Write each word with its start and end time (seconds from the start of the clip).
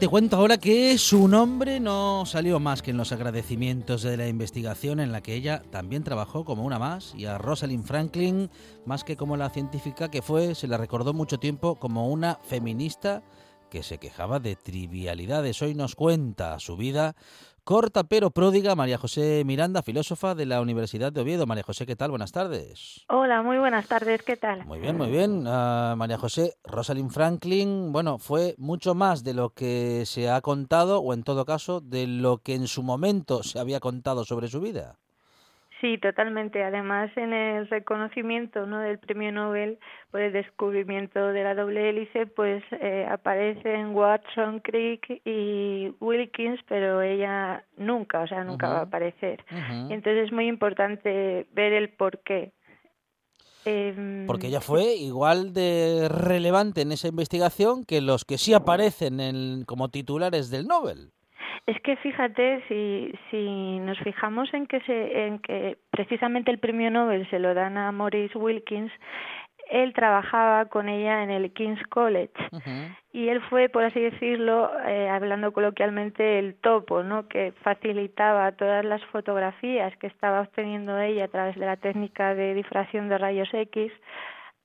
Te 0.00 0.08
cuento 0.08 0.38
ahora 0.38 0.56
que 0.56 0.96
su 0.96 1.28
nombre 1.28 1.78
no 1.78 2.24
salió 2.24 2.58
más 2.58 2.80
que 2.80 2.90
en 2.90 2.96
los 2.96 3.12
agradecimientos 3.12 4.00
de 4.00 4.16
la 4.16 4.28
investigación 4.28 4.98
en 4.98 5.12
la 5.12 5.20
que 5.20 5.34
ella 5.34 5.62
también 5.70 6.04
trabajó 6.04 6.46
como 6.46 6.64
una 6.64 6.78
más 6.78 7.14
y 7.14 7.26
a 7.26 7.36
Rosalind 7.36 7.84
Franklin, 7.84 8.50
más 8.86 9.04
que 9.04 9.18
como 9.18 9.36
la 9.36 9.50
científica 9.50 10.10
que 10.10 10.22
fue, 10.22 10.54
se 10.54 10.68
la 10.68 10.78
recordó 10.78 11.12
mucho 11.12 11.38
tiempo 11.38 11.74
como 11.74 12.08
una 12.08 12.38
feminista 12.42 13.22
que 13.68 13.82
se 13.82 13.98
quejaba 13.98 14.40
de 14.40 14.56
trivialidades. 14.56 15.60
Hoy 15.60 15.74
nos 15.74 15.94
cuenta 15.94 16.58
su 16.60 16.78
vida 16.78 17.14
corta 17.70 18.02
pero 18.02 18.32
pródiga 18.32 18.74
María 18.74 18.98
José 18.98 19.44
Miranda, 19.46 19.84
filósofa 19.84 20.34
de 20.34 20.44
la 20.44 20.60
Universidad 20.60 21.12
de 21.12 21.20
Oviedo. 21.20 21.46
María 21.46 21.62
José, 21.62 21.86
¿qué 21.86 21.94
tal? 21.94 22.10
Buenas 22.10 22.32
tardes. 22.32 23.04
Hola, 23.08 23.42
muy 23.42 23.58
buenas 23.58 23.86
tardes, 23.86 24.24
¿qué 24.24 24.36
tal? 24.36 24.64
Muy 24.64 24.80
bien, 24.80 24.96
muy 24.96 25.08
bien. 25.08 25.44
Ah, 25.46 25.94
María 25.96 26.18
José, 26.18 26.56
Rosalind 26.64 27.12
Franklin, 27.12 27.92
bueno, 27.92 28.18
fue 28.18 28.56
mucho 28.58 28.96
más 28.96 29.22
de 29.22 29.34
lo 29.34 29.50
que 29.50 30.02
se 30.04 30.28
ha 30.28 30.40
contado, 30.40 30.98
o 30.98 31.14
en 31.14 31.22
todo 31.22 31.44
caso, 31.44 31.80
de 31.80 32.08
lo 32.08 32.38
que 32.38 32.56
en 32.56 32.66
su 32.66 32.82
momento 32.82 33.44
se 33.44 33.60
había 33.60 33.78
contado 33.78 34.24
sobre 34.24 34.48
su 34.48 34.60
vida. 34.60 34.98
Sí, 35.80 35.96
totalmente. 35.96 36.62
Además, 36.62 37.10
en 37.16 37.32
el 37.32 37.66
reconocimiento 37.68 38.66
¿no? 38.66 38.80
del 38.80 38.98
premio 38.98 39.32
Nobel 39.32 39.78
por 40.10 40.20
el 40.20 40.32
descubrimiento 40.32 41.28
de 41.28 41.42
la 41.42 41.54
doble 41.54 41.88
hélice, 41.88 42.26
pues 42.26 42.62
eh, 42.72 43.06
aparecen 43.10 43.94
Watson, 43.94 44.60
Crick 44.60 45.22
y 45.24 45.94
Wilkins, 46.00 46.60
pero 46.68 47.00
ella 47.00 47.64
nunca, 47.78 48.20
o 48.20 48.26
sea, 48.26 48.44
nunca 48.44 48.68
va 48.68 48.78
a 48.80 48.82
aparecer. 48.82 49.42
Entonces 49.88 50.26
es 50.26 50.32
muy 50.32 50.48
importante 50.48 51.46
ver 51.52 51.72
el 51.72 51.88
porqué. 51.88 52.52
Em, 53.64 54.26
Porque 54.26 54.46
ella 54.46 54.60
fue 54.60 54.94
igual 54.96 55.52
de 55.52 56.08
relevante 56.10 56.80
en 56.82 56.92
esa 56.92 57.08
investigación 57.08 57.84
que 57.84 58.00
los 58.00 58.24
que 58.24 58.38
sí 58.38 58.54
aparecen 58.54 59.20
en- 59.20 59.64
como 59.64 59.88
titulares 59.90 60.50
del 60.50 60.66
Nobel. 60.66 61.12
Es 61.70 61.80
que 61.82 61.94
fíjate, 61.94 62.64
si, 62.66 63.12
si 63.30 63.78
nos 63.78 63.96
fijamos 64.00 64.52
en 64.54 64.66
que, 64.66 64.80
se, 64.80 65.26
en 65.26 65.38
que 65.38 65.78
precisamente 65.90 66.50
el 66.50 66.58
premio 66.58 66.90
Nobel 66.90 67.30
se 67.30 67.38
lo 67.38 67.54
dan 67.54 67.78
a 67.78 67.92
Maurice 67.92 68.36
Wilkins, 68.36 68.90
él 69.70 69.92
trabajaba 69.94 70.64
con 70.64 70.88
ella 70.88 71.22
en 71.22 71.30
el 71.30 71.52
King's 71.52 71.80
College 71.86 72.32
y 73.12 73.28
él 73.28 73.40
fue, 73.42 73.68
por 73.68 73.84
así 73.84 74.00
decirlo, 74.00 74.72
eh, 74.84 75.08
hablando 75.08 75.52
coloquialmente, 75.52 76.40
el 76.40 76.56
topo, 76.56 77.04
¿no? 77.04 77.28
Que 77.28 77.52
facilitaba 77.62 78.50
todas 78.50 78.84
las 78.84 79.04
fotografías 79.04 79.96
que 79.98 80.08
estaba 80.08 80.40
obteniendo 80.40 80.98
ella 80.98 81.26
a 81.26 81.28
través 81.28 81.54
de 81.54 81.66
la 81.66 81.76
técnica 81.76 82.34
de 82.34 82.54
difracción 82.54 83.08
de 83.08 83.16
rayos 83.16 83.48
X 83.54 83.92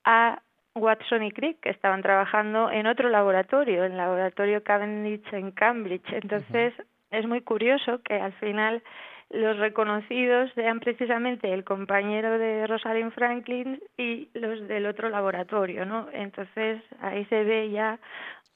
a 0.06 0.42
Watson 0.74 1.22
y 1.22 1.32
Crick, 1.32 1.60
que 1.60 1.70
estaban 1.70 2.02
trabajando 2.02 2.72
en 2.72 2.88
otro 2.88 3.10
laboratorio, 3.10 3.86
en 3.86 3.92
el 3.92 3.98
laboratorio 4.00 4.64
Cavendish 4.64 5.32
en 5.34 5.52
Cambridge. 5.52 6.12
Entonces, 6.12 6.74
es 7.18 7.28
muy 7.28 7.42
curioso 7.42 8.02
que 8.04 8.16
al 8.16 8.34
final 8.34 8.84
los 9.30 9.58
reconocidos 9.58 10.52
sean 10.54 10.80
precisamente 10.80 11.52
el 11.52 11.64
compañero 11.64 12.38
de 12.38 12.68
Rosalind 12.68 13.12
Franklin 13.12 13.82
y 13.98 14.30
los 14.34 14.68
del 14.68 14.86
otro 14.86 15.10
laboratorio, 15.10 15.86
¿no? 15.86 16.08
Entonces, 16.14 16.82
ahí 17.02 17.26
se 17.26 17.44
ve 17.44 17.72
ya 17.72 18.00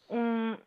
un, 0.08 0.58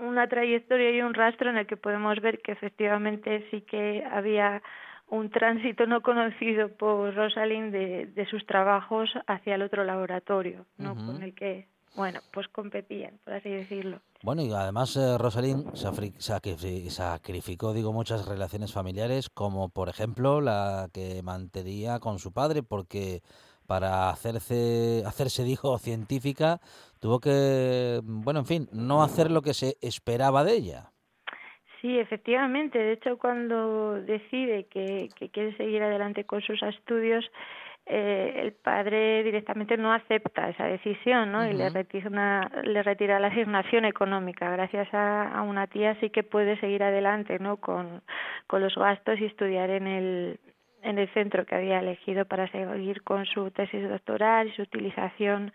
una 0.00 0.26
trayectoria 0.26 0.90
y 0.90 1.02
un 1.02 1.14
rastro 1.14 1.50
en 1.50 1.58
el 1.58 1.66
que 1.66 1.76
podemos 1.76 2.20
ver 2.20 2.40
que 2.40 2.52
efectivamente 2.52 3.46
sí 3.50 3.62
que 3.62 4.04
había 4.10 4.62
un 5.08 5.30
tránsito 5.30 5.86
no 5.86 6.02
conocido 6.02 6.68
por 6.76 7.14
Rosalind 7.14 7.72
de, 7.72 8.06
de 8.06 8.26
sus 8.26 8.44
trabajos 8.46 9.08
hacia 9.28 9.54
el 9.54 9.62
otro 9.62 9.84
laboratorio, 9.84 10.66
¿no? 10.78 10.96
Con 10.96 11.22
el 11.22 11.34
que, 11.34 11.68
bueno, 11.96 12.20
pues 12.32 12.46
competían, 12.48 13.18
por 13.24 13.34
así 13.34 13.48
decirlo. 13.48 14.00
Bueno, 14.22 14.42
y 14.42 14.52
además 14.52 14.96
eh, 14.96 15.16
Rosalind 15.18 15.74
sacrificó, 15.74 17.72
digo, 17.72 17.92
muchas 17.92 18.26
relaciones 18.28 18.72
familiares, 18.72 19.30
como 19.30 19.68
por 19.68 19.88
ejemplo 19.88 20.40
la 20.40 20.88
que 20.92 21.22
mantenía 21.22 21.98
con 21.98 22.18
su 22.18 22.32
padre, 22.32 22.62
porque 22.62 23.22
para 23.66 24.10
hacerse, 24.10 25.02
hacerse, 25.06 25.42
dijo, 25.42 25.78
científica, 25.78 26.60
tuvo 27.00 27.20
que, 27.20 28.00
bueno, 28.04 28.40
en 28.40 28.46
fin, 28.46 28.68
no 28.72 29.02
hacer 29.02 29.30
lo 29.30 29.42
que 29.42 29.54
se 29.54 29.76
esperaba 29.80 30.44
de 30.44 30.54
ella. 30.54 30.92
Sí, 31.80 31.98
efectivamente. 31.98 32.78
De 32.78 32.92
hecho, 32.94 33.18
cuando 33.18 33.94
decide 33.94 34.64
que, 34.64 35.08
que 35.16 35.28
quiere 35.30 35.56
seguir 35.56 35.82
adelante 35.82 36.24
con 36.24 36.40
sus 36.40 36.60
estudios, 36.62 37.24
eh, 37.86 38.40
el 38.42 38.52
padre 38.52 39.22
directamente 39.22 39.76
no 39.76 39.92
acepta 39.92 40.48
esa 40.48 40.64
decisión, 40.66 41.30
¿no? 41.32 41.46
Y 41.46 41.52
le 41.52 41.70
retira, 41.70 42.50
le 42.64 42.82
retira 42.82 43.20
la 43.20 43.28
asignación 43.28 43.84
económica. 43.84 44.50
Gracias 44.50 44.92
a, 44.92 45.28
a 45.28 45.42
una 45.42 45.66
tía 45.68 45.94
sí 46.00 46.10
que 46.10 46.22
puede 46.24 46.58
seguir 46.58 46.82
adelante, 46.82 47.38
¿no? 47.38 47.58
Con, 47.58 48.02
con 48.48 48.60
los 48.60 48.74
gastos 48.74 49.20
y 49.20 49.26
estudiar 49.26 49.70
en 49.70 49.86
el 49.86 50.40
en 50.82 50.98
el 50.98 51.08
centro 51.14 51.44
que 51.44 51.56
había 51.56 51.80
elegido 51.80 52.26
para 52.26 52.46
seguir 52.48 53.02
con 53.02 53.26
su 53.26 53.50
tesis 53.50 53.88
doctoral 53.88 54.46
y 54.48 54.52
su 54.52 54.62
utilización 54.62 55.52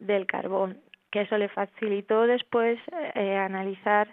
del 0.00 0.26
carbón, 0.26 0.78
que 1.12 1.20
eso 1.20 1.38
le 1.38 1.48
facilitó 1.48 2.26
después 2.26 2.80
eh, 3.14 3.36
analizar 3.36 4.08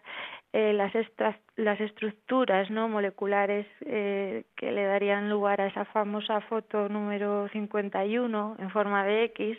eh, 0.54 0.74
las, 0.74 0.94
extras- 0.94 1.40
las 1.62 1.80
estructuras 1.80 2.70
no 2.72 2.90
moleculares 2.90 3.68
eh, 3.82 4.46
que 4.56 4.72
le 4.72 4.84
darían 4.86 5.30
lugar 5.30 5.62
a 5.62 5.68
esa 5.68 5.86
famosa 5.86 6.42
foto 6.42 6.90
número 6.90 7.48
51 7.50 8.56
en 8.58 8.70
forma 8.72 9.06
de 9.06 9.26
X, 9.26 9.58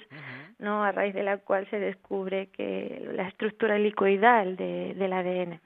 no 0.58 0.82
a 0.82 0.92
raíz 0.92 1.14
de 1.14 1.22
la 1.22 1.38
cual 1.38 1.68
se 1.70 1.78
descubre 1.78 2.48
que 2.48 3.08
la 3.14 3.28
estructura 3.28 3.76
helicoidal 3.76 4.56
de, 4.56 4.94
del 4.94 5.12
ADN. 5.12 5.60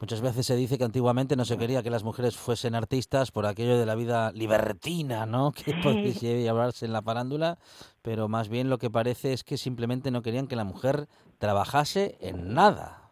Muchas 0.00 0.20
veces 0.20 0.46
se 0.46 0.56
dice 0.56 0.78
que 0.78 0.84
antiguamente 0.84 1.34
no 1.34 1.44
se 1.44 1.58
quería 1.58 1.82
que 1.82 1.90
las 1.90 2.04
mujeres 2.04 2.36
fuesen 2.36 2.74
artistas 2.76 3.32
por 3.32 3.46
aquello 3.46 3.76
de 3.76 3.84
la 3.84 3.96
vida 3.96 4.30
libertina, 4.32 5.26
¿no? 5.26 5.52
Que 5.64 5.74
podía 5.74 6.12
llevarse 6.14 6.86
en 6.86 6.92
la 6.92 7.02
farándula, 7.02 7.58
pero 8.00 8.28
más 8.28 8.48
bien 8.48 8.70
lo 8.70 8.78
que 8.78 8.90
parece 8.90 9.32
es 9.32 9.44
que 9.44 9.58
simplemente 9.58 10.10
no 10.10 10.22
querían 10.22 10.46
que 10.46 10.56
la 10.56 10.64
mujer 10.64 11.08
trabajase 11.38 12.16
en 12.20 12.54
nada. 12.54 13.07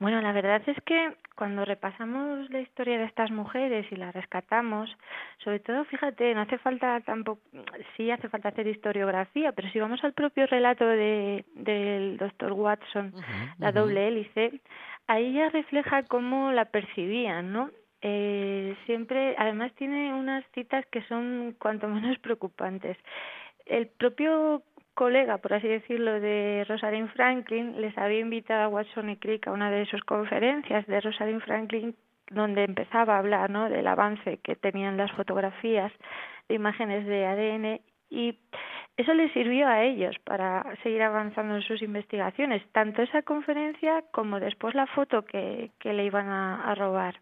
Bueno, 0.00 0.22
la 0.22 0.32
verdad 0.32 0.62
es 0.66 0.82
que 0.84 1.14
cuando 1.36 1.66
repasamos 1.66 2.48
la 2.48 2.60
historia 2.60 2.96
de 2.96 3.04
estas 3.04 3.30
mujeres 3.30 3.86
y 3.92 3.96
las 3.96 4.14
rescatamos, 4.14 4.90
sobre 5.44 5.60
todo, 5.60 5.84
fíjate, 5.84 6.34
no 6.34 6.40
hace 6.40 6.56
falta 6.56 7.00
tampoco, 7.00 7.42
sí 7.96 8.10
hace 8.10 8.30
falta 8.30 8.48
hacer 8.48 8.66
historiografía, 8.66 9.52
pero 9.52 9.68
si 9.70 9.78
vamos 9.78 10.02
al 10.02 10.14
propio 10.14 10.46
relato 10.46 10.86
de, 10.86 11.44
del 11.54 12.16
doctor 12.16 12.52
Watson, 12.52 13.12
la 13.58 13.72
doble 13.72 14.08
hélice, 14.08 14.60
ahí 15.06 15.34
ya 15.34 15.50
refleja 15.50 16.02
cómo 16.04 16.50
la 16.50 16.64
percibían, 16.64 17.52
¿no? 17.52 17.70
Eh, 18.00 18.74
siempre, 18.86 19.34
además 19.36 19.70
tiene 19.74 20.14
unas 20.14 20.46
citas 20.54 20.86
que 20.86 21.02
son 21.02 21.54
cuanto 21.58 21.88
menos 21.88 22.18
preocupantes. 22.20 22.96
El 23.66 23.88
propio 23.88 24.62
colega, 25.00 25.38
por 25.38 25.54
así 25.54 25.66
decirlo, 25.66 26.20
de 26.20 26.62
Rosalind 26.68 27.08
Franklin, 27.14 27.80
les 27.80 27.96
había 27.96 28.20
invitado 28.20 28.64
a 28.64 28.68
Watson 28.68 29.08
y 29.08 29.16
Crick 29.16 29.46
a 29.46 29.52
una 29.52 29.70
de 29.70 29.86
sus 29.86 30.04
conferencias 30.04 30.86
de 30.86 31.00
Rosalind 31.00 31.40
Franklin, 31.40 31.96
donde 32.30 32.64
empezaba 32.64 33.14
a 33.14 33.20
hablar 33.20 33.48
¿no? 33.48 33.70
del 33.70 33.86
avance 33.86 34.40
que 34.44 34.56
tenían 34.56 34.98
las 34.98 35.10
fotografías 35.12 35.90
de 36.50 36.54
imágenes 36.54 37.06
de 37.06 37.24
ADN 37.24 37.80
y 38.10 38.38
eso 38.98 39.14
les 39.14 39.32
sirvió 39.32 39.68
a 39.68 39.82
ellos 39.84 40.14
para 40.22 40.66
seguir 40.82 41.00
avanzando 41.00 41.54
en 41.54 41.62
sus 41.62 41.80
investigaciones, 41.80 42.62
tanto 42.72 43.00
esa 43.00 43.22
conferencia 43.22 44.04
como 44.12 44.38
después 44.38 44.74
la 44.74 44.86
foto 44.88 45.24
que, 45.24 45.70
que 45.78 45.94
le 45.94 46.04
iban 46.04 46.28
a 46.28 46.74
robar. 46.74 47.14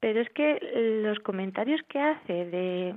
Pero 0.00 0.20
es 0.20 0.28
que 0.34 0.60
los 1.02 1.18
comentarios 1.20 1.80
que 1.88 1.98
hace 1.98 2.44
de, 2.44 2.94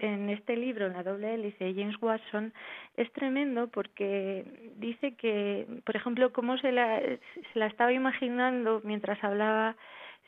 en 0.00 0.30
este 0.30 0.56
libro, 0.56 0.86
en 0.86 0.94
la 0.94 1.02
doble 1.02 1.34
hélice, 1.34 1.74
James 1.74 1.96
Watson, 2.00 2.52
es 2.96 3.12
tremendo 3.12 3.68
porque 3.68 4.44
dice 4.76 5.14
que, 5.14 5.66
por 5.84 5.96
ejemplo, 5.96 6.32
cómo 6.32 6.58
se 6.58 6.72
la, 6.72 7.00
se 7.00 7.58
la 7.58 7.66
estaba 7.66 7.92
imaginando 7.92 8.80
mientras 8.84 9.22
hablaba 9.22 9.76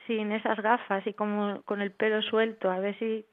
sin 0.06 0.32
esas 0.32 0.60
gafas 0.60 1.06
y 1.06 1.14
como 1.14 1.62
con 1.62 1.80
el 1.80 1.92
pelo 1.92 2.22
suelto, 2.22 2.70
a 2.70 2.80
ver 2.80 2.98
si 2.98 3.24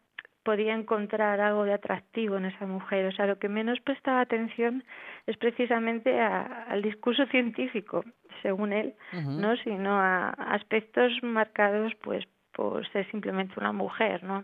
podía 0.44 0.74
encontrar 0.74 1.42
algo 1.42 1.64
de 1.64 1.74
atractivo 1.74 2.38
en 2.38 2.46
esa 2.46 2.66
mujer. 2.66 3.06
O 3.06 3.12
sea, 3.12 3.28
lo 3.28 3.38
que 3.38 3.50
menos 3.50 3.80
prestaba 3.82 4.22
atención 4.22 4.84
es 5.28 5.38
precisamente 5.38 6.20
al 6.20 6.82
discurso 6.82 7.26
científico, 7.28 8.04
según 8.42 8.74
él, 8.74 8.96
no, 9.14 9.56
sino 9.58 9.92
a 10.00 10.30
aspectos 10.30 11.12
marcados, 11.22 11.94
pues, 12.02 12.26
por 12.54 12.88
ser 12.92 13.10
simplemente 13.12 13.60
una 13.60 13.74
mujer, 13.74 14.24
¿no? 14.24 14.44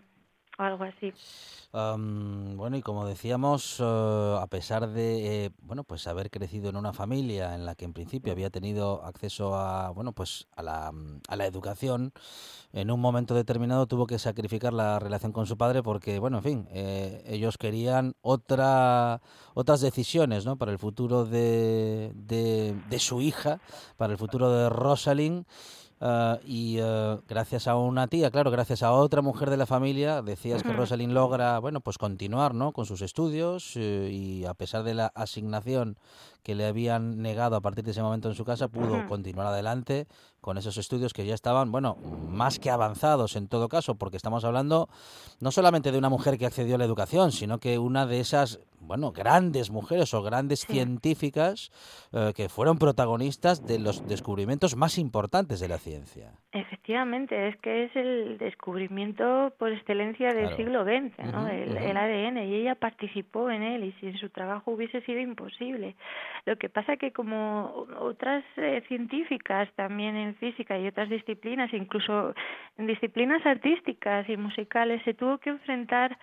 Algo 0.58 0.84
así. 0.84 1.12
bueno, 1.72 2.76
y 2.76 2.82
como 2.82 3.06
decíamos, 3.06 3.78
eh, 3.80 4.36
a 4.40 4.46
pesar 4.48 4.88
de 4.88 5.44
eh, 5.46 5.50
bueno, 5.60 5.84
pues 5.84 6.06
haber 6.06 6.30
crecido 6.30 6.70
en 6.70 6.76
una 6.76 6.92
familia 6.92 7.54
en 7.54 7.66
la 7.66 7.74
que 7.74 7.84
en 7.84 7.92
principio 7.92 8.32
había 8.32 8.50
tenido 8.50 9.04
acceso 9.04 9.54
a 9.56 9.90
bueno, 9.90 10.12
pues 10.12 10.46
a 10.56 10.62
la, 10.62 10.92
a 11.28 11.36
la 11.36 11.46
educación, 11.46 12.12
en 12.72 12.90
un 12.90 13.00
momento 13.00 13.34
determinado 13.34 13.86
tuvo 13.86 14.06
que 14.06 14.18
sacrificar 14.18 14.72
la 14.72 14.98
relación 14.98 15.32
con 15.32 15.46
su 15.46 15.56
padre 15.56 15.82
porque, 15.82 16.18
bueno, 16.18 16.38
en 16.38 16.42
fin, 16.44 16.68
eh, 16.70 17.22
ellos 17.26 17.58
querían 17.58 18.14
otra 18.22 19.20
otras 19.54 19.80
decisiones, 19.80 20.44
¿no? 20.46 20.56
Para 20.56 20.72
el 20.72 20.78
futuro 20.78 21.24
de, 21.24 22.12
de, 22.14 22.74
de 22.88 22.98
su 22.98 23.20
hija, 23.20 23.60
para 23.96 24.12
el 24.12 24.18
futuro 24.18 24.50
de 24.50 24.68
Rosalind 24.68 25.46
Y 26.00 26.78
ah, 26.82 27.20
gracias 27.26 27.66
a 27.66 27.76
una 27.76 28.06
tía, 28.06 28.30
claro, 28.30 28.50
gracias 28.50 28.82
a 28.82 28.92
otra 28.92 29.22
mujer 29.22 29.48
de 29.48 29.56
la 29.56 29.66
familia, 29.66 30.20
decías 30.22 30.62
que 30.62 30.72
Rosalind 30.72 31.12
logra, 31.12 31.58
bueno, 31.58 31.80
pues 31.80 31.96
continuar, 31.96 32.54
¿no? 32.54 32.72
Con 32.72 32.84
sus 32.84 33.00
estudios 33.00 33.72
eh, 33.76 34.10
y 34.12 34.44
a 34.44 34.54
pesar 34.54 34.82
de 34.82 34.94
la 34.94 35.06
asignación 35.14 35.96
que 36.46 36.54
le 36.54 36.64
habían 36.64 37.22
negado 37.22 37.56
a 37.56 37.60
partir 37.60 37.82
de 37.82 37.90
ese 37.90 38.02
momento 38.02 38.28
en 38.28 38.36
su 38.36 38.44
casa, 38.44 38.68
pudo 38.68 39.04
continuar 39.08 39.48
adelante 39.48 40.06
con 40.40 40.56
esos 40.58 40.78
estudios 40.78 41.12
que 41.12 41.26
ya 41.26 41.34
estaban, 41.34 41.72
bueno, 41.72 41.96
más 42.28 42.60
que 42.60 42.70
avanzados 42.70 43.34
en 43.34 43.48
todo 43.48 43.68
caso, 43.68 43.96
porque 43.96 44.16
estamos 44.16 44.44
hablando 44.44 44.88
no 45.40 45.50
solamente 45.50 45.90
de 45.90 45.98
una 45.98 46.08
mujer 46.08 46.38
que 46.38 46.46
accedió 46.46 46.76
a 46.76 46.78
la 46.78 46.84
educación, 46.84 47.32
sino 47.32 47.58
que 47.58 47.80
una 47.80 48.06
de 48.06 48.20
esas, 48.20 48.60
bueno, 48.78 49.10
grandes 49.10 49.72
mujeres 49.72 50.14
o 50.14 50.22
grandes 50.22 50.60
científicas 50.60 51.72
eh, 52.12 52.32
que 52.36 52.48
fueron 52.48 52.78
protagonistas 52.78 53.66
de 53.66 53.80
los 53.80 54.06
descubrimientos 54.06 54.76
más 54.76 54.98
importantes 54.98 55.58
de 55.58 55.66
la 55.66 55.78
ciencia. 55.78 56.30
Efectivamente, 56.52 57.48
es 57.48 57.56
que 57.56 57.86
es 57.86 57.96
el 57.96 58.38
descubrimiento 58.38 59.52
por 59.58 59.72
excelencia 59.72 60.32
del 60.32 60.54
siglo 60.54 60.84
XX, 60.84 61.32
¿no? 61.32 61.48
el, 61.48 61.96
ADN, 61.96 62.38
y 62.38 62.54
ella 62.54 62.76
participó 62.76 63.50
en 63.50 63.64
él, 63.64 63.82
y 63.82 63.92
sin 63.94 64.16
su 64.16 64.30
trabajo 64.30 64.70
hubiese 64.70 65.00
sido 65.00 65.18
imposible. 65.18 65.96
Lo 66.46 66.56
que 66.56 66.68
pasa 66.68 66.96
que 66.96 67.12
como 67.12 67.86
otras 67.98 68.44
eh, 68.56 68.82
científicas 68.88 69.68
también 69.74 70.16
en 70.16 70.36
física 70.36 70.78
y 70.78 70.86
otras 70.86 71.10
disciplinas, 71.10 71.74
incluso 71.74 72.34
en 72.78 72.86
disciplinas 72.86 73.44
artísticas 73.44 74.28
y 74.28 74.36
musicales, 74.36 75.02
se 75.04 75.12
tuvo 75.12 75.38
que 75.38 75.50
enfrentar 75.50 76.16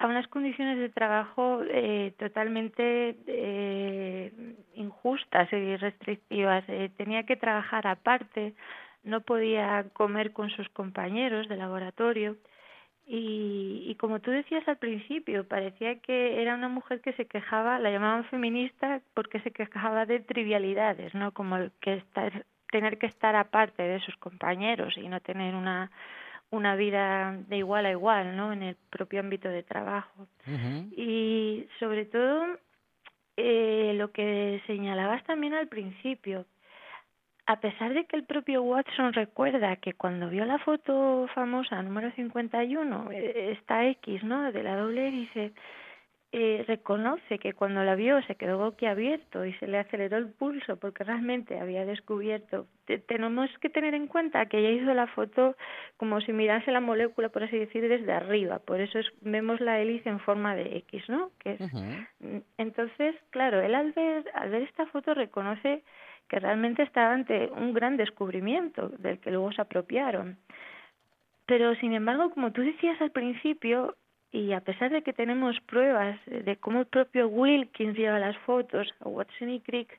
a 0.00 0.06
unas 0.06 0.26
condiciones 0.28 0.78
de 0.78 0.88
trabajo 0.88 1.60
eh, 1.62 2.14
totalmente 2.18 3.16
eh, 3.26 4.32
injustas 4.74 5.52
y 5.52 5.76
restrictivas. 5.76 6.64
Eh, 6.68 6.90
tenía 6.96 7.24
que 7.24 7.36
trabajar 7.36 7.86
aparte, 7.86 8.54
no 9.02 9.20
podía 9.20 9.86
comer 9.92 10.32
con 10.32 10.48
sus 10.50 10.68
compañeros 10.70 11.48
de 11.48 11.56
laboratorio 11.56 12.36
y, 13.12 13.82
y 13.88 13.96
como 13.96 14.20
tú 14.20 14.30
decías 14.30 14.66
al 14.68 14.76
principio, 14.76 15.42
parecía 15.48 15.98
que 15.98 16.40
era 16.40 16.54
una 16.54 16.68
mujer 16.68 17.00
que 17.00 17.12
se 17.14 17.26
quejaba, 17.26 17.80
la 17.80 17.90
llamaban 17.90 18.24
feminista 18.26 19.02
porque 19.14 19.40
se 19.40 19.50
quejaba 19.50 20.06
de 20.06 20.20
trivialidades, 20.20 21.12
¿no? 21.12 21.32
Como 21.32 21.56
el 21.56 21.72
que 21.80 21.94
estar, 21.94 22.46
tener 22.70 22.98
que 22.98 23.06
estar 23.06 23.34
aparte 23.34 23.82
de 23.82 23.98
sus 23.98 24.16
compañeros 24.18 24.96
y 24.96 25.08
no 25.08 25.20
tener 25.20 25.56
una 25.56 25.90
una 26.50 26.76
vida 26.76 27.36
de 27.48 27.58
igual 27.58 27.86
a 27.86 27.90
igual, 27.90 28.36
¿no? 28.36 28.52
En 28.52 28.62
el 28.62 28.76
propio 28.90 29.20
ámbito 29.20 29.48
de 29.48 29.64
trabajo. 29.64 30.28
Y 30.96 31.66
sobre 31.80 32.04
todo 32.04 32.44
eh, 33.36 33.92
lo 33.96 34.12
que 34.12 34.62
señalabas 34.68 35.24
también 35.24 35.54
al 35.54 35.66
principio, 35.66 36.46
a 37.50 37.58
pesar 37.58 37.94
de 37.94 38.04
que 38.04 38.14
el 38.14 38.22
propio 38.22 38.62
Watson 38.62 39.12
recuerda 39.12 39.74
que 39.74 39.94
cuando 39.94 40.30
vio 40.30 40.44
la 40.44 40.60
foto 40.60 41.26
famosa 41.34 41.82
número 41.82 42.12
51, 42.12 43.10
eh, 43.10 43.56
esta 43.58 43.88
X, 43.88 44.22
¿no? 44.22 44.52
De 44.52 44.62
la 44.62 44.76
doble 44.76 45.10
dice, 45.10 45.52
eh, 46.30 46.64
reconoce 46.68 47.40
que 47.40 47.54
cuando 47.54 47.82
la 47.82 47.96
vio 47.96 48.22
se 48.22 48.36
quedó 48.36 48.58
boquiabierto 48.58 49.44
y 49.44 49.52
se 49.54 49.66
le 49.66 49.78
aceleró 49.78 50.16
el 50.16 50.28
pulso 50.28 50.76
porque 50.76 51.02
realmente 51.02 51.58
había 51.58 51.84
descubierto. 51.84 52.68
tenemos 53.08 53.50
que 53.58 53.68
tener 53.68 53.94
en 53.94 54.06
cuenta 54.06 54.46
que 54.46 54.58
ella 54.58 54.70
hizo 54.70 54.94
la 54.94 55.08
foto 55.08 55.56
como 55.96 56.20
si 56.20 56.32
mirase 56.32 56.70
la 56.70 56.80
molécula, 56.80 57.30
por 57.30 57.42
así 57.42 57.58
decir, 57.58 57.88
desde 57.88 58.12
arriba. 58.12 58.60
Por 58.60 58.80
eso 58.80 59.00
es, 59.00 59.08
vemos 59.22 59.58
la 59.58 59.80
hélice 59.80 60.08
en 60.08 60.20
forma 60.20 60.54
de 60.54 60.76
X, 60.86 61.02
¿no? 61.08 61.32
Que 61.40 61.54
es, 61.54 61.60
Entonces, 62.58 63.16
claro, 63.30 63.60
él 63.60 63.74
al 63.74 63.90
ver, 63.90 64.24
al 64.34 64.50
ver 64.50 64.62
esta 64.62 64.86
foto 64.86 65.14
reconoce 65.14 65.82
que 66.30 66.38
realmente 66.38 66.84
estaba 66.84 67.12
ante 67.12 67.50
un 67.56 67.74
gran 67.74 67.96
descubrimiento 67.96 68.88
del 68.88 69.18
que 69.18 69.32
luego 69.32 69.52
se 69.52 69.62
apropiaron. 69.62 70.38
Pero, 71.44 71.74
sin 71.74 71.92
embargo, 71.92 72.30
como 72.30 72.52
tú 72.52 72.62
decías 72.62 73.00
al 73.02 73.10
principio, 73.10 73.96
y 74.30 74.52
a 74.52 74.60
pesar 74.60 74.92
de 74.92 75.02
que 75.02 75.12
tenemos 75.12 75.60
pruebas 75.62 76.16
de 76.26 76.56
cómo 76.56 76.80
el 76.80 76.86
propio 76.86 77.26
Wilkins 77.26 77.98
lleva 77.98 78.20
las 78.20 78.38
fotos 78.38 78.88
a 79.00 79.08
Watson 79.08 79.50
y 79.50 79.60
Crick, 79.60 79.98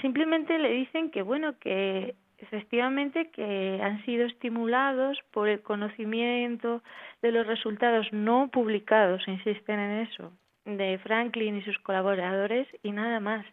simplemente 0.00 0.56
le 0.60 0.70
dicen 0.70 1.10
que, 1.10 1.22
bueno, 1.22 1.58
que 1.58 2.14
efectivamente 2.38 3.30
que 3.30 3.80
han 3.82 4.04
sido 4.04 4.26
estimulados 4.26 5.18
por 5.32 5.48
el 5.48 5.60
conocimiento 5.60 6.84
de 7.20 7.32
los 7.32 7.48
resultados 7.48 8.06
no 8.12 8.48
publicados, 8.52 9.26
insisten 9.26 9.80
en 9.80 10.06
eso, 10.06 10.32
de 10.64 10.98
Franklin 11.02 11.56
y 11.56 11.62
sus 11.62 11.78
colaboradores 11.80 12.68
y 12.84 12.92
nada 12.92 13.18
más 13.18 13.44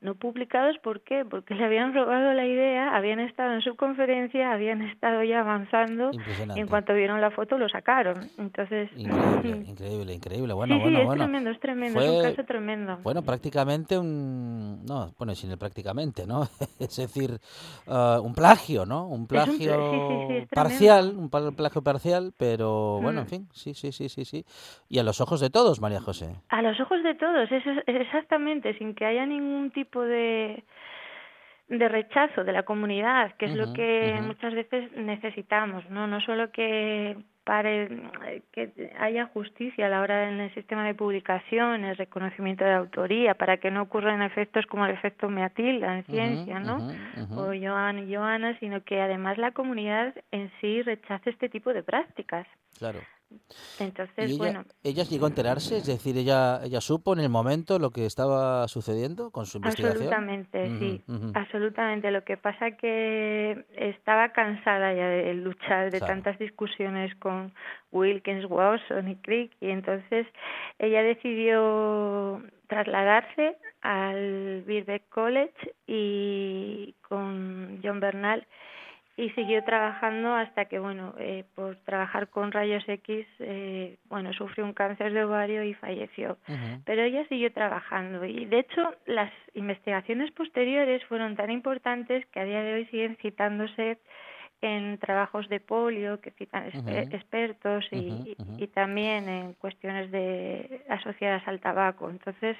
no 0.00 0.14
publicados, 0.14 0.76
¿por 0.78 1.00
qué? 1.00 1.24
Porque 1.24 1.54
le 1.54 1.64
habían 1.64 1.94
robado 1.94 2.32
la 2.32 2.46
idea, 2.46 2.96
habían 2.96 3.20
estado 3.20 3.54
en 3.54 3.62
su 3.62 3.76
conferencia, 3.76 4.52
habían 4.52 4.82
estado 4.82 5.22
ya 5.22 5.40
avanzando 5.40 6.10
y 6.54 6.60
en 6.60 6.66
cuanto 6.66 6.94
vieron 6.94 7.20
la 7.20 7.30
foto 7.30 7.58
lo 7.58 7.68
sacaron. 7.68 8.28
Entonces, 8.38 8.90
increíble, 8.96 9.64
increíble, 9.68 10.14
increíble. 10.14 10.54
Bueno, 10.54 10.78
bueno, 10.78 10.98
es 10.98 11.06
bueno. 11.06 11.24
tremendo, 11.24 11.50
es 11.50 11.60
tremendo, 11.60 12.00
es 12.00 12.10
un 12.10 12.22
caso 12.22 12.44
tremendo. 12.44 12.98
Bueno, 13.02 13.22
prácticamente 13.22 13.98
un 13.98 14.84
no, 14.84 15.12
bueno, 15.18 15.34
sin 15.34 15.50
el 15.50 15.58
prácticamente, 15.58 16.26
¿no? 16.26 16.42
es 16.78 16.96
decir, 16.96 17.38
uh, 17.86 18.20
un 18.20 18.34
plagio, 18.34 18.86
¿no? 18.86 19.06
Un 19.08 19.26
plagio 19.26 19.72
parcial, 20.52 21.14
un 21.16 21.30
plagio 21.30 21.82
parcial, 21.82 22.32
pero 22.36 23.00
bueno, 23.00 23.20
en 23.20 23.26
mm. 23.26 23.28
fin, 23.28 23.48
sí, 23.52 23.74
sí, 23.74 23.92
sí, 23.92 24.08
sí, 24.08 24.24
sí. 24.24 24.44
Y 24.88 24.98
a 24.98 25.02
los 25.02 25.20
ojos 25.20 25.40
de 25.40 25.50
todos, 25.50 25.80
María 25.80 26.00
José. 26.00 26.36
A 26.48 26.62
los 26.62 26.78
ojos 26.80 27.02
de 27.02 27.14
todos, 27.14 27.50
es 27.50 27.64
exactamente, 27.86 28.76
sin 28.78 28.94
que 28.94 29.04
haya 29.04 29.26
ningún 29.26 29.70
tipo 29.70 29.83
de, 29.92 30.62
de 31.68 31.88
rechazo 31.88 32.44
de 32.44 32.52
la 32.52 32.64
comunidad, 32.64 33.34
que 33.36 33.46
es 33.46 33.54
lo 33.54 33.72
que 33.72 34.18
muchas 34.22 34.54
veces 34.54 34.92
necesitamos, 34.92 35.88
¿no? 35.90 36.06
No 36.06 36.20
solo 36.20 36.50
que 36.50 37.16
para 37.44 37.70
que 38.52 38.92
haya 38.98 39.26
justicia 39.26 39.86
a 39.86 39.88
la 39.90 40.00
hora 40.00 40.30
en 40.30 40.40
el 40.40 40.54
sistema 40.54 40.86
de 40.86 40.94
publicación, 40.94 41.84
el 41.84 41.96
reconocimiento 41.96 42.64
de 42.64 42.72
autoría, 42.72 43.34
para 43.34 43.58
que 43.58 43.70
no 43.70 43.82
ocurran 43.82 44.22
efectos 44.22 44.64
como 44.66 44.86
el 44.86 44.92
efecto 44.92 45.28
Meatilda 45.28 45.98
en 45.98 46.04
ciencia, 46.04 46.58
¿no? 46.58 46.88
O 47.36 47.52
Joan 47.54 47.98
y 47.98 48.14
Joana, 48.14 48.58
sino 48.60 48.82
que 48.82 49.00
además 49.00 49.36
la 49.36 49.52
comunidad 49.52 50.14
en 50.30 50.50
sí 50.60 50.80
rechace 50.82 51.30
este 51.30 51.50
tipo 51.50 51.74
de 51.74 51.82
prácticas. 51.82 52.46
Claro. 52.78 53.00
Entonces, 53.78 54.30
ella, 54.30 54.38
bueno. 54.38 54.64
¿Ella 54.82 55.04
llegó 55.04 55.26
a 55.26 55.28
enterarse? 55.28 55.78
Es 55.78 55.86
decir, 55.86 56.16
ella, 56.16 56.60
ella 56.64 56.80
supo 56.80 57.12
en 57.12 57.20
el 57.20 57.28
momento 57.28 57.78
lo 57.78 57.90
que 57.90 58.06
estaba 58.06 58.66
sucediendo 58.68 59.30
con 59.30 59.46
su 59.46 59.58
investigación. 59.58 60.12
Absolutamente, 60.12 60.78
sí. 60.78 61.04
Absolutamente. 61.34 62.10
Lo 62.10 62.24
que 62.24 62.36
pasa 62.36 62.72
que 62.72 63.64
estaba 63.76 64.30
cansada 64.30 64.92
ya 64.94 65.08
de 65.08 65.34
luchar, 65.34 65.90
de 65.90 66.00
tantas 66.00 66.38
discusiones 66.38 67.14
con 67.16 67.52
Wilkins, 67.92 68.46
Watson 68.48 69.08
y 69.08 69.16
Crick, 69.16 69.52
y 69.60 69.70
entonces 69.70 70.26
ella 70.78 71.02
decidió 71.02 72.42
trasladarse 72.68 73.56
al 73.82 74.62
Birkbeck 74.66 75.08
College 75.10 75.74
y 75.86 76.94
con 77.08 77.80
John 77.82 78.00
Bernal 78.00 78.46
y 79.16 79.30
siguió 79.30 79.62
trabajando 79.62 80.34
hasta 80.34 80.64
que, 80.64 80.80
bueno, 80.80 81.14
eh, 81.18 81.44
por 81.54 81.76
trabajar 81.84 82.28
con 82.28 82.50
rayos 82.50 82.82
X, 82.88 83.26
eh, 83.38 83.96
bueno, 84.06 84.32
sufrió 84.32 84.64
un 84.64 84.72
cáncer 84.72 85.12
de 85.12 85.24
ovario 85.24 85.62
y 85.62 85.74
falleció. 85.74 86.36
Pero 86.84 87.02
ella 87.02 87.24
siguió 87.28 87.52
trabajando 87.52 88.24
y, 88.24 88.44
de 88.46 88.58
hecho, 88.58 88.94
las 89.06 89.32
investigaciones 89.54 90.32
posteriores 90.32 91.04
fueron 91.04 91.36
tan 91.36 91.50
importantes 91.50 92.26
que 92.26 92.40
a 92.40 92.44
día 92.44 92.62
de 92.62 92.74
hoy 92.74 92.86
siguen 92.86 93.16
citándose 93.22 93.98
en 94.60 94.98
trabajos 94.98 95.48
de 95.48 95.60
polio 95.60 96.20
que 96.20 96.30
citan 96.32 96.66
expertos 96.66 97.84
y, 97.92 98.36
y, 98.56 98.66
también 98.68 99.28
en 99.28 99.52
cuestiones 99.54 100.10
de 100.10 100.82
asociadas 100.88 101.46
al 101.46 101.60
tabaco. 101.60 102.10
Entonces, 102.10 102.56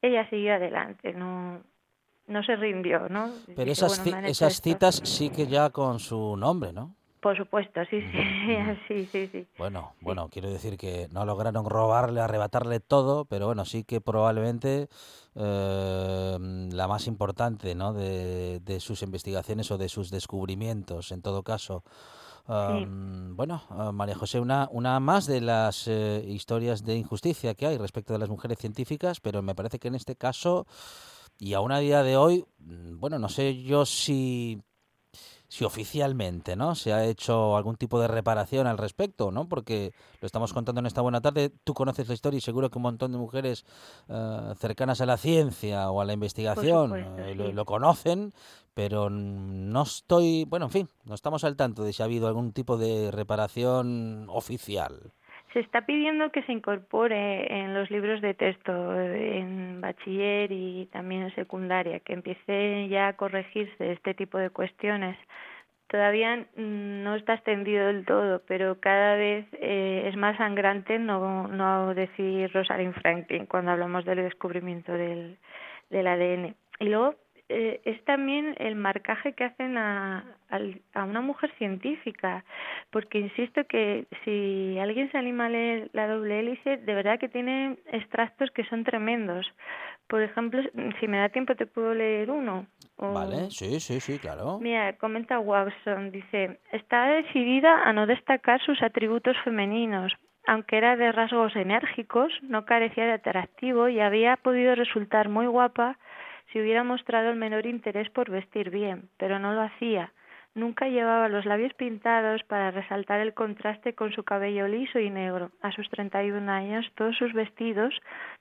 ella 0.00 0.28
siguió 0.30 0.54
adelante, 0.54 1.12
no 1.12 1.60
no 2.26 2.42
se 2.42 2.56
rindió, 2.56 3.08
¿no? 3.08 3.30
Pero 3.54 3.70
esas, 3.70 4.06
esas 4.06 4.60
citas 4.60 5.00
sí 5.04 5.30
que 5.30 5.46
ya 5.46 5.70
con 5.70 5.98
su 5.98 6.36
nombre, 6.36 6.72
¿no? 6.72 6.94
Por 7.20 7.36
supuesto, 7.36 7.80
sí, 7.90 8.00
sí, 8.00 8.18
sí, 8.88 9.08
sí, 9.12 9.28
sí. 9.30 9.46
Bueno, 9.58 9.92
bueno, 10.00 10.28
quiero 10.30 10.50
decir 10.50 10.78
que 10.78 11.08
no 11.12 11.26
lograron 11.26 11.68
robarle, 11.68 12.20
arrebatarle 12.20 12.80
todo, 12.80 13.26
pero 13.26 13.46
bueno, 13.46 13.66
sí 13.66 13.84
que 13.84 14.00
probablemente 14.00 14.88
eh, 15.34 16.38
la 16.72 16.88
más 16.88 17.06
importante, 17.06 17.74
¿no? 17.74 17.92
De, 17.92 18.60
de, 18.60 18.80
sus 18.80 19.02
investigaciones 19.02 19.70
o 19.70 19.76
de 19.76 19.90
sus 19.90 20.10
descubrimientos, 20.10 21.12
en 21.12 21.20
todo 21.20 21.42
caso. 21.42 21.84
Bueno, 22.46 23.62
ah, 23.70 23.92
María 23.92 24.16
José, 24.16 24.40
una, 24.40 24.68
una 24.72 24.98
más 24.98 25.26
de 25.26 25.40
las 25.40 25.86
eh, 25.86 26.24
historias 26.26 26.84
de 26.84 26.96
injusticia 26.96 27.54
que 27.54 27.66
hay 27.66 27.78
respecto 27.78 28.12
de 28.12 28.18
las 28.18 28.28
mujeres 28.28 28.58
científicas, 28.58 29.20
pero 29.20 29.40
me 29.40 29.54
parece 29.54 29.78
que 29.78 29.86
en 29.86 29.94
este 29.94 30.16
caso 30.16 30.66
y 31.40 31.54
aún 31.54 31.72
a 31.72 31.80
día 31.80 32.02
de 32.04 32.16
hoy, 32.16 32.44
mm, 32.58 33.00
bueno, 33.00 33.18
no 33.18 33.28
sé 33.28 33.62
yo 33.62 33.86
si 33.86 34.62
si 35.50 35.64
oficialmente 35.64 36.54
no 36.54 36.76
se 36.76 36.92
ha 36.92 37.04
hecho 37.04 37.56
algún 37.56 37.74
tipo 37.74 38.00
de 38.00 38.06
reparación 38.06 38.68
al 38.68 38.78
respecto, 38.78 39.32
¿no? 39.32 39.48
Porque 39.48 39.92
lo 40.20 40.26
estamos 40.26 40.52
contando 40.52 40.78
en 40.78 40.86
esta 40.86 41.00
buena 41.00 41.20
tarde. 41.20 41.50
Tú 41.64 41.74
conoces 41.74 42.06
la 42.06 42.14
historia 42.14 42.38
y 42.38 42.40
seguro 42.40 42.70
que 42.70 42.78
un 42.78 42.82
montón 42.82 43.10
de 43.10 43.18
mujeres 43.18 43.64
eh, 44.08 44.54
cercanas 44.56 45.00
a 45.00 45.06
la 45.06 45.16
ciencia 45.16 45.90
o 45.90 46.00
a 46.00 46.04
la 46.04 46.12
investigación 46.12 46.94
eh, 47.18 47.34
lo, 47.34 47.64
conocen, 47.64 48.32
pero 48.74 49.10
no 49.10 49.82
estoy, 49.82 50.44
bueno, 50.44 50.66
en 50.66 50.70
fin, 50.70 50.88
no 51.02 51.16
estamos 51.16 51.42
al 51.42 51.56
tanto 51.56 51.82
de 51.82 51.92
si 51.92 52.02
ha 52.02 52.04
habido 52.04 52.28
algún 52.28 52.52
tipo 52.52 52.76
de 52.76 53.10
reparación 53.10 54.26
oficial 54.28 55.12
se 55.52 55.60
está 55.60 55.82
pidiendo 55.82 56.30
que 56.30 56.42
se 56.42 56.52
incorpore 56.52 57.52
en 57.52 57.74
los 57.74 57.90
libros 57.90 58.20
de 58.20 58.34
texto 58.34 58.72
en 59.00 59.80
bachiller 59.80 60.52
y 60.52 60.86
también 60.92 61.22
en 61.22 61.34
secundaria, 61.34 62.00
que 62.00 62.12
empiece 62.12 62.88
ya 62.88 63.08
a 63.08 63.16
corregirse 63.16 63.92
este 63.92 64.14
tipo 64.14 64.38
de 64.38 64.50
cuestiones. 64.50 65.16
Todavía 65.88 66.46
no 66.54 67.16
está 67.16 67.34
extendido 67.34 67.88
del 67.88 68.04
todo, 68.04 68.42
pero 68.46 68.78
cada 68.78 69.16
vez 69.16 69.44
eh, 69.54 70.04
es 70.06 70.16
más 70.16 70.36
sangrante 70.36 71.00
no, 71.00 71.48
no 71.48 71.94
decir 71.94 72.52
Rosalind 72.52 72.94
Franklin 72.94 73.46
cuando 73.46 73.72
hablamos 73.72 74.04
del 74.04 74.22
descubrimiento 74.22 74.92
del, 74.92 75.36
del 75.90 76.06
ADN. 76.06 76.54
Y 76.78 76.84
luego 76.84 77.16
eh, 77.52 77.80
es 77.84 78.02
también 78.04 78.54
el 78.58 78.76
marcaje 78.76 79.32
que 79.32 79.44
hacen 79.44 79.76
a, 79.76 80.24
a, 80.94 81.04
una 81.04 81.20
mujer 81.20 81.52
científica, 81.58 82.44
porque 82.90 83.18
insisto 83.18 83.64
que 83.64 84.06
si 84.24 84.78
alguien 84.78 85.10
se 85.10 85.18
anima 85.18 85.46
a 85.46 85.48
leer 85.48 85.90
la 85.92 86.06
doble 86.06 86.38
hélice, 86.38 86.76
de 86.76 86.94
verdad 86.94 87.18
que 87.18 87.28
tiene 87.28 87.76
extractos 87.90 88.52
que 88.52 88.64
son 88.66 88.84
tremendos. 88.84 89.46
Por 90.06 90.22
ejemplo, 90.22 90.62
si 91.00 91.08
me 91.08 91.18
da 91.18 91.28
tiempo 91.28 91.56
te 91.56 91.66
puedo 91.66 91.92
leer 91.92 92.30
uno. 92.30 92.66
Vale, 92.98 93.50
sí, 93.50 93.80
sí, 93.80 93.98
sí, 93.98 94.18
claro. 94.20 94.58
Mira, 94.60 94.92
comenta 94.98 95.40
Watson, 95.40 96.12
dice, 96.12 96.60
está 96.70 97.06
decidida 97.06 97.82
a 97.82 97.92
no 97.92 98.06
destacar 98.06 98.60
sus 98.60 98.80
atributos 98.82 99.36
femeninos, 99.42 100.12
aunque 100.46 100.76
era 100.76 100.96
de 100.96 101.10
rasgos 101.10 101.54
enérgicos, 101.56 102.32
no 102.42 102.64
carecía 102.64 103.06
de 103.06 103.12
atractivo 103.12 103.88
y 103.88 104.00
había 104.00 104.36
podido 104.36 104.74
resultar 104.74 105.28
muy 105.28 105.46
guapa 105.46 105.98
si 106.52 106.60
hubiera 106.60 106.84
mostrado 106.84 107.30
el 107.30 107.36
menor 107.36 107.66
interés 107.66 108.10
por 108.10 108.30
vestir 108.30 108.70
bien, 108.70 109.08
pero 109.16 109.38
no 109.38 109.52
lo 109.52 109.62
hacía. 109.62 110.12
Nunca 110.52 110.88
llevaba 110.88 111.28
los 111.28 111.46
labios 111.46 111.72
pintados 111.74 112.42
para 112.48 112.72
resaltar 112.72 113.20
el 113.20 113.34
contraste 113.34 113.94
con 113.94 114.12
su 114.12 114.24
cabello 114.24 114.66
liso 114.66 114.98
y 114.98 115.08
negro. 115.08 115.52
A 115.62 115.70
sus 115.70 115.88
31 115.90 116.50
años, 116.50 116.84
todos 116.96 117.16
sus 117.16 117.32
vestidos 117.32 117.94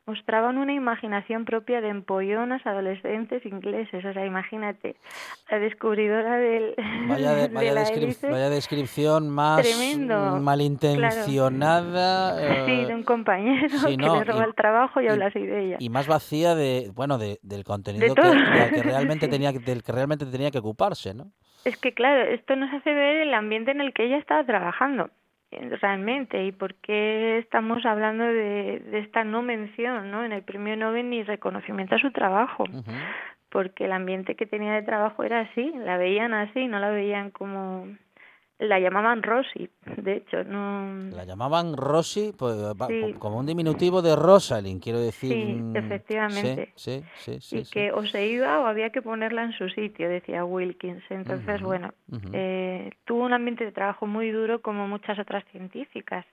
mostraban 0.07 0.57
una 0.57 0.73
imaginación 0.73 1.45
propia 1.45 1.81
de 1.81 1.89
empollonas 1.89 2.65
adolescentes 2.65 3.45
ingleses. 3.45 4.03
O 4.03 4.11
sea, 4.11 4.25
imagínate, 4.25 4.95
la 5.51 5.59
descubridora 5.59 6.37
del. 6.37 6.73
Vaya, 7.07 7.47
vaya, 7.53 7.75
descripción 8.49 9.29
más 9.29 9.63
malintencionada. 10.41 12.65
sí, 12.65 12.85
de 12.85 12.95
un 12.95 13.03
compañero 13.03 13.67
que 13.85 13.97
le 13.97 14.23
roba 14.23 14.45
el 14.45 14.55
trabajo 14.55 14.99
y, 14.99 15.07
habla 15.07 15.27
así 15.27 15.45
de 15.45 15.65
ella. 15.65 15.77
Y 15.79 15.89
más 15.89 16.07
vacía 16.07 16.55
de, 16.55 16.91
bueno, 16.95 17.19
de, 17.19 17.37
del 17.43 17.63
contenido 17.63 18.15
que, 18.15 18.21
que, 18.73 18.81
realmente 18.81 19.27
tenía, 19.27 19.51
del 19.51 19.83
que 19.83 19.91
realmente 19.91 20.25
tenía 20.25 20.49
que 20.49 20.57
ocuparse, 20.57 21.13
¿no? 21.13 21.31
Es 21.65 21.77
que 21.77 21.93
claro, 21.93 22.23
esto 22.23 22.55
nos 22.55 22.73
hace 22.73 22.93
ver 22.93 23.17
el 23.17 23.33
ambiente 23.33 23.71
en 23.71 23.81
el 23.81 23.93
que 23.93 24.05
ella 24.05 24.17
estaba 24.17 24.43
trabajando 24.43 25.09
eh, 25.51 25.77
realmente 25.81 26.45
y 26.45 26.51
por 26.51 26.75
qué 26.75 27.39
estamos 27.39 27.85
hablando 27.85 28.23
de, 28.23 28.79
de 28.79 28.99
esta 28.99 29.23
no 29.23 29.41
mención 29.41 30.11
¿no? 30.11 30.23
en 30.23 30.31
el 30.31 30.43
premio 30.43 30.77
Nobel 30.77 31.09
ni 31.09 31.23
reconocimiento 31.23 31.95
a 31.95 31.99
su 31.99 32.11
trabajo 32.11 32.65
porque 33.49 33.85
el 33.85 33.91
ambiente 33.93 34.35
que 34.35 34.45
tenía 34.45 34.73
de 34.73 34.83
trabajo 34.83 35.23
era 35.23 35.39
así 35.39 35.73
la 35.75 35.97
veían 35.97 36.35
así 36.35 36.67
no 36.67 36.77
la 36.77 36.91
veían 36.91 37.31
como 37.31 37.87
la 38.59 38.77
llamaban 38.77 39.23
Rosy, 39.23 39.69
de 39.97 40.17
hecho, 40.17 40.43
no... 40.43 41.09
La 41.15 41.23
llamaban 41.23 41.77
Rosy 41.77 42.33
pues, 42.37 42.57
como 43.17 43.39
un 43.39 43.45
diminutivo 43.45 44.01
de 44.01 44.17
Rosalind, 44.17 44.83
quiero 44.83 44.99
decir. 44.99 45.31
Sí, 45.31 45.53
mm, 45.55 45.75
efectivamente. 45.77 46.73
Sí, 46.75 47.01
sí, 47.15 47.39
sí. 47.39 47.59
y 47.59 47.63
que 47.63 47.93
o 47.93 48.05
se 48.05 48.27
iba 48.27 48.59
o 48.59 48.65
había 48.65 48.89
que 48.89 49.01
ponerla 49.01 49.43
en 49.43 49.53
su 49.53 49.69
sitio, 49.69 50.09
decía 50.09 50.43
Wilkins. 50.43 51.03
Entonces, 51.09 51.61
bueno, 51.61 51.93
eh, 52.33 52.91
tuvo 53.05 53.23
un 53.23 53.31
ambiente 53.31 53.63
de 53.63 53.71
trabajo 53.71 54.05
muy 54.07 54.29
duro 54.29 54.61
como 54.61 54.89
muchas 54.89 55.17
otras 55.19 55.45
científicas. 55.51 56.25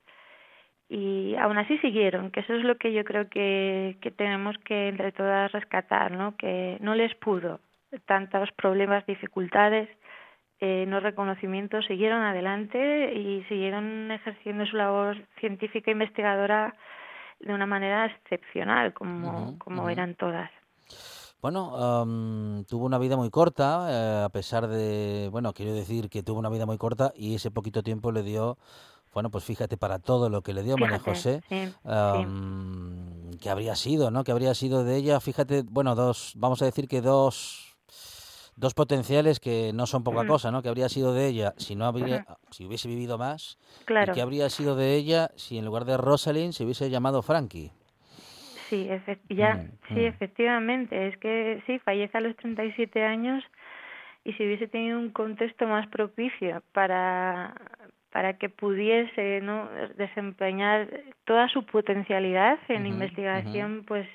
Y 0.88 1.36
aún 1.36 1.58
así 1.58 1.78
siguieron, 1.78 2.32
que 2.32 2.40
eso 2.40 2.54
es 2.54 2.64
lo 2.64 2.76
que 2.76 2.92
yo 2.92 3.04
creo 3.04 3.28
que, 3.28 3.98
que 4.00 4.10
tenemos 4.10 4.56
que 4.64 4.88
entre 4.88 5.12
todas 5.12 5.50
rescatar, 5.52 6.10
¿no? 6.10 6.36
Que 6.36 6.78
no 6.80 6.96
les 6.96 7.14
pudo 7.16 7.60
tantos 8.06 8.50
problemas, 8.52 9.06
dificultades, 9.06 9.88
eh, 10.60 10.84
no 10.88 11.00
reconocimiento, 11.00 11.82
siguieron 11.82 12.22
adelante 12.22 13.12
y 13.14 13.44
siguieron 13.44 14.10
ejerciendo 14.10 14.64
su 14.66 14.76
labor 14.76 15.16
científica 15.38 15.90
e 15.90 15.92
investigadora 15.92 16.74
de 17.40 17.52
una 17.52 17.66
manera 17.66 18.06
excepcional, 18.06 18.94
como, 18.94 19.58
como 19.58 19.90
eran 19.90 20.14
todas. 20.14 20.50
Bueno, 21.42 22.04
tuvo 22.66 22.86
una 22.86 22.98
vida 22.98 23.16
muy 23.16 23.30
corta, 23.30 23.86
eh, 23.90 24.24
a 24.24 24.28
pesar 24.30 24.66
de, 24.66 25.28
bueno, 25.30 25.52
quiero 25.52 25.74
decir 25.74 26.08
que 26.08 26.22
tuvo 26.22 26.38
una 26.38 26.48
vida 26.48 26.64
muy 26.64 26.78
corta 26.78 27.12
y 27.14 27.34
ese 27.34 27.50
poquito 27.50 27.82
tiempo 27.82 28.10
le 28.10 28.22
dio, 28.22 28.56
bueno, 29.12 29.30
pues 29.30 29.44
fíjate 29.44 29.76
para 29.76 29.98
todo 29.98 30.30
lo 30.30 30.40
que 30.40 30.54
le 30.54 30.62
dio 30.62 30.78
María 30.78 30.98
José, 30.98 31.42
que 31.48 33.50
habría 33.50 33.76
sido, 33.76 34.10
¿no? 34.10 34.24
Que 34.24 34.32
habría 34.32 34.54
sido 34.54 34.82
de 34.82 34.96
ella, 34.96 35.20
fíjate, 35.20 35.62
bueno, 35.68 35.94
dos, 35.94 36.32
vamos 36.36 36.62
a 36.62 36.64
decir 36.64 36.88
que 36.88 37.02
dos 37.02 37.75
dos 38.56 38.74
potenciales 38.74 39.38
que 39.38 39.72
no 39.74 39.86
son 39.86 40.02
poca 40.02 40.26
cosa, 40.26 40.50
¿no? 40.50 40.62
Que 40.62 40.68
habría 40.68 40.88
sido 40.88 41.14
de 41.14 41.26
ella 41.26 41.52
si 41.58 41.76
no 41.76 41.84
habría, 41.84 42.24
si 42.50 42.64
hubiese 42.64 42.88
vivido 42.88 43.18
más, 43.18 43.58
claro. 43.84 44.12
y 44.12 44.14
que 44.14 44.22
habría 44.22 44.48
sido 44.48 44.76
de 44.76 44.94
ella 44.94 45.30
si 45.36 45.58
en 45.58 45.64
lugar 45.64 45.84
de 45.84 45.96
Rosalind 45.96 46.52
se 46.52 46.64
hubiese 46.64 46.90
llamado 46.90 47.22
Frankie. 47.22 47.70
Sí, 48.68 48.88
ya, 49.28 49.54
mm, 49.54 49.70
sí, 49.88 49.94
mm. 49.94 50.06
efectivamente. 50.06 51.08
Es 51.08 51.16
que 51.18 51.62
sí, 51.66 51.78
fallece 51.80 52.18
a 52.18 52.20
los 52.20 52.34
37 52.36 53.04
años 53.04 53.44
y 54.24 54.32
si 54.32 54.44
hubiese 54.44 54.66
tenido 54.66 54.98
un 54.98 55.10
contexto 55.10 55.66
más 55.66 55.86
propicio 55.88 56.62
para 56.72 57.54
para 58.16 58.38
que 58.38 58.48
pudiese 58.48 59.42
¿no? 59.42 59.68
desempeñar 59.98 60.88
toda 61.26 61.50
su 61.50 61.66
potencialad 61.66 62.58
en 62.68 62.86
investigación, 62.86 63.84
pues 63.86 64.08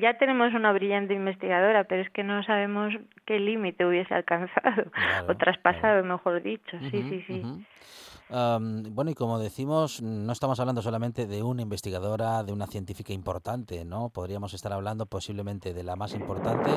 ya 0.00 0.18
tenemos 0.18 0.52
una 0.54 0.72
brillante 0.72 1.14
investigadora, 1.14 1.84
pero 1.84 2.02
es 2.02 2.10
que 2.10 2.22
no 2.22 2.42
sabemos 2.44 2.94
qué 3.24 3.38
límite 3.38 3.84
hubiese 3.84 4.14
alcanzado 4.14 4.84
o 5.28 5.34
traspasado, 5.36 6.04
mejor 6.04 6.42
dicho. 6.42 6.78
sí, 6.90 7.02
sí, 7.08 7.24
sí 7.26 7.42
bueno, 8.28 9.10
y 9.10 9.14
como 9.14 9.38
decimos, 9.38 10.02
no 10.02 10.32
estamos 10.32 10.58
hablando 10.58 10.82
solamente 10.82 11.26
de 11.26 11.42
una 11.42 11.62
investigadora, 11.62 12.42
de 12.42 12.52
una 12.52 12.66
científica 12.66 13.12
importante, 13.12 13.84
¿no? 13.84 14.08
Podríamos 14.10 14.52
estar 14.54 14.72
hablando 14.72 15.06
posiblemente 15.06 15.72
de 15.72 15.82
la 15.84 15.96
más 15.96 16.14
importante, 16.14 16.70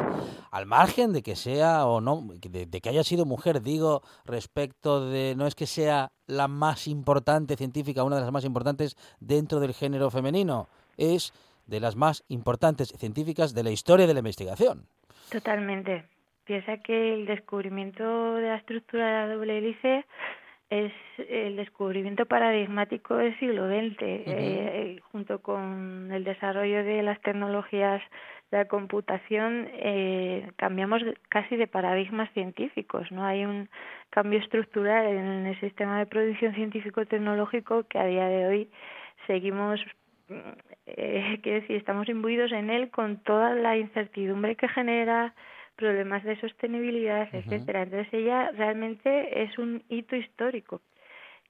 al 0.51 0.65
margen 0.65 1.11
de 1.11 1.23
que 1.23 1.35
sea 1.35 1.85
o 1.85 2.01
no, 2.01 2.27
de, 2.39 2.67
que 2.67 2.89
haya 2.89 3.03
sido 3.03 3.25
mujer, 3.25 3.61
digo, 3.61 4.03
respecto 4.25 5.09
de, 5.09 5.33
no 5.35 5.47
es 5.47 5.55
que 5.55 5.65
sea 5.65 6.11
la 6.27 6.47
más 6.47 6.87
importante 6.87 7.55
científica, 7.55 8.03
una 8.03 8.17
de 8.17 8.21
las 8.21 8.31
más 8.31 8.45
importantes 8.45 8.95
dentro 9.19 9.59
del 9.59 9.73
género 9.73 10.11
femenino, 10.11 10.69
es 10.97 11.33
de 11.69 11.79
las 11.79 11.95
más 11.95 12.23
importantes 12.27 12.89
científicas 12.97 13.53
de 13.53 13.63
la 13.63 13.71
historia 13.71 14.07
de 14.07 14.13
la 14.13 14.19
investigación. 14.19 14.87
Totalmente. 15.31 16.05
Piensa 16.43 16.77
que 16.77 17.13
el 17.13 17.25
descubrimiento 17.25 18.35
de 18.35 18.47
la 18.47 18.55
estructura 18.55 19.05
de 19.05 19.27
la 19.27 19.33
doble 19.35 19.57
hélice 19.59 20.05
es 20.69 20.91
el 21.17 21.55
descubrimiento 21.55 22.25
paradigmático 22.25 23.15
del 23.15 23.37
siglo 23.39 23.67
XX, 23.67 23.97
eh, 24.01 24.99
junto 25.11 25.41
con 25.41 26.11
el 26.11 26.23
desarrollo 26.23 26.83
de 26.83 27.01
las 27.01 27.19
tecnologías 27.21 28.01
de 28.51 28.57
la 28.57 28.65
computación, 28.65 29.67
eh, 29.73 30.51
cambiamos 30.57 31.01
casi 31.29 31.55
de 31.55 31.67
paradigmas 31.67 32.31
científicos, 32.33 33.11
¿no? 33.11 33.25
Hay 33.25 33.45
un 33.45 33.69
cambio 34.09 34.39
estructural 34.39 35.07
en 35.07 35.45
el 35.47 35.59
sistema 35.59 35.99
de 35.99 36.05
producción 36.05 36.53
científico-tecnológico 36.53 37.83
que 37.83 37.99
a 37.99 38.05
día 38.05 38.25
de 38.25 38.47
hoy 38.47 38.69
seguimos 39.27 39.79
eh, 40.97 41.39
quiero 41.43 41.61
decir, 41.61 41.77
estamos 41.77 42.07
imbuidos 42.09 42.51
en 42.51 42.69
él 42.69 42.89
con 42.89 43.17
toda 43.17 43.53
la 43.55 43.77
incertidumbre 43.77 44.55
que 44.55 44.67
genera, 44.67 45.33
problemas 45.75 46.23
de 46.23 46.39
sostenibilidad, 46.41 47.29
etcétera. 47.31 47.83
Entonces 47.83 48.13
ella 48.13 48.51
realmente 48.51 49.43
es 49.43 49.57
un 49.57 49.81
hito 49.87 50.15
histórico. 50.17 50.81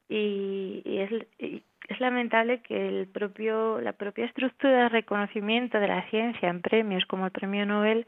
Y, 0.08 0.84
es, 0.86 1.26
es 1.40 2.00
lamentable 2.00 2.62
que 2.62 2.88
el 2.88 3.08
propio 3.08 3.82
la 3.82 3.94
propia 3.94 4.26
estructura 4.26 4.84
de 4.84 4.90
reconocimiento 4.90 5.80
de 5.80 5.88
la 5.88 6.08
ciencia 6.10 6.50
en 6.50 6.62
premios 6.62 7.06
como 7.06 7.26
el 7.26 7.32
Premio 7.32 7.66
Nobel 7.66 8.06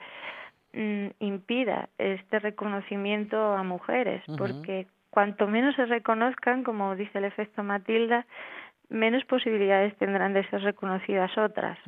mm, 0.74 1.08
impida 1.20 1.90
este 1.98 2.40
reconocimiento 2.40 3.38
a 3.54 3.64
mujeres, 3.64 4.22
porque 4.38 4.88
cuanto 5.10 5.48
menos 5.48 5.76
se 5.76 5.86
reconozcan, 5.86 6.64
como 6.64 6.96
dice 6.96 7.18
el 7.18 7.26
efecto 7.26 7.64
Matilda, 7.64 8.26
menos 8.92 9.24
posibilidades 9.26 9.98
tendrán 9.98 10.34
de 10.34 10.48
ser 10.50 10.62
reconocidas 10.62 11.36
otras, 11.38 11.80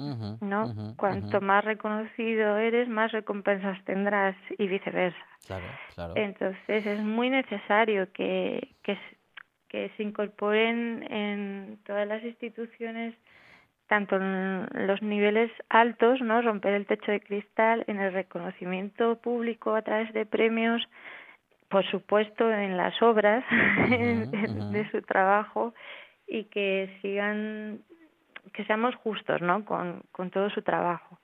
¿no? 0.41 0.95
Cuanto 0.95 1.41
más 1.41 1.63
reconocido 1.63 2.57
eres, 2.57 2.87
más 2.87 3.11
recompensas 3.11 3.83
tendrás 3.83 4.35
y 4.57 4.67
viceversa. 4.67 5.17
Claro, 5.45 5.65
claro. 5.93 6.13
Entonces 6.15 6.85
es 6.85 6.99
muy 7.01 7.29
necesario 7.29 8.11
que, 8.13 8.69
que, 8.83 8.97
que 9.67 9.91
se 9.97 10.03
incorporen 10.03 11.05
en 11.11 11.79
todas 11.85 12.07
las 12.07 12.23
instituciones 12.23 13.13
tanto 13.87 14.15
en 14.15 14.87
los 14.87 15.01
niveles 15.01 15.51
altos, 15.69 16.21
¿no? 16.21 16.41
Romper 16.41 16.73
el 16.73 16.87
techo 16.87 17.11
de 17.11 17.19
cristal, 17.19 17.83
en 17.87 17.99
el 17.99 18.13
reconocimiento 18.13 19.17
público 19.17 19.75
a 19.75 19.81
través 19.81 20.11
de 20.13 20.25
premios, 20.25 20.81
por 21.67 21.85
supuesto 21.91 22.49
en 22.49 22.77
las 22.77 22.99
obras 23.01 23.43
de 23.89 24.87
su 24.89 25.01
trabajo 25.01 25.73
y 26.33 26.45
que 26.45 26.89
sigan, 27.01 27.83
que 28.53 28.65
seamos 28.65 28.95
justos, 28.95 29.39
¿no? 29.41 29.63
Con, 29.65 30.01
con 30.11 30.31
todo 30.31 30.49
su 30.49 30.63
trabajo. 30.63 31.19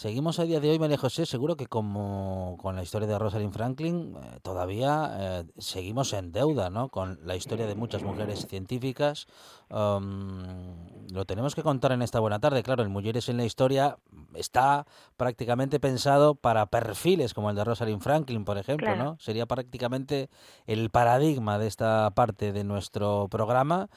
Seguimos 0.00 0.38
a 0.38 0.44
día 0.44 0.60
de 0.60 0.70
hoy, 0.70 0.78
María 0.78 0.96
José, 0.96 1.26
seguro 1.26 1.58
que 1.58 1.66
como 1.66 2.56
con 2.58 2.74
la 2.74 2.82
historia 2.82 3.06
de 3.06 3.18
Rosalind 3.18 3.52
Franklin, 3.52 4.16
eh, 4.16 4.38
todavía 4.40 5.10
eh, 5.12 5.44
seguimos 5.58 6.14
en 6.14 6.32
deuda 6.32 6.70
¿no? 6.70 6.88
con 6.88 7.18
la 7.26 7.36
historia 7.36 7.66
de 7.66 7.74
muchas 7.74 8.02
mujeres 8.02 8.46
científicas. 8.46 9.26
lo 9.68 11.24
tenemos 11.26 11.54
que 11.54 11.62
contar 11.62 11.92
en 11.92 12.00
esta 12.00 12.18
buena 12.18 12.38
tarde. 12.38 12.62
Claro, 12.62 12.82
el 12.82 12.88
Mujeres 12.88 13.28
en 13.28 13.36
la 13.36 13.44
Historia 13.44 13.98
está 14.32 14.86
prácticamente 15.18 15.80
pensado 15.80 16.34
para 16.34 16.64
perfiles 16.64 17.34
como 17.34 17.50
el 17.50 17.56
de 17.56 17.64
Rosalind 17.64 18.00
Franklin, 18.00 18.46
por 18.46 18.56
ejemplo. 18.56 18.96
¿no? 18.96 19.18
Sería 19.20 19.44
prácticamente 19.44 20.30
el 20.66 20.88
paradigma 20.88 21.58
de 21.58 21.66
esta 21.66 22.10
parte 22.14 22.52
de 22.52 22.64
nuestro 22.64 23.28
programa 23.30 23.90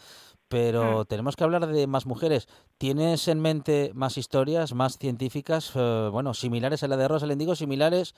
pero 0.54 1.02
mm. 1.02 1.06
tenemos 1.06 1.36
que 1.36 1.44
hablar 1.44 1.66
de 1.66 1.88
más 1.88 2.06
mujeres. 2.06 2.48
¿Tienes 2.78 3.28
en 3.28 3.40
mente 3.40 3.90
más 3.96 4.20
historias, 4.20 4.76
más 4.76 5.00
científicas, 5.00 5.72
eh, 5.74 6.10
bueno, 6.12 6.36
similares 6.36 6.84
a 6.84 6.88
la 6.88 6.96
de 6.96 7.08
Rosalind? 7.08 7.40
Digo 7.40 7.56
similares 7.56 8.14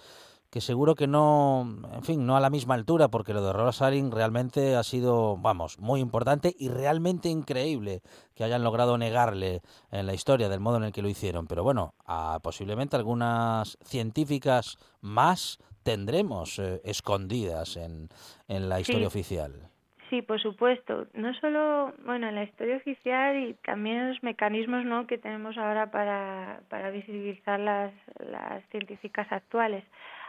que 0.50 0.60
seguro 0.60 0.96
que 0.96 1.08
no, 1.08 1.80
en 1.94 2.04
fin, 2.04 2.26
no 2.26 2.36
a 2.36 2.42
la 2.42 2.50
misma 2.50 2.74
altura, 2.74 3.08
porque 3.08 3.34
lo 3.34 3.42
de 3.42 3.54
Rosalind 3.54 4.14
realmente 4.14 4.76
ha 4.76 4.84
sido, 4.84 5.38
vamos, 5.38 5.80
muy 5.80 6.02
importante 6.02 6.54
y 6.60 6.68
realmente 6.68 7.30
increíble 7.30 8.02
que 8.34 8.44
hayan 8.44 8.66
logrado 8.66 8.98
negarle 8.98 9.62
en 9.90 10.06
la 10.06 10.14
historia 10.14 10.50
del 10.50 10.60
modo 10.60 10.76
en 10.76 10.84
el 10.84 10.92
que 10.92 11.02
lo 11.02 11.08
hicieron. 11.08 11.48
Pero 11.48 11.64
bueno, 11.64 11.96
posiblemente 12.42 12.98
algunas 12.98 13.78
científicas 13.82 14.78
más 15.00 15.58
tendremos 15.84 16.60
eh, 16.60 16.82
escondidas 16.84 17.78
en, 17.78 18.10
en 18.50 18.68
la 18.68 18.82
historia 18.82 19.08
oficial. 19.08 19.72
Sí, 20.10 20.22
por 20.22 20.40
supuesto. 20.40 21.08
No 21.14 21.34
solo, 21.36 21.94
bueno, 22.06 22.30
en 22.30 22.36
la 22.36 22.44
historia 22.44 22.78
oficial 22.78 23.38
y 23.38 23.54
también 23.66 24.10
los 24.10 24.22
mecanismos 24.24 24.86
¿no? 24.86 25.08
que 25.08 25.18
tenemos 25.18 25.58
ahora 25.58 25.90
para, 25.90 26.62
para 26.70 26.92
visibilizar 26.92 27.60
las, 27.60 27.92
las 28.20 28.64
científicas 28.70 29.28
actuales. 29.32 29.84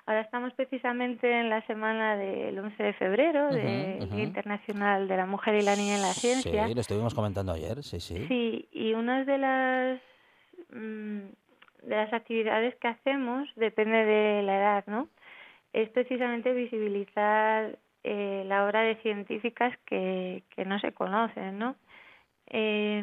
Ahora 0.07 0.21
estamos 0.21 0.55
precisamente 0.55 1.29
en 1.29 1.51
la 1.51 1.67
semana 1.67 2.17
del 2.17 2.57
11 2.57 2.81
de 2.81 2.93
febrero, 2.93 3.53
del 3.53 4.09
Día 4.09 4.23
Internacional 4.23 5.09
de 5.09 5.17
la 5.17 5.27
Mujer 5.27 5.57
y 5.57 5.62
la 5.62 5.75
Niña 5.75 5.97
en 5.97 6.03
la 6.03 6.12
Ciencia. 6.12 6.69
Sí, 6.69 6.75
lo 6.75 6.81
estuvimos 6.81 7.12
comentando 7.12 7.53
ayer, 7.53 7.83
sí, 7.83 7.99
sí. 7.99 8.25
Sí, 8.29 8.69
y 8.71 8.95
una 8.95 9.25
de 9.25 9.39
las, 9.39 10.01
mm, 10.71 11.19
de 11.89 11.97
las 11.97 12.12
actividades 12.12 12.77
que 12.77 12.87
hacemos, 12.87 13.49
depende 13.57 14.05
de 14.05 14.43
la 14.43 14.59
edad, 14.59 14.85
¿no? 14.87 15.09
Es 15.73 15.89
precisamente 15.91 16.53
visibilizar 16.53 17.77
eh, 18.07 18.45
la 18.47 18.64
obra 18.64 18.83
de 18.83 18.97
científicas 18.97 19.77
que, 19.85 20.45
que 20.55 20.64
no 20.64 20.79
se 20.79 20.92
conocen, 20.92 21.59
¿no? 21.59 21.75
Eh, 22.49 23.03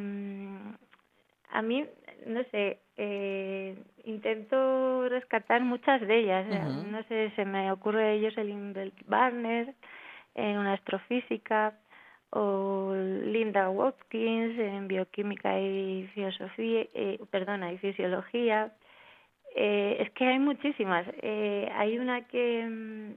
a 1.51 1.61
mí, 1.61 1.85
no 2.25 2.43
sé, 2.45 2.79
eh, 2.97 3.77
intento 4.05 5.07
rescatar 5.09 5.61
muchas 5.61 6.01
de 6.01 6.19
ellas. 6.19 6.47
No 6.87 7.03
sé, 7.03 7.31
se 7.35 7.45
me 7.45 7.71
ocurre 7.71 8.03
de 8.03 8.13
ellos 8.13 8.37
el 8.37 8.91
Barner 9.05 9.73
en 10.35 10.57
una 10.57 10.73
astrofísica 10.73 11.73
o 12.31 12.93
Linda 12.95 13.69
Watkins 13.69 14.57
en 14.57 14.87
bioquímica 14.87 15.59
y 15.59 16.09
filosofía, 16.15 16.87
eh, 16.93 17.19
perdona, 17.29 17.71
y 17.71 17.77
fisiología. 17.77 18.71
Eh, 19.55 19.97
es 19.99 20.09
que 20.13 20.25
hay 20.25 20.39
muchísimas. 20.39 21.05
Eh, 21.21 21.69
hay 21.75 21.99
una 21.99 22.21
que 22.27 22.65
mm, 22.67 23.13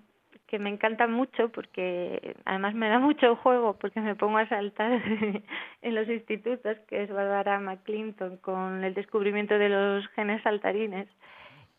que 0.46 0.59
me 0.59 0.70
encanta 0.70 1.06
mucho 1.06 1.48
porque 1.50 2.37
además 2.44 2.74
me 2.74 2.88
da 2.88 2.98
mucho 2.98 3.37
juego 3.37 3.76
porque 3.78 4.00
me 4.00 4.14
pongo 4.14 4.38
a 4.38 4.48
saltar 4.48 5.02
en 5.82 5.94
los 5.94 6.09
institutos, 6.09 6.78
que 6.88 7.02
es 7.02 7.11
Barbara 7.11 7.59
McClinton 7.59 8.37
con 8.38 8.85
el 8.85 8.94
descubrimiento 8.94 9.59
de 9.59 9.68
los 9.68 10.06
genes 10.09 10.42
saltarines, 10.42 11.09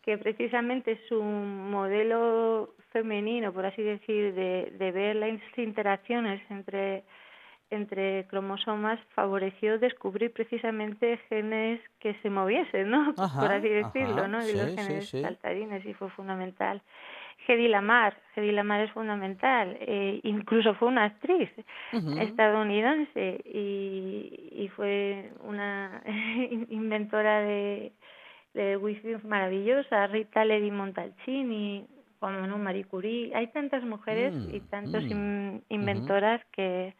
que 0.02 0.18
precisamente 0.18 0.92
es 0.92 1.12
un 1.12 1.70
modelo 1.70 2.74
femenino, 2.92 3.52
por 3.52 3.66
así 3.66 3.82
decir, 3.82 4.34
de, 4.34 4.72
de 4.78 4.92
ver 4.92 5.16
las 5.16 5.40
interacciones 5.56 6.40
entre 6.50 7.04
entre 7.70 8.26
cromosomas 8.28 8.98
favoreció 9.14 9.78
descubrir 9.78 10.32
precisamente 10.32 11.18
genes 11.28 11.80
que 12.00 12.14
se 12.22 12.30
moviesen, 12.30 12.90
¿no? 12.90 13.14
por 13.14 13.52
así 13.52 13.68
decirlo, 13.68 14.26
¿no? 14.26 14.38
De 14.44 14.54
los 14.54 14.74
genes 14.74 15.10
saltarines 15.10 15.84
y 15.84 15.92
fue 15.94 16.08
fundamental. 16.10 16.82
Hedy 17.46 17.68
Lamar. 17.68 18.16
Hedy 18.34 18.52
Lamar 18.52 18.82
es 18.82 18.90
fundamental. 18.92 19.76
Eh, 19.80 20.20
incluso 20.22 20.74
fue 20.74 20.88
una 20.88 21.04
actriz 21.04 21.50
estadounidense 22.20 23.40
y, 23.44 24.50
y 24.52 24.68
fue 24.76 25.32
una 25.44 26.02
inventora 26.70 27.40
de, 27.40 27.92
de 28.54 28.76
wifi 28.76 29.16
maravillosa. 29.24 30.06
Rita 30.08 30.44
Levi 30.44 30.70
Montalcini, 30.70 31.86
como 32.20 32.46
no, 32.46 32.58
Marie 32.58 32.84
Curie. 32.84 33.34
Hay 33.34 33.48
tantas 33.48 33.82
mujeres 33.84 34.34
y 34.52 34.60
mm, 34.60 34.68
tantas 34.68 35.04
mm, 35.04 35.58
inventoras 35.68 36.44
que 36.52 36.94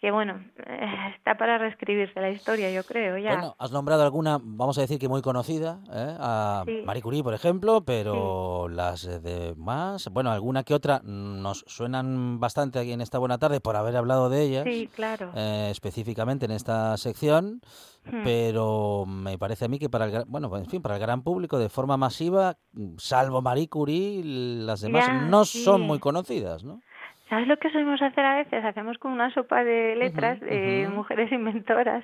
que 0.00 0.12
bueno, 0.12 0.44
eh, 0.64 1.14
está 1.16 1.36
para 1.36 1.58
reescribirse 1.58 2.20
la 2.20 2.30
historia, 2.30 2.70
yo 2.70 2.84
creo, 2.84 3.18
ya. 3.18 3.32
Bueno, 3.32 3.56
has 3.58 3.72
nombrado 3.72 4.04
alguna, 4.04 4.38
vamos 4.40 4.78
a 4.78 4.82
decir 4.82 4.98
que 4.98 5.08
muy 5.08 5.22
conocida, 5.22 5.80
¿eh? 5.92 6.16
a 6.20 6.64
Marie 6.84 7.02
Curie, 7.02 7.24
por 7.24 7.34
ejemplo, 7.34 7.84
pero 7.84 8.68
las 8.68 9.22
demás, 9.22 10.08
bueno, 10.12 10.30
alguna 10.30 10.62
que 10.62 10.74
otra 10.74 11.00
nos 11.02 11.64
suenan 11.66 12.38
bastante 12.38 12.78
aquí 12.78 12.92
en 12.92 13.00
esta 13.00 13.18
buena 13.18 13.38
tarde 13.38 13.60
por 13.60 13.74
haber 13.74 13.96
hablado 13.96 14.30
de 14.30 14.42
ellas, 14.42 14.64
sí, 14.64 14.88
claro. 14.94 15.32
Eh, 15.34 15.68
específicamente 15.72 16.44
en 16.44 16.52
esta 16.52 16.96
sección, 16.96 17.60
hmm. 18.04 18.22
pero 18.22 19.04
me 19.04 19.36
parece 19.36 19.64
a 19.64 19.68
mí 19.68 19.80
que 19.80 19.90
para 19.90 20.04
el, 20.04 20.24
bueno, 20.28 20.56
en 20.56 20.66
fin, 20.66 20.80
para 20.80 20.94
el 20.94 21.00
gran 21.00 21.22
público 21.22 21.58
de 21.58 21.68
forma 21.68 21.96
masiva, 21.96 22.56
salvo 22.98 23.42
Marie 23.42 23.68
Curie, 23.68 24.22
las 24.24 24.80
demás 24.80 25.24
no 25.28 25.44
son 25.44 25.80
muy 25.80 25.98
conocidas, 25.98 26.62
¿no? 26.62 26.80
¿Sabes 27.28 27.46
lo 27.46 27.58
que 27.58 27.70
solemos 27.70 28.00
hacer 28.00 28.24
a 28.24 28.36
veces? 28.36 28.64
Hacemos 28.64 28.96
como 28.98 29.14
una 29.14 29.32
sopa 29.34 29.62
de 29.62 29.96
letras 29.96 30.40
de 30.40 30.88
mujeres 30.90 31.30
inventoras 31.30 32.02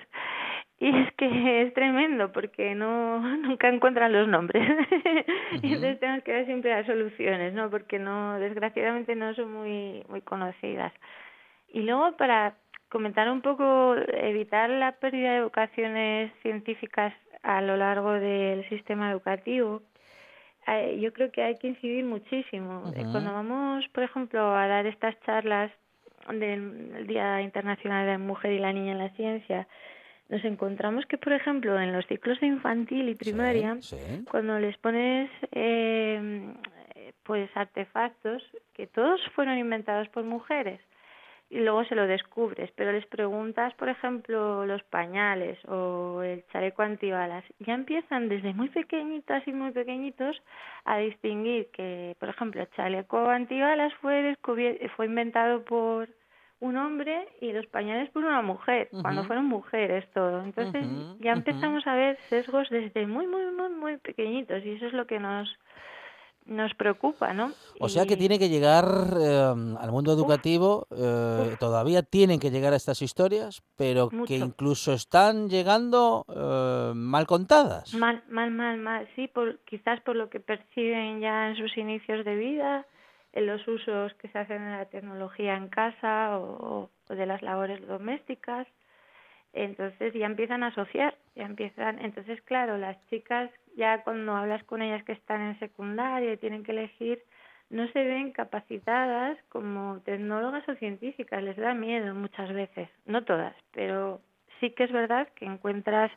y 0.78 0.88
es 0.88 1.12
que 1.14 1.62
es 1.62 1.72
tremendo 1.72 2.30
porque 2.32 2.74
no 2.74 3.20
nunca 3.38 3.68
encuentran 3.68 4.12
los 4.12 4.28
nombres 4.28 4.62
y 5.62 5.74
entonces 5.74 6.00
tenemos 6.00 6.24
que 6.24 6.32
dar 6.32 6.44
siempre 6.44 6.70
las 6.72 6.86
soluciones, 6.86 7.54
¿no? 7.54 7.70
Porque 7.70 7.98
no 7.98 8.38
desgraciadamente 8.38 9.14
no 9.14 9.34
son 9.34 9.52
muy 9.52 10.04
muy 10.08 10.20
conocidas. 10.20 10.92
Y 11.68 11.80
luego 11.80 12.16
para 12.16 12.54
comentar 12.90 13.30
un 13.30 13.40
poco 13.40 13.96
evitar 14.12 14.68
la 14.68 14.92
pérdida 14.92 15.32
de 15.34 15.42
vocaciones 15.42 16.32
científicas 16.42 17.14
a 17.42 17.60
lo 17.60 17.76
largo 17.76 18.12
del 18.12 18.68
sistema 18.68 19.10
educativo 19.10 19.82
yo 20.98 21.12
creo 21.12 21.30
que 21.30 21.42
hay 21.42 21.56
que 21.56 21.68
incidir 21.68 22.04
muchísimo. 22.04 22.92
Eh, 22.94 23.04
cuando 23.10 23.32
vamos, 23.32 23.86
por 23.88 24.02
ejemplo, 24.02 24.54
a 24.54 24.66
dar 24.66 24.86
estas 24.86 25.18
charlas 25.20 25.70
del 26.28 27.06
Día 27.06 27.42
Internacional 27.42 28.06
de 28.06 28.12
la 28.12 28.18
Mujer 28.18 28.52
y 28.52 28.58
la 28.58 28.72
Niña 28.72 28.92
en 28.92 28.98
la 28.98 29.10
Ciencia, 29.10 29.66
nos 30.28 30.44
encontramos 30.44 31.04
que, 31.06 31.18
por 31.18 31.32
ejemplo, 31.32 31.78
en 31.78 31.92
los 31.92 32.06
ciclos 32.06 32.40
de 32.40 32.46
infantil 32.46 33.08
y 33.08 33.14
primaria, 33.14 33.78
cuando 34.30 34.58
les 34.58 34.76
pones 34.78 35.30
eh, 35.52 36.54
pues 37.24 37.50
artefactos 37.54 38.42
que 38.74 38.86
todos 38.86 39.20
fueron 39.34 39.58
inventados 39.58 40.08
por 40.08 40.24
mujeres, 40.24 40.80
y 41.50 41.58
luego 41.60 41.84
se 41.84 41.94
lo 41.94 42.06
descubres, 42.06 42.70
pero 42.74 42.92
les 42.92 43.06
preguntas, 43.06 43.72
por 43.74 43.88
ejemplo, 43.88 44.66
los 44.66 44.82
pañales 44.84 45.58
o 45.66 46.22
el 46.22 46.44
chaleco 46.48 46.82
antibalas, 46.82 47.44
ya 47.60 47.74
empiezan 47.74 48.28
desde 48.28 48.54
muy 48.54 48.70
pequeñitas 48.70 49.46
y 49.46 49.52
muy 49.52 49.70
pequeñitos 49.70 50.42
a 50.84 50.98
distinguir 50.98 51.68
que, 51.72 52.16
por 52.18 52.28
ejemplo, 52.28 52.62
el 52.62 52.70
chaleco 52.70 53.28
antibalas 53.28 53.92
fue, 54.00 54.36
fue 54.96 55.06
inventado 55.06 55.64
por 55.64 56.08
un 56.60 56.76
hombre 56.78 57.28
y 57.40 57.52
los 57.52 57.66
pañales 57.66 58.10
por 58.10 58.24
una 58.24 58.40
mujer, 58.40 58.88
cuando 59.02 59.24
fueron 59.24 59.44
mujeres 59.44 60.10
todo. 60.12 60.42
Entonces 60.42 60.86
ya 61.20 61.32
empezamos 61.32 61.86
a 61.86 61.94
ver 61.94 62.16
sesgos 62.30 62.70
desde 62.70 63.06
muy, 63.06 63.26
muy, 63.26 63.44
muy, 63.52 63.68
muy 63.68 63.96
pequeñitos 63.98 64.64
y 64.64 64.72
eso 64.72 64.86
es 64.86 64.94
lo 64.94 65.06
que 65.06 65.18
nos 65.18 65.48
nos 66.44 66.74
preocupa, 66.74 67.32
¿no? 67.32 67.52
O 67.80 67.88
sea 67.88 68.06
que 68.06 68.16
tiene 68.16 68.38
que 68.38 68.48
llegar 68.48 68.84
em, 69.18 69.76
al 69.76 69.90
mundo 69.90 70.12
educativo, 70.12 70.86
eh, 70.90 71.56
todavía 71.58 72.02
tienen 72.02 72.38
que 72.38 72.50
llegar 72.50 72.72
a 72.72 72.76
estas 72.76 73.02
historias, 73.02 73.62
pero 73.76 74.10
que 74.26 74.36
incluso 74.36 74.92
están 74.92 75.48
llegando 75.48 76.24
eh, 76.28 76.92
mal 76.94 77.26
contadas. 77.26 77.94
Mal, 77.94 78.22
mal, 78.28 78.50
mal, 78.50 78.78
mal, 78.78 79.08
sí, 79.16 79.28
por, 79.28 79.58
quizás 79.60 80.00
por 80.02 80.16
lo 80.16 80.28
que 80.28 80.40
perciben 80.40 81.20
ya 81.20 81.48
en 81.48 81.56
sus 81.56 81.76
inicios 81.76 82.24
de 82.24 82.36
vida, 82.36 82.86
en 83.32 83.46
los 83.46 83.66
usos 83.66 84.12
que 84.14 84.28
se 84.28 84.38
hacen 84.38 84.64
de 84.64 84.70
la 84.70 84.84
tecnología 84.86 85.56
en 85.56 85.68
casa 85.68 86.38
o 86.38 86.90
de 87.08 87.26
las 87.26 87.42
labores 87.42 87.86
domésticas 87.86 88.66
entonces 89.54 90.12
ya 90.12 90.26
empiezan 90.26 90.62
a 90.62 90.68
asociar, 90.68 91.16
ya 91.34 91.44
empiezan, 91.44 91.98
entonces 92.04 92.42
claro, 92.42 92.76
las 92.76 92.96
chicas 93.08 93.50
ya 93.76 94.02
cuando 94.02 94.34
hablas 94.36 94.62
con 94.64 94.82
ellas 94.82 95.04
que 95.04 95.12
están 95.12 95.40
en 95.40 95.58
secundaria 95.58 96.32
y 96.32 96.36
tienen 96.36 96.64
que 96.64 96.72
elegir, 96.72 97.22
no 97.70 97.88
se 97.88 98.04
ven 98.04 98.32
capacitadas 98.32 99.38
como 99.48 100.00
tecnólogas 100.04 100.68
o 100.68 100.74
científicas, 100.74 101.42
les 101.42 101.56
da 101.56 101.74
miedo 101.74 102.14
muchas 102.14 102.52
veces, 102.52 102.88
no 103.06 103.24
todas, 103.24 103.54
pero 103.72 104.20
sí 104.60 104.70
que 104.70 104.84
es 104.84 104.92
verdad 104.92 105.28
que 105.34 105.46
encuentras 105.46 106.10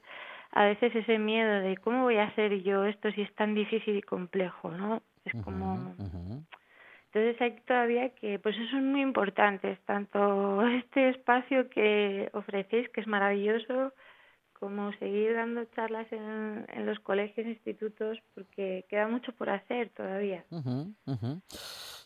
a 0.52 0.66
veces 0.66 0.96
ese 0.96 1.20
miedo 1.20 1.62
de 1.62 1.78
cómo 1.78 2.04
voy 2.04 2.18
a 2.18 2.26
hacer 2.26 2.62
yo 2.64 2.86
esto 2.86 3.12
si 3.12 3.22
es 3.22 3.34
tan 3.36 3.54
difícil 3.54 3.98
y 3.98 4.02
complejo, 4.02 4.72
¿no? 4.72 5.02
Es 5.26 5.34
como 5.44 5.94
entonces 7.18 7.42
hay 7.42 7.60
todavía 7.66 8.10
que, 8.10 8.40
pues 8.40 8.56
eso 8.56 8.78
es 8.78 8.84
muy 8.84 9.02
importante, 9.02 9.78
tanto 9.86 10.62
este 10.68 11.10
espacio 11.10 11.70
que 11.70 12.30
ofrecéis, 12.34 12.90
que 12.90 13.02
es 13.02 13.08
maravilloso, 13.08 13.94
como 14.54 14.92
seguir 14.94 15.36
dando 15.36 15.66
charlas 15.76 16.12
en, 16.12 16.66
en 16.68 16.86
los 16.86 17.00
colegios 17.00 17.46
institutos, 17.48 18.18
porque 18.34 18.86
queda 18.90 19.08
mucho 19.08 19.32
por 19.34 19.50
hacer 19.50 19.90
todavía. 19.90 20.44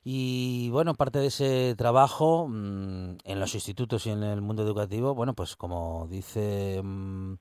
Y 0.04 0.72
bueno, 0.72 0.96
parte 0.96 1.20
de 1.20 1.28
ese 1.28 1.76
trabajo 1.78 2.48
mm, 2.50 3.18
en 3.24 3.40
los 3.40 3.54
institutos 3.54 4.08
y 4.08 4.10
en 4.10 4.24
el 4.24 4.42
mundo 4.42 4.64
educativo, 4.64 5.14
bueno, 5.14 5.36
pues 5.36 5.56
como 5.56 6.08
dice 6.10 6.82
mm, 6.84 7.34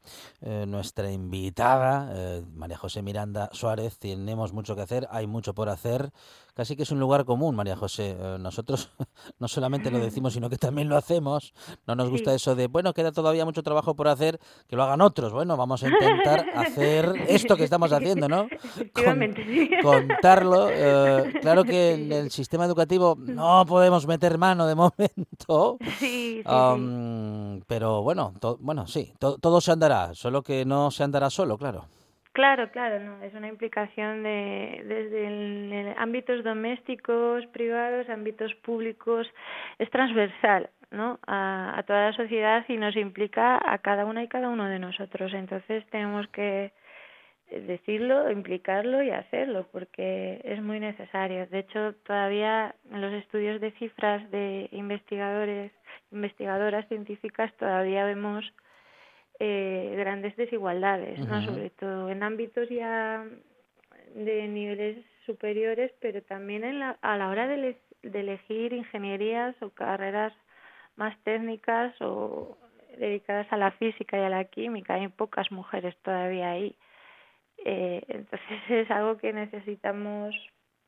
eh, 0.43 0.67
nuestra 0.69 1.11
invitada, 1.11 2.13
eh, 2.15 2.45
María 2.53 2.77
José 2.77 3.01
Miranda 3.01 3.49
Suárez, 3.53 3.99
tenemos 3.99 4.53
mucho 4.53 4.77
que 4.77 4.83
hacer, 4.83 5.09
hay 5.11 5.27
mucho 5.27 5.55
por 5.55 5.71
hacer. 5.71 6.11
Casi 6.53 6.77
que 6.77 6.83
es 6.83 6.91
un 6.91 7.01
lugar 7.01 7.25
común, 7.25 7.57
María 7.57 7.77
José. 7.77 8.17
Eh, 8.21 8.37
nosotros 8.39 8.91
no 9.39 9.49
solamente 9.49 9.91
lo 9.91 9.99
decimos, 9.99 10.35
sino 10.35 10.51
que 10.51 10.59
también 10.59 10.91
lo 10.91 10.99
hacemos. 10.99 11.55
No 11.87 11.95
nos 11.95 12.11
gusta 12.11 12.35
eso 12.35 12.55
de, 12.55 12.67
bueno, 12.67 12.93
queda 12.93 13.11
todavía 13.11 13.47
mucho 13.47 13.63
trabajo 13.63 13.97
por 13.97 14.09
hacer, 14.09 14.39
que 14.69 14.77
lo 14.77 14.83
hagan 14.83 15.01
otros. 15.01 15.33
Bueno, 15.33 15.57
vamos 15.57 15.83
a 15.83 15.89
intentar 15.89 16.45
hacer 16.55 17.15
esto 17.27 17.57
que 17.57 17.65
estamos 17.65 17.91
haciendo, 17.91 18.29
¿no? 18.29 18.49
contarlo. 19.83 20.69
claro 21.41 21.65
que 21.65 21.95
en 21.95 22.13
el 22.13 22.31
sistema 22.31 22.50
sistema 22.51 22.65
educativo 22.65 23.15
no 23.17 23.65
podemos 23.65 24.09
meter 24.09 24.37
mano 24.37 24.67
de 24.67 24.75
momento. 24.75 25.79
Sí, 26.01 26.43
Pero 27.69 28.03
bueno, 28.03 28.33
bueno, 28.59 28.87
sí, 28.87 29.13
todo 29.19 29.61
se 29.61 29.71
andará, 29.71 30.15
solo 30.15 30.43
que 30.43 30.65
no 30.65 30.91
se 30.91 31.05
andará 31.05 31.31
solo, 31.31 31.57
claro. 31.57 31.85
Claro, 32.33 32.71
claro, 32.71 32.99
no, 33.01 33.23
es 33.23 33.35
una 33.35 33.49
implicación 33.49 34.23
de, 34.23 34.83
desde 34.85 35.95
ámbitos 35.99 36.43
domésticos, 36.43 37.47
privados, 37.53 38.09
ámbitos 38.09 38.53
públicos, 38.63 39.27
es 39.79 39.91
transversal, 39.91 40.71
¿no? 40.91 41.21
A, 41.27 41.79
a 41.79 41.83
toda 41.85 42.11
la 42.11 42.17
sociedad 42.17 42.65
y 42.69 42.77
nos 42.77 42.97
implica 42.97 43.61
a 43.65 43.79
cada 43.79 44.05
una 44.07 44.25
y 44.25 44.29
cada 44.29 44.49
uno 44.49 44.67
de 44.67 44.79
nosotros. 44.79 45.33
Entonces 45.35 45.85
tenemos 45.91 46.27
que 46.29 46.73
decirlo, 47.51 48.31
implicarlo 48.31 49.03
y 49.03 49.11
hacerlo, 49.11 49.67
porque 49.73 50.41
es 50.45 50.63
muy 50.63 50.81
necesario. 50.81 51.47
De 51.47 51.61
hecho, 51.61 51.95
todavía 52.07 52.75
en 52.91 53.01
los 53.01 53.13
estudios 53.13 53.61
de 53.61 53.73
cifras 53.73 54.31
de 54.31 54.69
investigadores, 54.73 55.73
investigadoras 56.13 56.87
científicas, 56.89 57.53
todavía 57.57 58.05
vemos 58.05 58.45
eh, 59.39 59.95
grandes 59.97 60.37
desigualdades, 60.37 61.19
¿no? 61.21 61.43
sobre 61.43 61.71
todo 61.71 62.11
en 62.11 62.23
ámbitos 62.23 62.69
ya 62.69 63.25
de 64.15 64.49
niveles 64.49 65.05
superiores, 65.27 65.93
pero 66.01 66.23
también 66.23 66.65
en 66.65 66.79
la, 66.79 66.99
a 67.03 67.17
la 67.17 67.29
hora 67.29 67.47
de, 67.47 67.77
de 68.03 68.21
elegir 68.21 68.73
ingenierías 68.73 69.55
o 69.63 69.71
carreras 69.71 70.33
más 70.97 71.17
técnicas 71.25 71.95
o 72.01 72.59
dedicadas 72.99 73.47
a 73.53 73.57
la 73.57 73.71
física 73.73 74.19
y 74.19 74.23
a 74.23 74.29
la 74.29 74.45
química. 74.45 74.95
Hay 74.95 75.09
pocas 75.09 75.51
mujeres 75.51 75.97
todavía 76.03 76.51
ahí. 76.51 76.77
Eh, 77.65 78.03
entonces 78.09 78.59
es 78.69 78.91
algo 78.91 79.19
que 79.19 79.33
necesitamos 79.33 80.35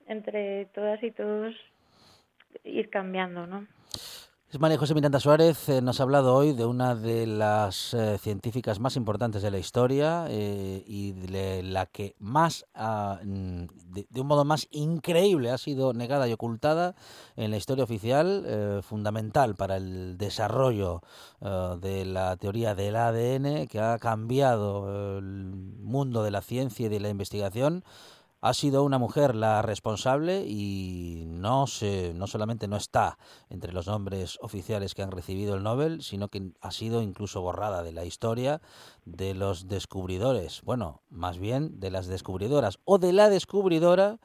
entre 0.07 0.67
todas 0.67 1.03
y 1.03 1.11
todos 1.11 1.55
ir 2.65 2.91
cambiando, 2.91 3.47
¿no? 3.47 3.67
María 4.59 4.77
José 4.77 4.95
Miranda 4.95 5.19
Suárez, 5.19 5.71
eh, 5.71 5.81
nos 5.81 5.99
ha 5.99 6.03
hablado 6.03 6.35
hoy 6.35 6.53
de 6.53 6.67
una 6.67 6.95
de 6.95 7.27
las 7.27 7.95
eh, 7.95 8.19
científicas 8.19 8.81
más 8.81 8.97
importantes 8.97 9.41
de 9.41 9.51
la 9.51 9.59
historia 9.59 10.27
eh, 10.29 10.85
y 10.87 11.13
de 11.13 11.63
la 11.63 11.87
que 11.87 12.17
más, 12.19 12.67
ah, 12.75 13.19
mm, 13.25 13.65
de, 14.11 14.21
un 14.21 14.27
modo 14.27 14.45
más 14.45 14.69
increíble, 14.71 15.51
ha 15.51 15.57
sido 15.57 15.95
negada 15.95 16.29
y 16.29 16.35
ocultada 16.35 16.95
en 17.35 17.51
la 17.51 17.57
historia 17.57 17.85
oficial, 17.85 18.83
fundamental 18.83 19.55
para 19.55 19.77
el 19.77 20.19
desarrollo 20.19 21.01
de 21.41 22.05
la 22.05 22.37
teoría 22.37 22.75
del 22.75 22.97
ADN 22.97 23.67
que 23.69 23.81
ha 23.81 23.99
cambiado 23.99 25.19
el 25.19 25.25
mundo 25.25 26.23
de 26.23 26.31
la 26.31 26.43
ciencia 26.43 26.87
y 26.87 26.89
de 26.89 27.01
la 27.01 27.09
investigación 27.09 27.85
ha 28.43 28.55
sido 28.55 28.83
una 28.83 28.99
mujer 28.99 29.37
la 29.37 29.63
responsable 29.63 30.45
y 30.45 31.25
no 31.29 31.69
se, 31.69 32.13
no 32.13 32.27
solamente 32.27 32.67
no 32.67 32.77
está 32.77 33.17
entre 33.49 33.73
los 33.73 33.87
nombres 33.87 34.37
oficiales 34.43 34.95
que 34.95 35.03
han 35.03 35.13
recibido 35.13 35.55
el 35.55 35.63
Nobel, 35.63 36.03
sino 36.03 36.29
que 36.29 36.51
ha 36.61 36.73
sido 36.73 37.03
incluso 37.03 37.41
borrada 37.41 37.85
de 37.85 37.93
la 37.93 38.05
historia 38.05 38.61
de 39.05 39.35
los 39.35 39.69
descubridores, 39.69 40.61
bueno, 40.65 41.03
más 41.09 41.39
bien 41.39 41.79
de 41.79 41.93
las 41.93 42.09
descubridoras 42.09 42.81
o 42.85 42.99
de 42.99 43.13
la 43.13 43.31
descubridora 43.31 44.19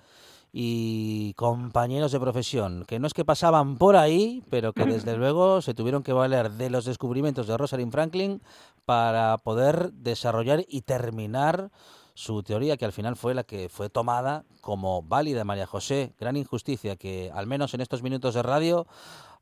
y 0.51 1.33
compañeros 1.35 2.11
de 2.11 2.19
profesión, 2.19 2.85
que 2.87 2.97
no 2.97 3.05
es 3.05 3.13
que 3.13 3.23
pasaban 3.23 3.77
por 3.77 3.95
ahí, 3.95 4.43
pero 4.49 4.73
que 4.73 4.85
desde 4.85 5.15
luego 5.17 5.61
se 5.61 5.75
tuvieron 5.75 6.01
que 6.01 6.13
valer 6.13 6.53
de 6.53 6.71
los 6.71 6.85
descubrimientos 6.85 7.45
de 7.45 7.55
Rosalind 7.55 7.91
Franklin 7.91 8.41
para 8.83 9.37
poder 9.37 9.91
desarrollar 9.93 10.65
y 10.67 10.81
terminar 10.81 11.69
su 12.17 12.41
teoría, 12.41 12.77
que 12.77 12.85
al 12.85 12.91
final 12.93 13.15
fue 13.15 13.35
la 13.35 13.43
que 13.43 13.69
fue 13.69 13.91
tomada 13.91 14.43
como 14.59 15.03
válida 15.03 15.43
María 15.43 15.67
José. 15.67 16.13
Gran 16.19 16.35
injusticia 16.35 16.95
que, 16.95 17.29
al 17.31 17.45
menos 17.45 17.75
en 17.75 17.81
estos 17.81 18.01
minutos 18.01 18.33
de 18.33 18.41
radio, 18.41 18.87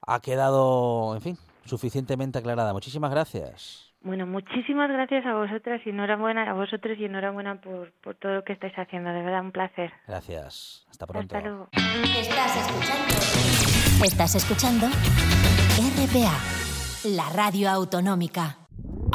ha 0.05 0.19
quedado, 0.19 1.15
en 1.15 1.21
fin, 1.21 1.37
suficientemente 1.63 2.37
aclarada. 2.37 2.73
Muchísimas 2.73 3.11
gracias. 3.11 3.93
Bueno, 4.01 4.27
muchísimas 4.27 4.89
gracias 4.89 5.25
a 5.25 5.35
vosotras 5.35 5.79
y 5.85 5.89
enhorabuena 5.91 6.51
a 6.51 6.53
vosotros 6.53 6.97
y 6.99 7.05
enhorabuena 7.05 7.61
por, 7.61 7.93
por 8.03 8.15
todo 8.15 8.33
lo 8.33 8.43
que 8.43 8.51
estáis 8.51 8.73
haciendo. 8.75 9.09
De 9.09 9.23
verdad, 9.23 9.39
un 9.39 9.53
placer. 9.53 9.93
Gracias. 10.05 10.85
Hasta 10.91 11.07
pronto. 11.07 11.37
Hasta 11.37 11.47
luego. 11.47 11.69
Estás 11.71 12.57
escuchando. 12.57 14.05
Estás 14.05 14.35
escuchando 14.35 14.87
RPA, 16.03 17.15
la 17.15 17.29
radio 17.29 17.69
autonómica. 17.69 18.64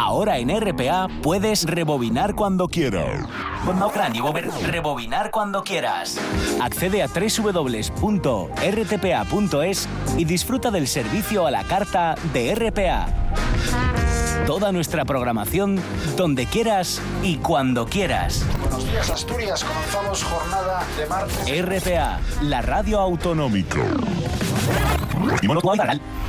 Ahora 0.01 0.39
en 0.39 0.49
RPA 0.49 1.09
puedes 1.23 1.65
rebobinar 1.65 2.35
cuando 2.35 2.69
quieras. 2.69 3.29
Rebobinar 4.67 5.31
cuando 5.31 5.63
quieras. 5.63 6.19
Accede 6.59 7.03
a 7.03 7.07
www.rtpa.es 7.07 7.99
y 10.17 10.25
disfruta 10.25 10.71
del 10.71 10.89
servicio 10.89 11.47
a 11.47 11.51
la 11.51 11.65
carta 11.65 12.15
de 12.33 12.55
RPA. 12.55 13.09
Toda 14.47 14.73
nuestra 14.73 15.05
programación 15.05 15.79
donde 16.17 16.47
quieras 16.47 17.03
y 17.23 17.37
cuando 17.37 17.85
quieras. 17.85 18.47
Buenos 18.59 18.91
días, 18.91 19.11
Asturias. 19.11 19.63
Comenzamos 19.63 20.25
jornada 20.25 20.83
de 20.97 21.07
martes. 21.07 21.47
RPA, 21.63 22.21
la 22.41 22.63
radio 22.63 23.01
autonómica. 23.01 23.81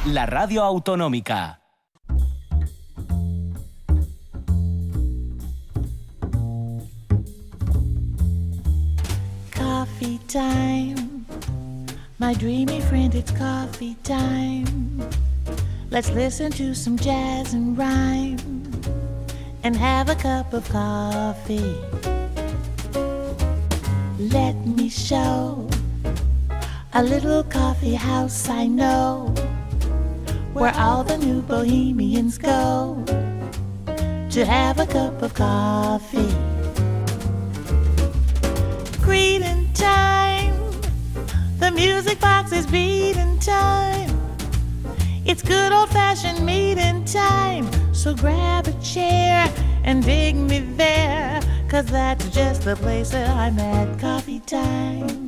La 0.07 0.25
radio 0.25 0.61
autonómica. 0.61 1.60
Time. 10.31 11.25
My 12.17 12.33
dreamy 12.33 12.79
friend, 12.81 13.13
it's 13.13 13.31
coffee 13.31 13.95
time. 14.03 15.09
Let's 15.89 16.09
listen 16.11 16.53
to 16.53 16.73
some 16.73 16.97
jazz 16.97 17.53
and 17.53 17.77
rhyme 17.77 18.37
and 19.63 19.75
have 19.75 20.07
a 20.07 20.15
cup 20.15 20.53
of 20.53 20.69
coffee. 20.69 21.75
Let 24.19 24.55
me 24.65 24.87
show 24.87 25.67
a 26.93 27.03
little 27.03 27.43
coffee 27.43 27.95
house 27.95 28.47
I 28.47 28.67
know 28.67 29.33
where 30.53 30.73
all 30.75 31.03
the 31.03 31.17
new 31.17 31.41
bohemians 31.41 32.37
go 32.37 33.03
to 34.29 34.45
have 34.45 34.79
a 34.79 34.85
cup 34.85 35.21
of 35.21 35.33
coffee. 35.33 36.33
Greeting 39.01 39.67
time, 39.73 40.20
the 41.61 41.69
music 41.69 42.19
box 42.19 42.51
is 42.51 42.65
beating 42.65 43.37
time. 43.37 44.09
It's 45.25 45.43
good 45.43 45.71
old 45.71 45.89
fashioned 45.89 46.43
meeting 46.43 47.05
time. 47.05 47.69
So 47.93 48.15
grab 48.15 48.67
a 48.67 48.73
chair 48.81 49.47
and 49.83 50.03
dig 50.03 50.35
me 50.35 50.59
there. 50.75 51.39
Cause 51.69 51.85
that's 51.85 52.27
just 52.29 52.63
the 52.63 52.75
place 52.75 53.11
that 53.11 53.29
I'm 53.29 53.59
at 53.59 53.99
coffee 53.99 54.39
time. 54.39 55.20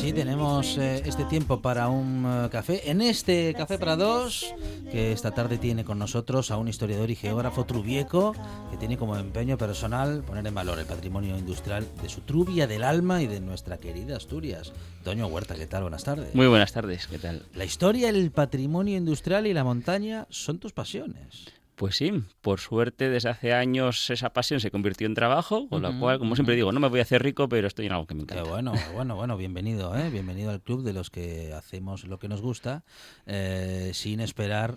Sí, 0.00 0.12
tenemos 0.12 0.78
eh, 0.78 1.02
este 1.04 1.24
tiempo 1.24 1.60
para 1.60 1.88
un 1.88 2.24
eh, 2.24 2.48
café. 2.50 2.88
En 2.88 3.00
este 3.00 3.52
Café 3.54 3.78
para 3.78 3.96
Dos, 3.96 4.54
que 4.92 5.10
esta 5.10 5.32
tarde 5.32 5.58
tiene 5.58 5.84
con 5.84 5.98
nosotros 5.98 6.52
a 6.52 6.56
un 6.56 6.68
historiador 6.68 7.10
y 7.10 7.16
geógrafo 7.16 7.64
trubieco 7.64 8.32
que 8.70 8.76
tiene 8.76 8.96
como 8.96 9.16
empeño 9.16 9.58
personal 9.58 10.22
poner 10.22 10.46
en 10.46 10.54
valor 10.54 10.78
el 10.78 10.86
patrimonio 10.86 11.36
industrial 11.36 11.84
de 12.00 12.08
su 12.08 12.20
trubia 12.20 12.68
del 12.68 12.84
alma 12.84 13.22
y 13.22 13.26
de 13.26 13.40
nuestra 13.40 13.78
querida 13.78 14.16
Asturias. 14.16 14.72
Toño 15.02 15.26
Huerta, 15.26 15.56
¿qué 15.56 15.66
tal? 15.66 15.82
Buenas 15.82 16.04
tardes. 16.04 16.32
Muy 16.32 16.46
buenas 16.46 16.72
tardes, 16.72 17.08
¿qué 17.08 17.18
tal? 17.18 17.42
La 17.54 17.64
historia, 17.64 18.08
el 18.08 18.30
patrimonio 18.30 18.96
industrial 18.96 19.48
y 19.48 19.52
la 19.52 19.64
montaña 19.64 20.28
son 20.30 20.58
tus 20.58 20.72
pasiones. 20.72 21.57
Pues 21.78 21.94
sí, 21.94 22.24
por 22.40 22.58
suerte 22.58 23.08
desde 23.08 23.28
hace 23.28 23.52
años 23.52 24.10
esa 24.10 24.32
pasión 24.32 24.58
se 24.58 24.72
convirtió 24.72 25.06
en 25.06 25.14
trabajo, 25.14 25.68
con 25.68 25.80
la 25.80 25.96
cual, 25.96 26.18
como 26.18 26.34
siempre 26.34 26.56
digo, 26.56 26.72
no 26.72 26.80
me 26.80 26.88
voy 26.88 26.98
a 26.98 27.02
hacer 27.02 27.22
rico, 27.22 27.48
pero 27.48 27.68
estoy 27.68 27.86
en 27.86 27.92
algo 27.92 28.04
que 28.04 28.14
me 28.16 28.22
encanta. 28.22 28.42
bueno, 28.42 28.72
bueno, 28.94 29.14
bueno, 29.14 29.36
bienvenido, 29.36 29.96
¿eh? 29.96 30.10
bienvenido 30.10 30.50
al 30.50 30.60
club 30.60 30.82
de 30.82 30.92
los 30.92 31.08
que 31.10 31.52
hacemos 31.52 32.02
lo 32.02 32.18
que 32.18 32.26
nos 32.26 32.40
gusta, 32.42 32.82
eh, 33.26 33.92
sin 33.94 34.18
esperar, 34.18 34.76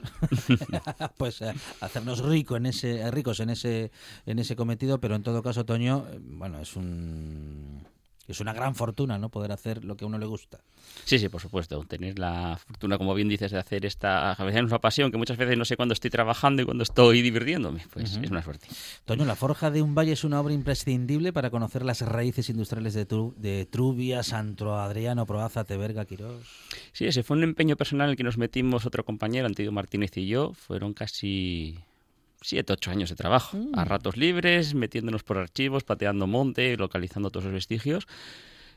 pues, 1.17 1.41
eh, 1.41 1.55
hacernos 1.79 2.19
rico 2.19 2.55
en 2.55 2.67
ese, 2.67 3.09
ricos 3.09 3.39
en 3.39 3.49
ese, 3.49 3.91
en 4.27 4.37
ese 4.37 4.55
cometido, 4.55 5.01
pero 5.01 5.15
en 5.15 5.23
todo 5.23 5.41
caso, 5.41 5.65
Toño, 5.65 6.05
eh, 6.07 6.19
bueno, 6.21 6.59
es 6.59 6.75
un, 6.75 7.83
es 8.27 8.39
una 8.39 8.53
gran 8.53 8.75
fortuna, 8.75 9.17
¿no? 9.17 9.29
Poder 9.29 9.51
hacer 9.51 9.83
lo 9.83 9.95
que 9.97 10.05
a 10.05 10.07
uno 10.07 10.17
le 10.17 10.25
gusta. 10.25 10.59
Sí, 11.05 11.19
sí, 11.19 11.27
por 11.29 11.41
supuesto. 11.41 11.83
Tener 11.83 12.19
la 12.19 12.57
fortuna, 12.65 12.97
como 12.97 13.13
bien 13.13 13.27
dices, 13.29 13.51
de 13.51 13.57
hacer 13.59 13.85
esta 13.85 14.31
a 14.33 14.43
veces 14.43 14.61
es 14.61 14.67
una 14.67 14.79
pasión 14.79 15.11
que 15.11 15.17
muchas 15.17 15.37
veces 15.37 15.57
no 15.57 15.65
sé 15.65 15.75
cuándo 15.75 15.93
estoy 15.93 16.09
trabajando 16.09 16.61
y 16.61 16.65
cuándo 16.65 16.83
estoy 16.83 17.21
divirtiéndome. 17.21 17.85
Pues 17.91 18.15
es 18.17 18.29
una 18.29 18.41
suerte. 18.43 18.67
Toño, 19.05 19.25
la 19.25 19.35
Forja 19.35 19.71
de 19.71 19.81
un 19.81 19.95
Valle 19.95 20.13
es 20.13 20.23
una 20.23 20.39
obra 20.39 20.53
imprescindible 20.53 21.33
para 21.33 21.49
conocer 21.49 21.83
las 21.83 22.01
raíces 22.01 22.49
industriales 22.49 22.93
de, 22.93 23.07
Tru- 23.07 23.33
de 23.35 23.65
Trubia, 23.65 24.23
Santo 24.23 24.75
Adriano, 24.77 25.25
Proaza, 25.25 25.63
Teberga, 25.63 26.05
Quirós. 26.05 26.45
Sí, 26.93 27.05
ese 27.05 27.23
fue 27.23 27.37
un 27.37 27.43
empeño 27.43 27.75
personal 27.75 28.05
en 28.07 28.11
el 28.11 28.17
que 28.17 28.23
nos 28.23 28.37
metimos 28.37 28.85
otro 28.85 29.03
compañero, 29.03 29.47
Antonio 29.47 29.71
Martínez 29.71 30.15
y 30.17 30.27
yo. 30.27 30.53
Fueron 30.53 30.93
casi 30.93 31.79
siete, 32.41 32.73
ocho 32.73 32.91
años 32.91 33.09
de 33.09 33.15
trabajo. 33.15 33.57
A 33.73 33.85
ratos 33.85 34.17
libres, 34.17 34.73
metiéndonos 34.73 35.23
por 35.23 35.37
archivos, 35.37 35.83
pateando 35.83 36.27
monte, 36.27 36.75
localizando 36.77 37.29
todos 37.29 37.45
los 37.45 37.53
vestigios. 37.53 38.07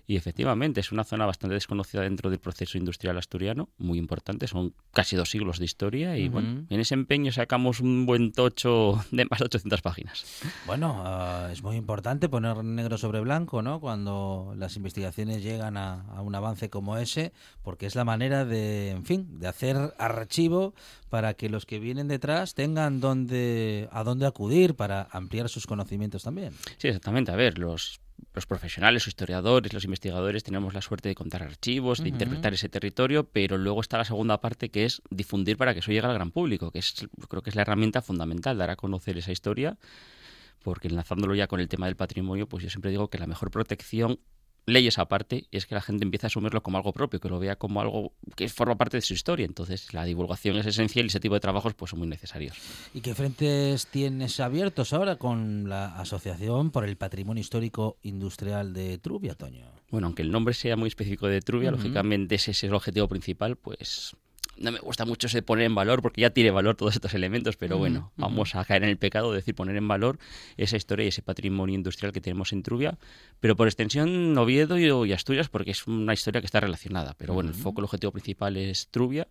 Y 0.06 0.16
efectivamente, 0.16 0.80
es 0.80 0.92
una 0.92 1.04
zona 1.04 1.26
bastante 1.26 1.54
desconocida 1.54 2.02
dentro 2.02 2.30
del 2.30 2.38
proceso 2.38 2.76
industrial 2.78 3.16
asturiano, 3.16 3.70
muy 3.78 3.98
importante, 3.98 4.46
son 4.46 4.74
casi 4.92 5.16
dos 5.16 5.30
siglos 5.30 5.58
de 5.58 5.64
historia 5.64 6.16
y 6.18 6.28
bueno, 6.28 6.66
en 6.68 6.80
ese 6.80 6.94
empeño 6.94 7.32
sacamos 7.32 7.80
un 7.80 8.06
buen 8.06 8.32
tocho 8.32 9.02
de 9.10 9.24
más 9.24 9.38
de 9.38 9.46
800 9.46 9.82
páginas. 9.82 10.24
Bueno, 10.66 11.02
ah, 11.04 11.48
es 11.50 11.62
muy 11.62 11.76
importante 11.76 12.28
poner 12.28 12.62
negro 12.64 12.98
sobre 12.98 13.20
blanco, 13.20 13.62
¿no? 13.62 13.80
Cuando 13.80 14.54
las 14.56 14.76
investigaciones 14.76 15.42
llegan 15.42 15.76
a, 15.76 16.02
a 16.02 16.22
un 16.22 16.34
avance 16.34 16.70
como 16.70 16.96
ese, 16.98 17.32
porque 17.62 17.86
es 17.86 17.94
la 17.94 18.04
manera 18.04 18.44
de, 18.44 18.90
en 18.90 19.04
fin, 19.04 19.38
de 19.38 19.48
hacer 19.48 19.94
archivo 19.98 20.74
para 21.08 21.34
que 21.34 21.48
los 21.48 21.64
que 21.64 21.78
vienen 21.78 22.08
detrás 22.08 22.54
tengan 22.54 23.00
donde, 23.00 23.88
a 23.92 24.02
dónde 24.02 24.26
acudir 24.26 24.74
para 24.74 25.08
ampliar 25.12 25.48
sus 25.48 25.66
conocimientos 25.66 26.24
también. 26.24 26.52
Sí, 26.78 26.88
exactamente. 26.88 27.30
A 27.30 27.36
ver, 27.36 27.58
los, 27.58 28.00
los 28.32 28.46
profesionales, 28.46 29.02
los 29.02 29.08
historiadores, 29.08 29.72
los 29.72 29.84
investigadores 29.84 30.42
tenemos 30.42 30.74
la 30.74 30.82
suerte 30.82 31.08
de 31.08 31.14
contar 31.14 31.42
archivos, 31.42 32.02
de 32.02 32.08
interpretar 32.08 32.52
ese 32.54 32.68
territorio, 32.68 33.24
pero 33.24 33.58
luego 33.58 33.80
está 33.80 33.98
la 33.98 34.04
segunda 34.04 34.40
parte 34.40 34.70
que 34.70 34.84
es 34.84 35.02
difundir 35.10 35.56
para 35.56 35.72
que 35.72 35.80
eso 35.80 35.92
llegue 35.92 36.06
al 36.06 36.14
gran 36.14 36.30
público, 36.30 36.70
que 36.70 36.80
es, 36.80 37.06
creo 37.28 37.42
que 37.42 37.50
es 37.50 37.56
la 37.56 37.62
herramienta 37.62 38.02
fundamental, 38.02 38.58
dar 38.58 38.70
a 38.70 38.76
conocer 38.76 39.18
esa 39.18 39.32
historia, 39.32 39.78
porque 40.62 40.88
enlazándolo 40.88 41.34
ya 41.34 41.46
con 41.46 41.60
el 41.60 41.68
tema 41.68 41.86
del 41.86 41.96
patrimonio, 41.96 42.48
pues 42.48 42.64
yo 42.64 42.70
siempre 42.70 42.90
digo 42.90 43.08
que 43.08 43.18
la 43.18 43.26
mejor 43.26 43.50
protección 43.50 44.18
leyes 44.66 44.98
aparte 44.98 45.46
es 45.50 45.66
que 45.66 45.74
la 45.74 45.80
gente 45.80 46.04
empiece 46.04 46.26
a 46.26 46.28
asumirlo 46.28 46.62
como 46.62 46.78
algo 46.78 46.92
propio, 46.92 47.20
que 47.20 47.28
lo 47.28 47.38
vea 47.38 47.56
como 47.56 47.80
algo 47.80 48.12
que 48.36 48.48
forma 48.48 48.76
parte 48.76 48.96
de 48.96 49.02
su 49.02 49.14
historia. 49.14 49.46
Entonces, 49.46 49.92
la 49.92 50.04
divulgación 50.04 50.56
es 50.56 50.66
esencial 50.66 51.06
y 51.06 51.08
ese 51.08 51.20
tipo 51.20 51.34
de 51.34 51.40
trabajos 51.40 51.74
pues 51.74 51.90
son 51.90 52.00
muy 52.00 52.08
necesarios. 52.08 52.56
¿Y 52.92 53.00
qué 53.00 53.14
frentes 53.14 53.86
tienes 53.88 54.40
abiertos 54.40 54.92
ahora 54.92 55.16
con 55.16 55.68
la 55.68 55.98
Asociación 55.98 56.70
por 56.70 56.84
el 56.84 56.96
Patrimonio 56.96 57.40
Histórico 57.40 57.98
Industrial 58.02 58.72
de 58.72 58.98
Trubia, 58.98 59.34
Toño? 59.34 59.66
Bueno, 59.90 60.08
aunque 60.08 60.22
el 60.22 60.30
nombre 60.30 60.54
sea 60.54 60.76
muy 60.76 60.88
específico 60.88 61.28
de 61.28 61.40
Trubia, 61.40 61.70
lógicamente 61.70 62.34
ese 62.34 62.50
es 62.50 62.64
el 62.64 62.74
objetivo 62.74 63.08
principal, 63.08 63.56
pues 63.56 64.16
no 64.56 64.72
me 64.72 64.78
gusta 64.78 65.04
mucho 65.04 65.26
ese 65.26 65.42
poner 65.42 65.66
en 65.66 65.74
valor 65.74 66.02
porque 66.02 66.20
ya 66.20 66.30
tiene 66.30 66.50
valor 66.50 66.76
todos 66.76 66.94
estos 66.94 67.14
elementos, 67.14 67.56
pero 67.56 67.78
bueno, 67.78 68.12
vamos 68.16 68.54
a 68.54 68.64
caer 68.64 68.84
en 68.84 68.90
el 68.90 68.96
pecado 68.96 69.30
de 69.30 69.36
decir 69.36 69.54
poner 69.54 69.76
en 69.76 69.88
valor 69.88 70.18
esa 70.56 70.76
historia 70.76 71.04
y 71.04 71.08
ese 71.08 71.22
patrimonio 71.22 71.74
industrial 71.74 72.12
que 72.12 72.20
tenemos 72.20 72.52
en 72.52 72.62
Trubia, 72.62 72.98
pero 73.40 73.56
por 73.56 73.66
extensión 73.66 74.36
Oviedo 74.38 74.78
y, 74.78 75.08
y 75.08 75.12
Asturias 75.12 75.48
porque 75.48 75.72
es 75.72 75.86
una 75.86 76.12
historia 76.12 76.40
que 76.40 76.46
está 76.46 76.60
relacionada, 76.60 77.14
pero 77.18 77.34
bueno, 77.34 77.50
el 77.50 77.56
foco, 77.56 77.80
el 77.80 77.84
objetivo 77.84 78.12
principal 78.12 78.56
es 78.56 78.88
Trubia. 78.88 79.28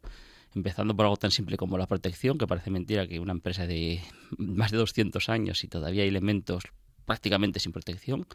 Empezando 0.56 0.96
por 0.96 1.06
algo 1.06 1.18
tan 1.18 1.32
simple 1.32 1.58
como 1.58 1.80
la 1.80 1.88
protección, 1.88 2.38
que 2.38 2.46
parece 2.46 2.70
mentira 2.70 3.08
que 3.08 3.20
una 3.20 3.32
empresa 3.32 3.66
de 3.66 4.02
más 4.38 4.70
de 4.70 4.78
200 4.78 5.28
años 5.30 5.64
y 5.64 5.68
todavía 5.68 6.04
hay 6.04 6.10
elementos 6.10 6.66
prácticamente 7.06 7.60
sin 7.60 7.72
protección, 7.72 8.28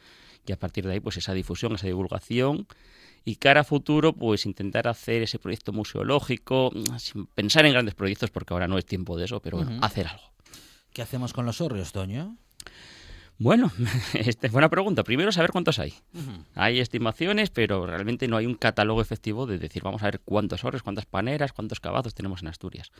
y 0.46 0.52
a 0.52 0.58
partir 0.58 0.86
de 0.86 0.94
ahí 0.94 1.00
pues 1.00 1.16
esa 1.16 1.32
difusión, 1.32 1.74
esa 1.74 1.86
divulgación 1.86 2.66
y 3.28 3.36
cara 3.36 3.60
a 3.60 3.64
futuro 3.64 4.14
pues 4.14 4.46
intentar 4.46 4.88
hacer 4.88 5.20
ese 5.20 5.38
proyecto 5.38 5.70
museológico 5.70 6.70
sin 6.96 7.26
pensar 7.26 7.66
en 7.66 7.72
grandes 7.72 7.94
proyectos 7.94 8.30
porque 8.30 8.54
ahora 8.54 8.66
no 8.68 8.78
es 8.78 8.86
tiempo 8.86 9.18
de 9.18 9.26
eso, 9.26 9.40
pero 9.40 9.58
bueno, 9.58 9.78
hacer 9.82 10.06
algo. 10.06 10.32
¿Qué 10.94 11.02
hacemos 11.02 11.34
con 11.34 11.44
los 11.44 11.60
hórreos, 11.60 11.92
Toño? 11.92 12.38
Bueno, 13.36 13.70
este, 14.14 14.48
buena 14.48 14.70
pregunta. 14.70 15.04
Primero 15.04 15.30
saber 15.30 15.50
cuántos 15.50 15.78
hay. 15.78 15.92
Hay 16.54 16.80
estimaciones, 16.80 17.50
pero 17.50 17.86
realmente 17.86 18.28
no 18.28 18.38
hay 18.38 18.46
un 18.46 18.54
catálogo 18.54 19.02
efectivo 19.02 19.44
de 19.44 19.58
decir, 19.58 19.82
vamos 19.82 20.02
a 20.02 20.06
ver 20.06 20.20
cuántos 20.20 20.64
horres, 20.64 20.82
cuántas 20.82 21.04
paneras, 21.04 21.52
cuántos 21.52 21.80
cavazos 21.80 22.14
tenemos 22.14 22.40
en 22.40 22.48
Asturias. 22.48 22.92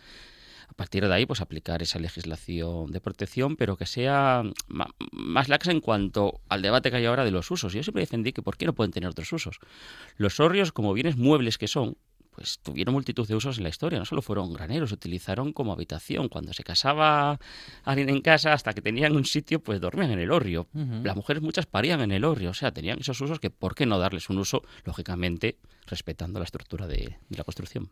A 0.69 0.75
partir 0.75 1.07
de 1.07 1.13
ahí, 1.13 1.27
pues 1.27 1.41
aplicar 1.41 1.83
esa 1.83 1.99
legislación 1.99 2.93
de 2.93 3.01
protección, 3.01 3.57
pero 3.57 3.77
que 3.77 3.87
sea 3.87 4.43
más 4.69 5.49
laxa 5.49 5.73
en 5.73 5.81
cuanto 5.81 6.41
al 6.49 6.63
debate 6.63 6.91
que 6.91 6.99
hay 6.99 7.07
ahora 7.07 7.25
de 7.25 7.31
los 7.31 7.51
usos. 7.51 7.73
Yo 7.73 7.83
siempre 7.83 8.03
defendí 8.03 8.33
que 8.33 8.43
por 8.43 8.57
qué 8.57 8.67
no 8.67 8.75
pueden 8.75 8.93
tener 8.93 9.09
otros 9.09 9.33
usos. 9.33 9.59
Los 10.17 10.41
hórreos, 10.41 10.71
como 10.71 10.93
bienes 10.93 11.17
muebles 11.17 11.59
que 11.59 11.69
son, 11.69 11.97
pues 12.39 12.61
tuvieron 12.63 12.95
multitud 12.95 13.27
de 13.27 13.35
usos 13.35 13.59
en 13.59 13.65
la 13.65 13.69
historia. 13.69 13.99
No 13.99 14.05
solo 14.05 14.23
fueron 14.23 14.53
graneros, 14.53 14.91
se 14.91 14.95
utilizaron 14.95 15.53
como 15.53 15.73
habitación. 15.73 16.29
Cuando 16.29 16.53
se 16.53 16.63
casaba 16.63 17.41
alguien 17.83 18.09
en 18.11 18.21
casa, 18.21 18.53
hasta 18.53 18.75
que 18.75 18.81
tenían 18.81 19.17
un 19.17 19.25
sitio, 19.25 19.59
pues 19.59 19.81
dormían 19.81 20.13
en 20.13 20.21
el 20.21 20.31
hórreo. 20.31 20.69
Las 21.03 21.17
mujeres 21.17 21.43
muchas 21.43 21.67
parían 21.67 22.01
en 22.01 22.13
el 22.13 22.25
hórreo. 22.25 22.51
O 22.51 22.55
sea, 22.55 22.71
tenían 22.71 23.01
esos 23.01 23.21
usos 23.21 23.41
que, 23.41 23.51
¿por 23.51 23.75
qué 23.75 23.87
no 23.87 23.99
darles 23.99 24.31
un 24.31 24.39
uso, 24.39 24.63
lógicamente, 24.85 25.57
respetando 25.89 26.39
la 26.39 26.45
estructura 26.45 26.87
de, 26.87 27.17
de 27.29 27.37
la 27.37 27.43
construcción? 27.43 27.91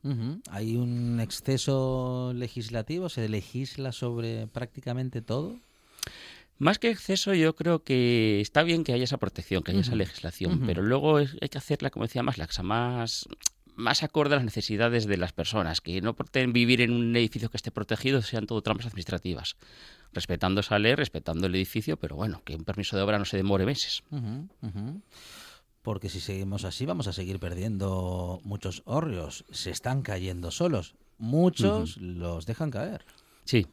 Hay 0.53 0.77
un 0.77 1.19
exceso 1.19 2.33
legislativo, 2.33 3.09
se 3.09 3.29
legisla 3.29 3.91
sobre 3.91 4.47
prácticamente 4.47 5.23
todo. 5.23 5.57
Más 6.59 6.79
que 6.79 6.89
exceso, 6.89 7.35
yo 7.35 7.55
creo 7.55 7.83
que 7.83 8.41
está 8.41 8.63
bien 8.63 8.83
que 8.83 8.95
haya 8.95 9.05
esa 9.05 9.19
protección, 9.19 9.63
que 9.63 9.73
haya 9.73 9.81
esa 9.81 9.95
legislación, 9.95 10.63
pero 10.65 10.83
luego 10.83 11.19
hay 11.19 11.49
que 11.51 11.59
hacerla, 11.59 11.91
como 11.91 12.07
decía, 12.07 12.23
más 12.23 12.39
laxa, 12.39 12.63
más, 12.63 13.29
más 13.77 14.03
acorde 14.03 14.35
a 14.35 14.37
las 14.37 14.45
necesidades 14.45 15.07
de 15.07 15.17
las 15.17 15.33
personas, 15.33 15.81
que 15.81 16.01
no 16.01 16.15
por 16.15 16.29
vivir 16.53 16.81
en 16.81 16.93
un 16.93 17.15
edificio 17.15 17.51
que 17.51 17.57
esté 17.57 17.71
protegido 17.71 18.23
sean 18.23 18.47
todo 18.47 18.63
trampas 18.63 18.87
administrativas. 18.87 19.57
Respetando 20.13 20.61
esa 20.61 20.79
ley, 20.79 20.95
respetando 20.95 21.47
el 21.47 21.55
edificio, 21.55 21.99
pero 21.99 22.17
bueno, 22.17 22.43
que 22.45 22.57
un 22.57 22.65
permiso 22.65 22.97
de 22.97 23.03
obra 23.03 23.19
no 23.19 23.25
se 23.25 23.37
demore 23.37 23.67
meses. 23.67 24.03
Porque 25.83 26.09
si 26.09 26.21
seguimos 26.21 26.65
así 26.65 26.87
vamos 26.87 27.07
a 27.07 27.13
seguir 27.13 27.39
perdiendo 27.39 28.41
muchos 28.43 28.83
hórreos. 28.87 29.45
Se 29.51 29.71
están 29.71 30.03
cayendo 30.03 30.51
solos. 30.51 30.97
Muchos 31.19 31.97
los 31.99 32.47
dejan 32.47 32.71
caer. 32.71 33.05
Sí, 33.45 33.67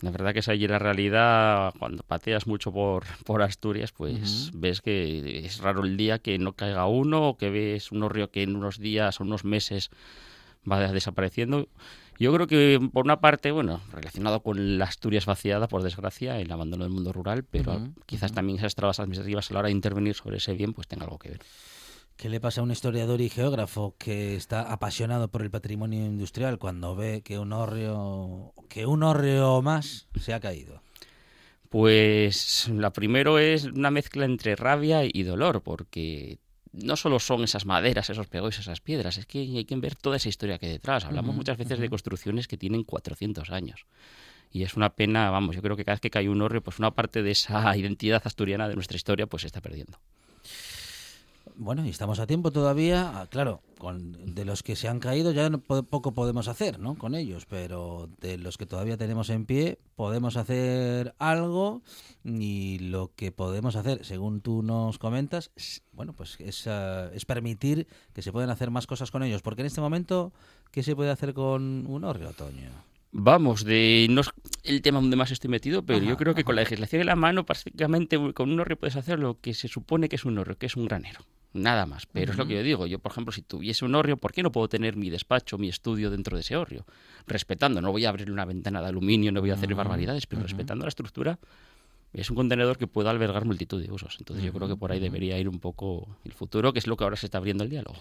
la 0.00 0.10
verdad 0.10 0.32
que 0.32 0.40
esa 0.40 0.52
allí 0.52 0.66
la 0.66 0.78
realidad, 0.78 1.72
cuando 1.78 2.02
pateas 2.02 2.46
mucho 2.46 2.72
por, 2.72 3.04
por 3.24 3.42
Asturias, 3.42 3.92
pues 3.92 4.50
ves 4.54 4.80
que 4.80 5.44
es 5.44 5.58
raro 5.58 5.84
el 5.84 5.96
día 5.96 6.18
que 6.18 6.38
no 6.38 6.54
caiga 6.54 6.86
uno 6.86 7.28
o 7.28 7.36
que 7.36 7.50
ves 7.50 7.92
un 7.92 8.08
río 8.08 8.30
que 8.30 8.42
en 8.42 8.56
unos 8.56 8.78
días 8.78 9.20
o 9.20 9.24
unos 9.24 9.44
meses 9.44 9.90
va 10.70 10.80
desapareciendo. 10.92 11.68
Yo 12.18 12.32
creo 12.32 12.46
que 12.46 12.78
por 12.92 13.04
una 13.04 13.20
parte, 13.20 13.50
bueno, 13.50 13.80
relacionado 13.92 14.42
con 14.42 14.78
la 14.78 14.84
Asturias 14.84 15.26
vaciada, 15.26 15.66
por 15.66 15.82
desgracia, 15.82 16.38
el 16.38 16.52
abandono 16.52 16.84
del 16.84 16.92
mundo 16.92 17.12
rural, 17.12 17.44
pero 17.44 17.88
quizás 18.06 18.32
también 18.32 18.58
esas 18.58 18.74
trabas 18.74 19.00
administrativas 19.00 19.50
a 19.50 19.54
la 19.54 19.60
hora 19.60 19.66
de 19.68 19.72
intervenir 19.72 20.14
sobre 20.14 20.36
ese 20.36 20.54
bien, 20.54 20.72
pues 20.72 20.86
tenga 20.86 21.04
algo 21.04 21.18
que 21.18 21.30
ver. 21.30 21.40
¿Qué 22.22 22.28
le 22.28 22.38
pasa 22.38 22.60
a 22.60 22.64
un 22.64 22.70
historiador 22.70 23.20
y 23.20 23.28
geógrafo 23.28 23.96
que 23.98 24.36
está 24.36 24.72
apasionado 24.72 25.26
por 25.26 25.42
el 25.42 25.50
patrimonio 25.50 26.06
industrial 26.06 26.60
cuando 26.60 26.94
ve 26.94 27.22
que 27.24 27.36
un 27.36 27.52
hórreo, 27.52 28.54
que 28.68 28.86
un 28.86 29.02
hórreo 29.02 29.60
más 29.60 30.06
se 30.20 30.32
ha 30.32 30.38
caído? 30.38 30.84
Pues 31.68 32.68
la 32.68 32.92
primero 32.92 33.40
es 33.40 33.64
una 33.64 33.90
mezcla 33.90 34.24
entre 34.24 34.54
rabia 34.54 35.00
y 35.02 35.24
dolor, 35.24 35.64
porque 35.64 36.38
no 36.70 36.94
solo 36.94 37.18
son 37.18 37.42
esas 37.42 37.66
maderas, 37.66 38.08
esos 38.08 38.28
pegos, 38.28 38.56
esas 38.56 38.80
piedras, 38.80 39.18
es 39.18 39.26
que 39.26 39.40
hay 39.40 39.64
que 39.64 39.74
ver 39.74 39.96
toda 39.96 40.16
esa 40.16 40.28
historia 40.28 40.60
que 40.60 40.66
hay 40.66 40.72
detrás. 40.74 41.04
Hablamos 41.04 41.34
muchas 41.34 41.58
veces 41.58 41.80
de 41.80 41.90
construcciones 41.90 42.46
que 42.46 42.56
tienen 42.56 42.84
400 42.84 43.50
años. 43.50 43.84
Y 44.52 44.62
es 44.62 44.76
una 44.76 44.90
pena, 44.90 45.28
vamos, 45.30 45.56
yo 45.56 45.62
creo 45.62 45.74
que 45.74 45.84
cada 45.84 45.96
vez 45.96 46.00
que 46.00 46.10
cae 46.10 46.28
un 46.28 46.40
hórreo, 46.40 46.62
pues 46.62 46.78
una 46.78 46.92
parte 46.92 47.24
de 47.24 47.32
esa 47.32 47.76
identidad 47.76 48.22
asturiana 48.24 48.68
de 48.68 48.76
nuestra 48.76 48.96
historia, 48.96 49.26
pues 49.26 49.40
se 49.40 49.48
está 49.48 49.60
perdiendo. 49.60 49.98
Bueno, 51.56 51.84
y 51.84 51.90
estamos 51.90 52.18
a 52.18 52.26
tiempo 52.26 52.50
todavía. 52.50 53.12
Ah, 53.20 53.26
Claro, 53.28 53.62
con, 53.78 54.34
de 54.34 54.44
los 54.44 54.62
que 54.62 54.74
se 54.76 54.88
han 54.88 55.00
caído 55.00 55.32
ya 55.32 55.50
no 55.50 55.58
po- 55.58 55.82
poco 55.82 56.12
podemos 56.12 56.48
hacer, 56.48 56.78
¿no? 56.78 56.94
Con 56.96 57.14
ellos, 57.14 57.46
pero 57.46 58.08
de 58.20 58.38
los 58.38 58.56
que 58.58 58.66
todavía 58.66 58.96
tenemos 58.96 59.28
en 59.30 59.44
pie 59.46 59.78
podemos 59.94 60.36
hacer 60.36 61.14
algo 61.18 61.82
y 62.24 62.78
lo 62.80 63.12
que 63.14 63.32
podemos 63.32 63.76
hacer, 63.76 64.04
según 64.04 64.40
tú 64.40 64.62
nos 64.62 64.98
comentas, 64.98 65.50
es- 65.56 65.82
bueno, 65.92 66.12
pues 66.14 66.36
es, 66.40 66.66
ah, 66.66 67.10
es 67.12 67.24
permitir 67.24 67.86
que 68.12 68.22
se 68.22 68.32
puedan 68.32 68.50
hacer 68.50 68.70
más 68.70 68.86
cosas 68.86 69.10
con 69.10 69.22
ellos, 69.22 69.42
porque 69.42 69.62
en 69.62 69.66
este 69.66 69.80
momento, 69.80 70.32
¿qué 70.70 70.82
se 70.82 70.96
puede 70.96 71.10
hacer 71.10 71.34
con 71.34 71.86
un 71.86 72.04
hórreo, 72.04 72.30
Otoño? 72.30 72.70
Vamos, 73.14 73.64
de 73.64 74.06
no 74.08 74.22
es 74.22 74.30
el 74.64 74.80
tema 74.80 74.98
donde 74.98 75.16
más 75.16 75.30
estoy 75.30 75.50
metido, 75.50 75.82
pero 75.84 75.98
Ajá, 75.98 76.08
yo 76.08 76.16
creo 76.16 76.34
que 76.34 76.44
con 76.44 76.56
la 76.56 76.62
legislación 76.62 77.02
en 77.02 77.08
la 77.08 77.16
mano, 77.16 77.44
prácticamente 77.44 78.16
con 78.32 78.50
un 78.50 78.58
hórreo 78.58 78.78
puedes 78.78 78.96
hacer 78.96 79.18
lo 79.18 79.38
que 79.38 79.52
se 79.52 79.68
supone 79.68 80.08
que 80.08 80.16
es 80.16 80.24
un 80.24 80.38
hórreo, 80.38 80.56
que 80.56 80.64
es 80.64 80.76
un 80.76 80.86
granero. 80.86 81.20
Nada 81.54 81.84
más. 81.84 82.06
Pero 82.06 82.32
es 82.32 82.38
lo 82.38 82.46
que 82.46 82.54
yo 82.54 82.62
digo. 82.62 82.86
Yo, 82.86 82.98
por 82.98 83.12
ejemplo, 83.12 83.32
si 83.32 83.42
tuviese 83.42 83.84
un 83.84 83.94
hórreo, 83.94 84.16
¿por 84.16 84.32
qué 84.32 84.42
no 84.42 84.50
puedo 84.50 84.68
tener 84.68 84.96
mi 84.96 85.10
despacho, 85.10 85.58
mi 85.58 85.68
estudio 85.68 86.10
dentro 86.10 86.36
de 86.36 86.40
ese 86.40 86.56
hórreo? 86.56 86.86
Respetando, 87.26 87.80
no 87.80 87.92
voy 87.92 88.06
a 88.06 88.08
abrir 88.08 88.30
una 88.30 88.44
ventana 88.44 88.80
de 88.80 88.88
aluminio, 88.88 89.32
no 89.32 89.40
voy 89.40 89.50
a 89.50 89.54
hacer 89.54 89.74
barbaridades, 89.74 90.26
pero 90.26 90.42
respetando 90.42 90.84
la 90.84 90.88
estructura, 90.88 91.38
es 92.14 92.30
un 92.30 92.36
contenedor 92.36 92.78
que 92.78 92.86
puede 92.86 93.08
albergar 93.08 93.44
multitud 93.44 93.82
de 93.82 93.90
usos. 93.90 94.16
Entonces 94.18 94.44
yo 94.44 94.52
creo 94.52 94.68
que 94.68 94.76
por 94.76 94.92
ahí 94.92 95.00
debería 95.00 95.38
ir 95.38 95.48
un 95.48 95.58
poco 95.58 96.08
el 96.24 96.32
futuro, 96.32 96.72
que 96.72 96.78
es 96.78 96.86
lo 96.86 96.96
que 96.96 97.04
ahora 97.04 97.16
se 97.16 97.26
está 97.26 97.38
abriendo 97.38 97.64
el 97.64 97.70
diálogo. 97.70 97.96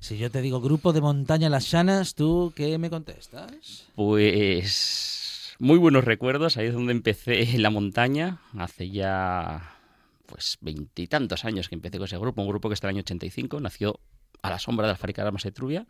Si 0.00 0.18
yo 0.18 0.30
te 0.30 0.42
digo 0.42 0.60
grupo 0.60 0.92
de 0.92 1.00
montaña 1.00 1.48
Las 1.48 1.70
Llanas, 1.70 2.14
¿tú 2.14 2.52
qué 2.54 2.78
me 2.78 2.90
contestas? 2.90 3.86
Pues 3.94 5.54
muy 5.58 5.78
buenos 5.78 6.04
recuerdos, 6.04 6.56
ahí 6.56 6.66
es 6.66 6.74
donde 6.74 6.92
empecé 6.92 7.54
en 7.54 7.62
la 7.62 7.70
montaña, 7.70 8.38
hace 8.56 8.90
ya 8.90 9.75
pues 10.26 10.58
veintitantos 10.60 11.44
años 11.44 11.68
que 11.68 11.74
empecé 11.74 11.98
con 11.98 12.06
ese 12.06 12.18
grupo, 12.18 12.42
un 12.42 12.48
grupo 12.48 12.68
que 12.68 12.74
está 12.74 12.88
en 12.88 12.90
el 12.90 12.96
año 12.96 13.04
85, 13.04 13.60
nació 13.60 14.00
a 14.42 14.50
la 14.50 14.58
sombra 14.58 14.86
de 14.86 14.92
la 14.92 14.96
fábrica 14.96 15.22
de 15.22 15.28
armas 15.28 15.42
de 15.42 15.52
Trubia, 15.52 15.86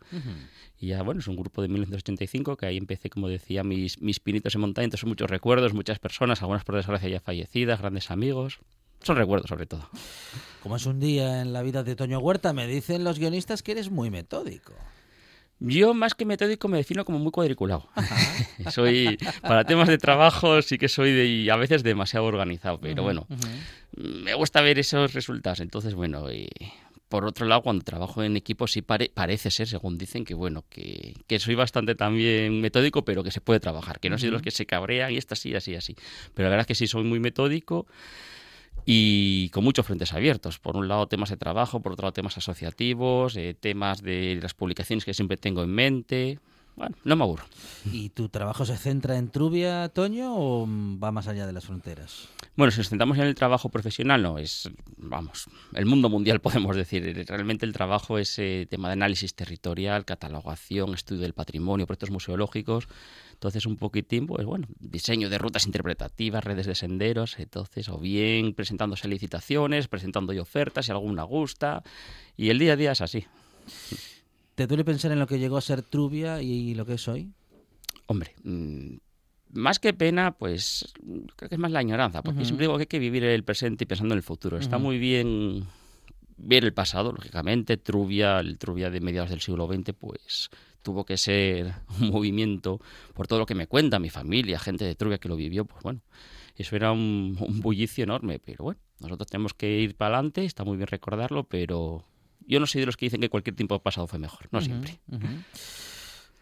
y 0.79 0.87
ya 0.87 1.03
bueno, 1.03 1.19
es 1.19 1.27
un 1.27 1.35
grupo 1.35 1.61
de 1.61 1.67
1985 1.67 2.57
que 2.57 2.65
ahí 2.65 2.77
empecé, 2.77 3.09
como 3.09 3.27
decía, 3.27 3.63
mis, 3.63 4.01
mis 4.01 4.19
pinitos 4.19 4.55
en 4.55 4.61
montaña, 4.61 4.85
entonces 4.85 5.01
son 5.01 5.09
muchos 5.09 5.29
recuerdos, 5.29 5.73
muchas 5.73 5.99
personas, 5.99 6.41
algunas 6.41 6.63
por 6.63 6.75
desgracia 6.75 7.09
ya 7.09 7.19
fallecidas, 7.19 7.79
grandes 7.79 8.09
amigos, 8.09 8.59
son 9.01 9.15
recuerdos 9.15 9.49
sobre 9.49 9.65
todo. 9.65 9.89
Como 10.63 10.75
es 10.75 10.85
un 10.85 10.99
día 10.99 11.41
en 11.41 11.53
la 11.53 11.61
vida 11.61 11.83
de 11.83 11.95
Toño 11.95 12.19
Huerta, 12.19 12.53
me 12.53 12.67
dicen 12.67 13.03
los 13.03 13.19
guionistas 13.19 13.63
que 13.63 13.73
eres 13.73 13.91
muy 13.91 14.09
metódico. 14.09 14.73
Yo, 15.59 15.93
más 15.93 16.13
que 16.13 16.25
metódico, 16.25 16.67
me 16.67 16.77
defino 16.77 17.03
como 17.03 17.17
muy 17.19 17.31
cuadriculado. 17.31 17.87
soy, 18.71 19.17
para 19.41 19.63
temas 19.63 19.87
de 19.87 19.97
trabajo, 19.97 20.61
sí 20.61 20.77
que 20.77 20.87
soy 20.87 21.11
de, 21.11 21.51
a 21.51 21.55
veces 21.55 21.83
demasiado 21.83 22.25
organizado, 22.25 22.79
pero 22.79 23.03
bueno, 23.03 23.27
me 23.95 24.33
gusta 24.35 24.61
ver 24.61 24.77
esos 24.79 25.13
resultados. 25.13 25.59
Entonces, 25.59 25.93
bueno, 25.95 26.31
y 26.31 26.47
por 27.09 27.25
otro 27.25 27.45
lado, 27.47 27.61
cuando 27.63 27.83
trabajo 27.83 28.21
en 28.21 28.35
equipo, 28.37 28.67
sí 28.67 28.81
pare- 28.81 29.09
parece 29.13 29.49
ser, 29.49 29.67
según 29.67 29.97
dicen, 29.97 30.25
que 30.25 30.33
bueno, 30.33 30.63
que, 30.69 31.13
que 31.25 31.39
soy 31.39 31.55
bastante 31.55 31.95
también 31.95 32.59
metódico, 32.61 33.03
pero 33.05 33.23
que 33.23 33.31
se 33.31 33.41
puede 33.41 33.59
trabajar, 33.59 33.99
que 33.99 34.09
no 34.09 34.17
soy 34.17 34.27
de 34.27 34.33
los 34.33 34.41
que 34.41 34.51
se 34.51 34.65
cabrean 34.65 35.11
y 35.11 35.17
esto 35.17 35.33
así, 35.33 35.55
así, 35.55 35.73
así. 35.75 35.95
Pero 36.33 36.47
la 36.47 36.49
verdad 36.51 36.61
es 36.61 36.67
que 36.67 36.75
sí 36.75 36.85
soy 36.85 37.03
muy 37.03 37.19
metódico 37.19 37.87
y 38.89 39.49
con 39.49 39.65
muchos 39.65 39.85
frentes 39.85 40.13
abiertos. 40.13 40.59
Por 40.59 40.77
un 40.77 40.87
lado 40.87 41.07
temas 41.07 41.29
de 41.29 41.35
trabajo, 41.35 41.81
por 41.81 41.91
otro 41.91 42.05
lado 42.05 42.13
temas 42.13 42.37
asociativos, 42.37 43.35
eh, 43.35 43.53
temas 43.53 44.01
de 44.01 44.39
las 44.41 44.53
publicaciones 44.53 45.03
que 45.03 45.13
siempre 45.13 45.35
tengo 45.35 45.61
en 45.61 45.71
mente. 45.71 46.39
Bueno, 46.77 46.95
no 47.03 47.15
me 47.15 47.23
aburro. 47.23 47.43
¿Y 47.91 48.09
tu 48.09 48.29
trabajo 48.29 48.63
se 48.63 48.77
centra 48.77 49.17
en 49.17 49.29
Trubia, 49.31 49.89
Toño, 49.89 50.35
o 50.37 50.67
va 51.01 51.11
más 51.11 51.27
allá 51.27 51.47
de 51.47 51.51
las 51.51 51.65
fronteras? 51.65 52.29
Bueno, 52.55 52.69
si 52.69 52.77
nos 52.77 52.89
centramos 52.89 53.17
en 53.17 53.23
el 53.23 53.33
trabajo 53.33 53.69
profesional, 53.69 54.21
no, 54.21 54.37
es, 54.37 54.69
vamos, 54.97 55.47
el 55.73 55.87
mundo 55.87 56.07
mundial 56.07 56.39
podemos 56.41 56.75
decir. 56.75 57.25
Realmente 57.27 57.65
el 57.65 57.73
trabajo 57.73 58.19
es 58.19 58.37
eh, 58.37 58.67
tema 58.69 58.89
de 58.89 58.93
análisis 58.93 59.33
territorial, 59.33 60.05
catalogación, 60.05 60.93
estudio 60.93 61.23
del 61.23 61.33
patrimonio, 61.33 61.87
proyectos 61.87 62.11
museológicos. 62.11 62.87
Entonces, 63.33 63.65
un 63.65 63.77
poquitín, 63.77 64.27
pues 64.27 64.45
bueno, 64.45 64.67
diseño 64.79 65.31
de 65.31 65.39
rutas 65.39 65.65
interpretativas, 65.65 66.43
redes 66.43 66.67
de 66.67 66.75
senderos, 66.75 67.39
entonces, 67.39 67.89
o 67.89 67.97
bien 67.97 68.53
presentándose 68.53 69.07
licitaciones, 69.07 69.87
presentando 69.87 70.31
yo 70.31 70.43
ofertas, 70.43 70.85
si 70.85 70.91
alguna 70.91 71.23
gusta, 71.23 71.81
y 72.35 72.51
el 72.51 72.59
día 72.59 72.73
a 72.73 72.75
día 72.75 72.91
es 72.91 73.01
así. 73.01 73.25
¿Te 74.57 74.65
duele 74.65 74.83
pensar 74.83 75.11
en 75.11 75.19
lo 75.19 75.27
que 75.27 75.37
llegó 75.37 75.55
a 75.57 75.61
ser 75.61 75.83
Trubia 75.83 76.41
y 76.41 76.73
lo 76.73 76.83
que 76.83 76.95
es 76.95 77.07
hoy? 77.07 77.31
Hombre, 78.07 78.33
mm, 78.43 78.95
más 79.51 79.77
que 79.77 79.93
pena, 79.93 80.31
pues 80.31 80.91
creo 81.35 81.47
que 81.47 81.53
es 81.53 81.59
más 81.59 81.69
la 81.69 81.77
añoranza, 81.77 82.23
porque 82.23 82.43
siempre 82.43 82.63
digo 82.63 82.75
que 82.75 82.81
hay 82.81 82.87
que 82.87 82.97
vivir 82.97 83.23
el 83.23 83.43
presente 83.43 83.83
y 83.83 83.87
pensando 83.87 84.15
en 84.15 84.17
el 84.17 84.23
futuro. 84.23 84.57
Está 84.57 84.79
muy 84.79 84.97
bien 84.97 85.67
ver 86.37 86.63
el 86.63 86.73
pasado, 86.73 87.11
lógicamente. 87.11 87.77
Trubia, 87.77 88.39
el 88.39 88.57
Trubia 88.57 88.89
de 88.89 88.99
mediados 88.99 89.29
del 89.29 89.41
siglo 89.41 89.67
XX, 89.71 89.93
pues 89.93 90.49
tuvo 90.81 91.05
que 91.05 91.17
ser 91.17 91.75
un 92.01 92.09
movimiento, 92.09 92.81
por 93.13 93.27
todo 93.27 93.37
lo 93.37 93.45
que 93.45 93.53
me 93.53 93.67
cuenta 93.67 93.99
mi 93.99 94.09
familia, 94.09 94.57
gente 94.57 94.85
de 94.85 94.95
Trubia 94.95 95.19
que 95.19 95.29
lo 95.29 95.35
vivió, 95.35 95.65
pues 95.65 95.83
bueno, 95.83 96.01
eso 96.55 96.75
era 96.75 96.91
un, 96.91 97.37
un 97.39 97.61
bullicio 97.61 98.05
enorme, 98.05 98.39
pero 98.39 98.63
bueno, 98.63 98.79
nosotros 99.01 99.27
tenemos 99.29 99.53
que 99.53 99.81
ir 99.81 99.95
para 99.95 100.15
adelante, 100.15 100.45
está 100.45 100.63
muy 100.63 100.77
bien 100.77 100.87
recordarlo, 100.87 101.43
pero 101.43 102.05
yo 102.47 102.59
no 102.59 102.65
soy 102.65 102.81
de 102.81 102.85
los 102.87 102.97
que 102.97 103.05
dicen 103.07 103.21
que 103.21 103.29
cualquier 103.29 103.55
tiempo 103.55 103.77
pasado 103.79 104.07
fue 104.07 104.19
mejor, 104.19 104.47
no 104.51 104.59
siempre. 104.61 104.99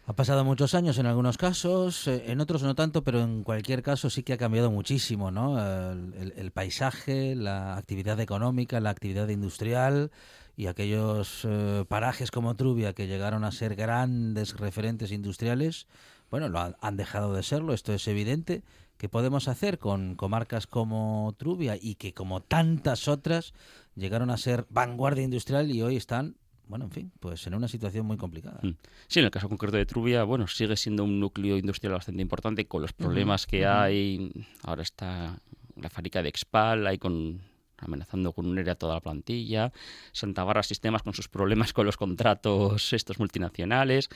Ha 0.08 0.12
pasado 0.12 0.44
muchos 0.44 0.74
años 0.74 0.98
en 0.98 1.06
algunos 1.06 1.36
casos, 1.36 2.06
eh, 2.06 2.26
en 2.28 2.40
otros 2.40 2.62
no 2.62 2.76
tanto, 2.76 3.02
pero 3.02 3.20
en 3.22 3.42
cualquier 3.42 3.82
caso 3.82 4.08
sí 4.08 4.22
que 4.22 4.32
ha 4.34 4.36
cambiado 4.38 4.70
muchísimo, 4.70 5.32
¿no? 5.32 5.58
El, 5.58 6.14
el- 6.14 6.32
el 6.36 6.50
paisaje, 6.52 7.34
la 7.34 7.76
actividad 7.76 8.20
económica, 8.20 8.78
la 8.78 8.90
actividad 8.90 9.28
industrial 9.30 10.12
y 10.56 10.68
aquellos 10.68 11.40
eh, 11.42 11.84
parajes 11.88 12.30
como 12.30 12.54
Trubia 12.54 12.92
que 12.92 13.08
llegaron 13.08 13.42
a 13.42 13.50
ser 13.50 13.74
grandes 13.74 14.56
referentes 14.56 15.10
industriales, 15.10 15.88
bueno, 16.30 16.48
lo 16.48 16.60
han, 16.60 16.76
han 16.80 16.96
dejado 16.96 17.34
de 17.34 17.42
serlo, 17.42 17.72
esto 17.74 17.92
es 17.92 18.06
evidente. 18.06 18.62
¿Qué 18.98 19.08
podemos 19.08 19.48
hacer 19.48 19.78
con 19.78 20.14
comarcas 20.14 20.66
como 20.66 21.34
Trubia 21.36 21.76
y 21.80 21.96
que 21.96 22.14
como 22.14 22.40
tantas 22.40 23.08
otras 23.08 23.52
llegaron 23.94 24.30
a 24.30 24.36
ser 24.36 24.66
vanguardia 24.70 25.24
industrial 25.24 25.70
y 25.70 25.82
hoy 25.82 25.96
están, 25.96 26.36
bueno, 26.66 26.86
en 26.86 26.90
fin, 26.90 27.12
pues 27.20 27.46
en 27.46 27.54
una 27.54 27.68
situación 27.68 28.06
muy 28.06 28.16
complicada? 28.16 28.58
Mm. 28.62 28.76
Sí, 29.06 29.18
en 29.18 29.26
el 29.26 29.30
caso 29.30 29.48
concreto 29.48 29.76
de 29.76 29.84
Trubia, 29.84 30.24
bueno, 30.24 30.46
sigue 30.46 30.76
siendo 30.76 31.04
un 31.04 31.20
núcleo 31.20 31.58
industrial 31.58 31.92
bastante 31.92 32.22
importante 32.22 32.66
con 32.66 32.82
los 32.82 32.92
problemas 32.92 33.46
que 33.46 33.66
hay. 33.66 34.32
Ahora 34.62 34.82
está 34.82 35.38
la 35.76 35.90
fábrica 35.90 36.22
de 36.22 36.30
Expal, 36.30 36.86
ahí 36.86 36.98
con 36.98 37.40
amenazando 37.78 38.32
con 38.32 38.46
un 38.46 38.58
ERE 38.58 38.70
a 38.70 38.74
toda 38.74 38.94
la 38.94 39.00
plantilla. 39.00 39.72
Santa 40.12 40.44
Barra 40.44 40.62
Sistemas 40.62 41.02
con 41.02 41.12
sus 41.12 41.28
problemas 41.28 41.72
con 41.72 41.86
los 41.86 41.96
contratos 41.96 42.92
estos 42.92 43.18
multinacionales. 43.18 44.08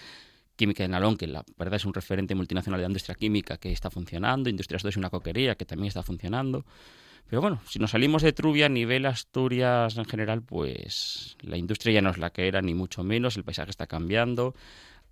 Química 0.61 0.83
de 0.83 0.91
Nalón, 0.91 1.17
que 1.17 1.27
la 1.27 1.43
verdad 1.57 1.77
es 1.77 1.87
un 1.87 1.95
referente 1.95 2.35
multinacional 2.35 2.79
de 2.79 2.83
la 2.83 2.91
industria 2.91 3.15
química 3.15 3.57
que 3.57 3.73
está 3.73 3.89
funcionando. 3.91 4.51
Industrias 4.51 4.83
2 4.83 4.95
y 4.95 4.99
una 4.99 5.09
coquería 5.09 5.55
que 5.55 5.65
también 5.65 5.89
está 5.89 6.03
funcionando. 6.03 6.67
Pero 7.31 7.41
bueno, 7.41 7.63
si 7.67 7.79
nos 7.79 7.93
salimos 7.93 8.21
de 8.21 8.35
Trubia 8.35 8.67
a 8.67 8.69
nivel 8.69 9.07
Asturias 9.07 9.97
en 9.97 10.05
general, 10.05 10.43
pues 10.43 11.39
la 11.41 11.57
industria 11.57 11.95
ya 11.95 12.03
no 12.03 12.11
es 12.11 12.19
la 12.19 12.29
que 12.29 12.47
era, 12.47 12.61
ni 12.61 12.75
mucho 12.75 13.03
menos, 13.03 13.39
el 13.39 13.45
paisaje 13.45 13.71
está 13.71 13.87
cambiando. 13.87 14.55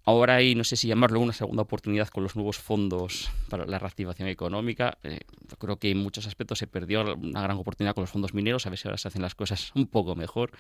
Ahora 0.05 0.35
hay, 0.35 0.55
no 0.55 0.65
sé 0.65 0.77
si 0.77 0.87
llamarlo 0.87 1.19
una 1.19 1.33
segunda 1.33 1.63
oportunidad 1.63 2.09
con 2.09 2.25
los 2.25 2.37
nuevos 2.37 2.59
fondos 2.59 3.31
para 3.49 3.65
la 3.65 3.79
reactivación 3.79 4.29
económica. 4.29 4.99
Eh, 5.03 5.21
creo 5.59 5.79
que 5.79 5.91
en 5.91 5.97
muchos 5.97 6.27
aspectos 6.27 6.59
se 6.59 6.67
perdió 6.67 7.15
una 7.15 7.41
gran 7.41 7.57
oportunidad 7.57 7.95
con 7.95 8.03
los 8.03 8.11
fondos 8.11 8.35
mineros, 8.35 8.67
a 8.67 8.69
ver 8.69 8.79
si 8.79 8.87
ahora 8.87 8.99
se 8.99 9.09
hacen 9.09 9.23
las 9.23 9.35
cosas 9.35 9.73
un 9.75 9.87
poco 9.87 10.15
mejor. 10.15 10.51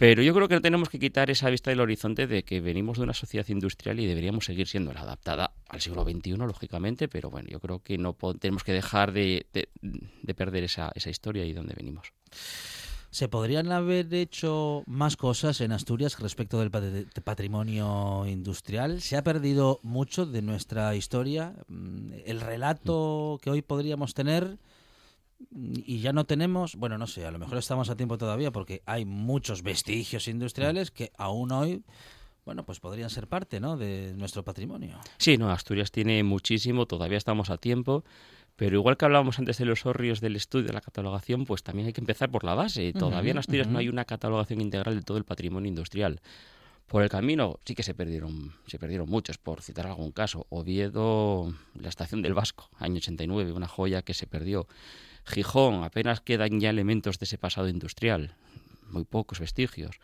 Pero 0.00 0.22
yo 0.22 0.32
creo 0.32 0.48
que 0.48 0.54
no 0.54 0.62
tenemos 0.62 0.88
que 0.88 0.98
quitar 0.98 1.28
esa 1.28 1.50
vista 1.50 1.68
del 1.68 1.78
horizonte 1.80 2.26
de 2.26 2.42
que 2.42 2.62
venimos 2.62 2.96
de 2.96 3.04
una 3.04 3.12
sociedad 3.12 3.46
industrial 3.48 4.00
y 4.00 4.06
deberíamos 4.06 4.46
seguir 4.46 4.66
siendo 4.66 4.94
la 4.94 5.02
adaptada 5.02 5.52
al 5.68 5.82
siglo 5.82 6.04
XXI, 6.04 6.38
lógicamente, 6.38 7.06
pero 7.06 7.28
bueno, 7.28 7.50
yo 7.50 7.60
creo 7.60 7.82
que 7.82 7.98
no 7.98 8.16
tenemos 8.40 8.64
que 8.64 8.72
dejar 8.72 9.12
de, 9.12 9.46
de- 9.52 9.68
de 9.82 10.34
perder 10.34 10.64
esa, 10.64 10.90
esa 10.94 11.10
historia 11.10 11.44
y 11.44 11.52
dónde 11.52 11.74
venimos. 11.76 12.14
¿Se 13.10 13.28
podrían 13.28 13.72
haber 13.72 14.14
hecho 14.14 14.84
más 14.86 15.18
cosas 15.18 15.60
en 15.60 15.70
Asturias 15.72 16.18
respecto 16.18 16.60
del 16.60 16.70
pat- 16.70 17.20
patrimonio 17.22 18.24
industrial? 18.26 19.02
¿Se 19.02 19.18
ha 19.18 19.22
perdido 19.22 19.80
mucho 19.82 20.24
de 20.24 20.40
nuestra 20.40 20.94
historia? 20.94 21.52
Mm, 21.68 22.12
¿El 22.24 22.40
relato 22.40 23.38
que 23.42 23.50
hoy 23.50 23.60
podríamos 23.60 24.14
tener 24.14 24.44
mm, 24.46 24.69
y 25.50 26.00
ya 26.00 26.12
no 26.12 26.24
tenemos? 26.24 26.76
Bueno, 26.76 26.98
no 26.98 27.06
sé, 27.06 27.26
a 27.26 27.30
lo 27.30 27.38
mejor 27.38 27.58
estamos 27.58 27.90
a 27.90 27.96
tiempo 27.96 28.18
todavía 28.18 28.50
porque 28.50 28.82
hay 28.86 29.04
muchos 29.04 29.62
vestigios 29.62 30.28
industriales 30.28 30.90
que 30.90 31.12
aún 31.16 31.52
hoy, 31.52 31.82
bueno, 32.44 32.64
pues 32.64 32.80
podrían 32.80 33.10
ser 33.10 33.26
parte 33.26 33.60
¿no? 33.60 33.76
de 33.76 34.14
nuestro 34.16 34.44
patrimonio. 34.44 34.98
Sí, 35.18 35.38
no, 35.38 35.50
Asturias 35.50 35.90
tiene 35.90 36.22
muchísimo, 36.22 36.86
todavía 36.86 37.18
estamos 37.18 37.50
a 37.50 37.58
tiempo, 37.58 38.04
pero 38.56 38.76
igual 38.76 38.96
que 38.96 39.06
hablábamos 39.06 39.38
antes 39.38 39.58
de 39.58 39.64
los 39.64 39.86
horrios 39.86 40.20
del 40.20 40.36
estudio 40.36 40.66
de 40.66 40.72
la 40.74 40.82
catalogación, 40.82 41.46
pues 41.46 41.62
también 41.62 41.86
hay 41.86 41.92
que 41.92 42.02
empezar 42.02 42.30
por 42.30 42.44
la 42.44 42.54
base. 42.54 42.92
Todavía 42.92 43.32
en 43.32 43.38
Asturias 43.38 43.68
no 43.68 43.78
hay 43.78 43.88
una 43.88 44.04
catalogación 44.04 44.60
integral 44.60 44.94
de 44.94 45.02
todo 45.02 45.16
el 45.16 45.24
patrimonio 45.24 45.68
industrial. 45.68 46.20
Por 46.90 47.04
el 47.04 47.08
camino 47.08 47.60
sí 47.64 47.76
que 47.76 47.84
se 47.84 47.94
perdieron, 47.94 48.52
se 48.66 48.76
perdieron 48.76 49.08
muchos, 49.08 49.38
por 49.38 49.62
citar 49.62 49.86
algún 49.86 50.10
caso. 50.10 50.48
Oviedo, 50.50 51.54
la 51.80 51.88
estación 51.88 52.20
del 52.20 52.34
Vasco, 52.34 52.68
año 52.80 52.96
89, 52.96 53.52
una 53.52 53.68
joya 53.68 54.02
que 54.02 54.12
se 54.12 54.26
perdió. 54.26 54.66
Gijón, 55.24 55.84
apenas 55.84 56.20
quedan 56.20 56.58
ya 56.58 56.68
elementos 56.68 57.20
de 57.20 57.26
ese 57.26 57.38
pasado 57.38 57.68
industrial, 57.68 58.34
muy 58.90 59.04
pocos 59.04 59.38
vestigios. 59.38 60.00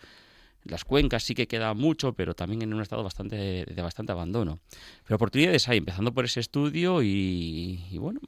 Las 0.62 0.84
cuencas 0.84 1.24
sí 1.24 1.34
que 1.34 1.49
queda 1.49 1.74
mucho, 1.74 2.12
pero 2.12 2.34
también 2.34 2.62
en 2.62 2.72
un 2.72 2.80
estado 2.80 3.03
bastante 3.03 3.64
de 3.64 3.82
bastante 3.82 4.12
abandono. 4.12 4.61
Pero 5.03 5.16
oportunidades 5.16 5.68
hay, 5.68 5.78
empezando 5.78 6.14
por 6.14 6.24
ese 6.24 6.39
estudio 6.39 7.03
y, 7.03 7.99
bueno, 7.99 8.20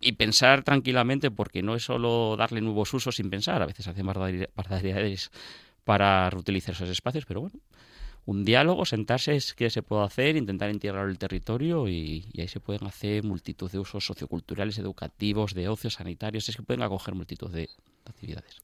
y 0.00 0.12
pensar 0.14 0.64
tranquilamente, 0.64 1.30
porque 1.30 1.62
no 1.62 1.76
es 1.76 1.84
solo 1.84 2.34
darle 2.36 2.60
nuevos 2.60 2.92
usos 2.92 3.14
sin 3.14 3.30
pensar, 3.30 3.62
a 3.62 3.66
veces 3.66 3.86
barbari- 3.86 4.48
barbaridades 4.56 5.30
para 5.84 6.28
reutilizar 6.30 6.74
esos 6.74 6.88
espacios, 6.88 7.26
pero 7.26 7.42
bueno, 7.42 7.58
un 8.26 8.44
diálogo, 8.44 8.86
sentarse 8.86 9.36
es 9.36 9.52
que 9.52 9.68
se 9.68 9.82
puede 9.82 10.04
hacer, 10.04 10.36
intentar 10.36 10.70
integrar 10.70 11.08
el 11.08 11.18
territorio 11.18 11.88
y, 11.88 12.24
ahí 12.38 12.48
se 12.48 12.60
pueden 12.60 12.86
hacer 12.86 13.22
multitud 13.22 13.70
de 13.70 13.78
usos 13.78 14.06
socioculturales, 14.06 14.78
educativos, 14.78 15.52
de 15.52 15.68
ocio, 15.68 15.90
sanitarios, 15.90 16.48
es 16.48 16.56
que 16.56 16.62
pueden 16.62 16.82
acoger 16.82 17.14
multitud 17.14 17.50
de 17.50 17.68
actividades. 18.06 18.62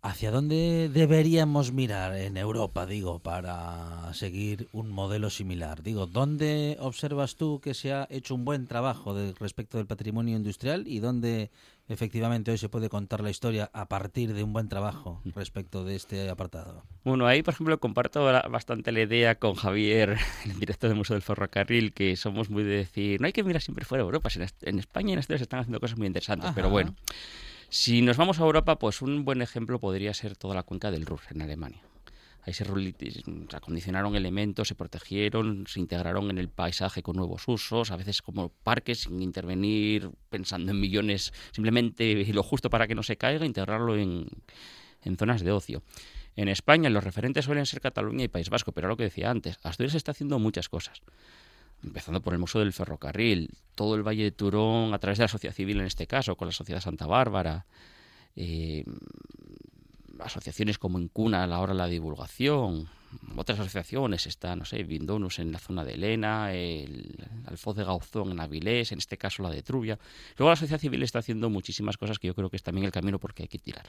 ¿Hacia 0.00 0.30
dónde 0.30 0.88
deberíamos 0.92 1.72
mirar 1.72 2.16
en 2.16 2.36
Europa, 2.36 2.86
digo, 2.86 3.18
para 3.18 4.12
seguir 4.14 4.68
un 4.72 4.90
modelo 4.90 5.28
similar? 5.28 5.82
Digo, 5.82 6.06
¿dónde 6.06 6.76
observas 6.80 7.34
tú 7.34 7.60
que 7.60 7.74
se 7.74 7.92
ha 7.92 8.06
hecho 8.08 8.34
un 8.34 8.44
buen 8.44 8.66
trabajo 8.66 9.12
de- 9.12 9.34
respecto 9.40 9.76
del 9.76 9.86
patrimonio 9.86 10.36
industrial 10.36 10.86
y 10.86 11.00
dónde 11.00 11.50
efectivamente 11.88 12.50
hoy 12.50 12.58
se 12.58 12.68
puede 12.68 12.88
contar 12.88 13.22
la 13.22 13.30
historia 13.30 13.70
a 13.72 13.88
partir 13.88 14.34
de 14.34 14.42
un 14.42 14.52
buen 14.52 14.68
trabajo 14.68 15.20
respecto 15.34 15.84
de 15.84 15.96
este 15.96 16.28
apartado? 16.28 16.84
Bueno, 17.04 17.26
ahí, 17.26 17.42
por 17.42 17.54
ejemplo, 17.54 17.78
comparto 17.80 18.24
bastante 18.50 18.92
la 18.92 19.00
idea 19.00 19.36
con 19.36 19.54
Javier, 19.54 20.18
el 20.44 20.58
director 20.58 20.88
del 20.88 20.98
Museo 20.98 21.14
del 21.14 21.22
Ferrocarril, 21.22 21.92
que 21.92 22.16
somos 22.16 22.50
muy 22.50 22.62
de 22.62 22.76
decir, 22.76 23.20
no 23.20 23.26
hay 23.26 23.32
que 23.32 23.42
mirar 23.42 23.62
siempre 23.62 23.84
fuera 23.84 24.02
de 24.02 24.06
Europa, 24.06 24.28
en, 24.62 24.78
España 24.78 25.10
y 25.10 25.12
en 25.14 25.18
Asturias 25.18 25.40
se 25.40 25.44
están 25.44 25.60
haciendo 25.60 25.80
cosas 25.80 25.98
muy 25.98 26.06
interesantes, 26.06 26.50
pero 26.54 26.70
bueno. 26.70 26.94
Si 27.70 28.00
nos 28.00 28.16
vamos 28.16 28.40
a 28.40 28.44
Europa, 28.44 28.78
pues 28.78 29.02
un 29.02 29.26
buen 29.26 29.42
ejemplo 29.42 29.78
podría 29.78 30.14
ser 30.14 30.36
toda 30.36 30.54
la 30.54 30.62
cuenca 30.62 30.90
del 30.90 31.04
Ruhr, 31.04 31.20
en 31.30 31.42
Alemania. 31.42 31.82
Ahí 32.48 32.54
se, 32.54 32.64
acondicionaron 33.52 34.16
elementos, 34.16 34.68
se 34.68 34.74
protegieron, 34.74 35.66
se 35.66 35.80
integraron 35.80 36.30
en 36.30 36.38
el 36.38 36.48
paisaje 36.48 37.02
con 37.02 37.16
nuevos 37.16 37.46
usos, 37.46 37.90
a 37.90 37.96
veces 37.96 38.22
como 38.22 38.48
parques, 38.48 39.00
sin 39.00 39.20
intervenir, 39.20 40.10
pensando 40.30 40.70
en 40.72 40.80
millones, 40.80 41.34
simplemente 41.52 42.24
lo 42.32 42.42
justo 42.42 42.70
para 42.70 42.86
que 42.86 42.94
no 42.94 43.02
se 43.02 43.18
caiga, 43.18 43.44
integrarlo 43.44 43.98
en, 43.98 44.28
en 45.02 45.16
zonas 45.18 45.42
de 45.42 45.52
ocio. 45.52 45.82
En 46.36 46.48
España 46.48 46.88
los 46.88 47.04
referentes 47.04 47.44
suelen 47.44 47.66
ser 47.66 47.82
Cataluña 47.82 48.24
y 48.24 48.28
País 48.28 48.48
Vasco, 48.48 48.72
pero 48.72 48.88
lo 48.88 48.96
que 48.96 49.02
decía 49.02 49.30
antes, 49.30 49.58
Asturias 49.62 49.94
está 49.94 50.12
haciendo 50.12 50.38
muchas 50.38 50.70
cosas. 50.70 51.02
Empezando 51.84 52.22
por 52.22 52.32
el 52.32 52.38
Museo 52.38 52.62
del 52.62 52.72
Ferrocarril, 52.72 53.50
todo 53.74 53.94
el 53.94 54.02
Valle 54.02 54.24
de 54.24 54.32
Turón, 54.32 54.94
a 54.94 54.98
través 54.98 55.18
de 55.18 55.24
la 55.24 55.28
sociedad 55.28 55.54
civil 55.54 55.80
en 55.80 55.86
este 55.86 56.06
caso, 56.06 56.34
con 56.34 56.48
la 56.48 56.52
Sociedad 56.52 56.80
Santa 56.80 57.06
Bárbara, 57.06 57.66
eh, 58.36 58.84
asociaciones 60.20 60.78
como 60.78 60.98
Incuna 60.98 61.44
a 61.44 61.46
la 61.46 61.60
hora 61.60 61.72
de 61.72 61.78
la 61.78 61.86
divulgación, 61.86 62.88
otras 63.36 63.58
asociaciones, 63.60 64.26
está, 64.26 64.54
no 64.56 64.64
sé, 64.64 64.82
Vindonus 64.82 65.38
en 65.38 65.52
la 65.52 65.58
zona 65.58 65.84
de 65.84 65.94
Elena, 65.94 66.52
el 66.52 67.26
Alfoz 67.46 67.76
de 67.76 67.84
Gauzón 67.84 68.32
en 68.32 68.40
Avilés, 68.40 68.92
en 68.92 68.98
este 68.98 69.16
caso 69.16 69.42
la 69.42 69.50
de 69.50 69.62
Trubia. 69.62 69.98
Luego 70.36 70.50
la 70.50 70.56
sociedad 70.56 70.80
civil 70.80 71.02
está 71.02 71.20
haciendo 71.20 71.48
muchísimas 71.50 71.96
cosas 71.96 72.18
que 72.18 72.26
yo 72.26 72.34
creo 72.34 72.50
que 72.50 72.56
es 72.56 72.62
también 72.62 72.84
el 72.84 72.92
camino 72.92 73.18
porque 73.18 73.44
hay 73.44 73.48
que 73.48 73.58
tirar. 73.58 73.86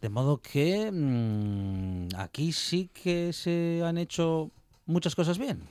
De 0.00 0.08
modo 0.08 0.38
que 0.38 0.90
mm, 0.90 2.16
aquí 2.16 2.52
sí 2.52 2.90
que 2.92 3.32
se 3.32 3.82
han 3.84 3.98
hecho 3.98 4.50
muchas 4.86 5.14
cosas 5.14 5.38
bien. 5.38 5.62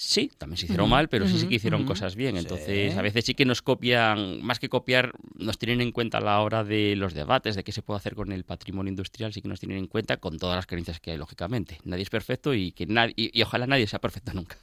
Sí, 0.00 0.30
también 0.38 0.56
se 0.58 0.66
hicieron 0.66 0.88
mal, 0.88 1.08
pero 1.08 1.26
sí, 1.26 1.48
que 1.48 1.56
hicieron 1.56 1.84
cosas 1.84 2.14
bien. 2.14 2.34
Sí. 2.34 2.38
Entonces, 2.38 2.96
a 2.96 3.02
veces 3.02 3.24
sí 3.24 3.34
que 3.34 3.44
nos 3.44 3.62
copian, 3.62 4.40
más 4.44 4.60
que 4.60 4.68
copiar, 4.68 5.12
nos 5.34 5.58
tienen 5.58 5.80
en 5.80 5.90
cuenta 5.90 6.18
a 6.18 6.20
la 6.20 6.40
hora 6.40 6.62
de 6.62 6.94
los 6.94 7.14
debates, 7.14 7.56
de 7.56 7.64
qué 7.64 7.72
se 7.72 7.82
puede 7.82 7.98
hacer 7.98 8.14
con 8.14 8.30
el 8.30 8.44
patrimonio 8.44 8.90
industrial, 8.90 9.32
sí 9.32 9.42
que 9.42 9.48
nos 9.48 9.58
tienen 9.58 9.76
en 9.76 9.86
cuenta 9.88 10.18
con 10.18 10.38
todas 10.38 10.54
las 10.54 10.66
carencias 10.66 11.00
que 11.00 11.10
hay, 11.10 11.16
lógicamente. 11.18 11.78
Nadie 11.82 12.04
es 12.04 12.10
perfecto 12.10 12.54
y 12.54 12.70
que 12.70 12.86
nadie, 12.86 13.12
y, 13.16 13.36
y 13.36 13.42
ojalá 13.42 13.66
nadie 13.66 13.88
sea 13.88 13.98
perfecto 13.98 14.32
nunca. 14.34 14.56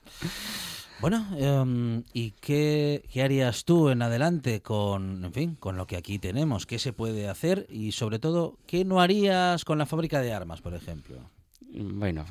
Bueno, 1.02 1.28
em, 1.38 2.04
¿y 2.14 2.32
qué, 2.32 3.04
qué 3.12 3.22
harías 3.22 3.66
tú 3.66 3.90
en 3.90 4.04
adelante 4.04 4.62
con, 4.62 5.26
en 5.26 5.34
fin, 5.34 5.56
con 5.56 5.76
lo 5.76 5.86
que 5.86 5.98
aquí 5.98 6.18
tenemos? 6.18 6.66
¿Qué 6.66 6.80
se 6.80 6.94
puede 6.94 7.28
hacer? 7.28 7.68
Y 7.70 7.92
sobre 7.92 8.20
todo, 8.20 8.58
¿qué 8.68 8.86
no 8.86 9.02
harías 9.02 9.66
con 9.66 9.80
la 9.80 9.86
fábrica 9.86 10.22
de 10.22 10.32
armas, 10.32 10.62
por 10.62 10.74
ejemplo? 10.74 11.30
Bueno, 11.78 12.26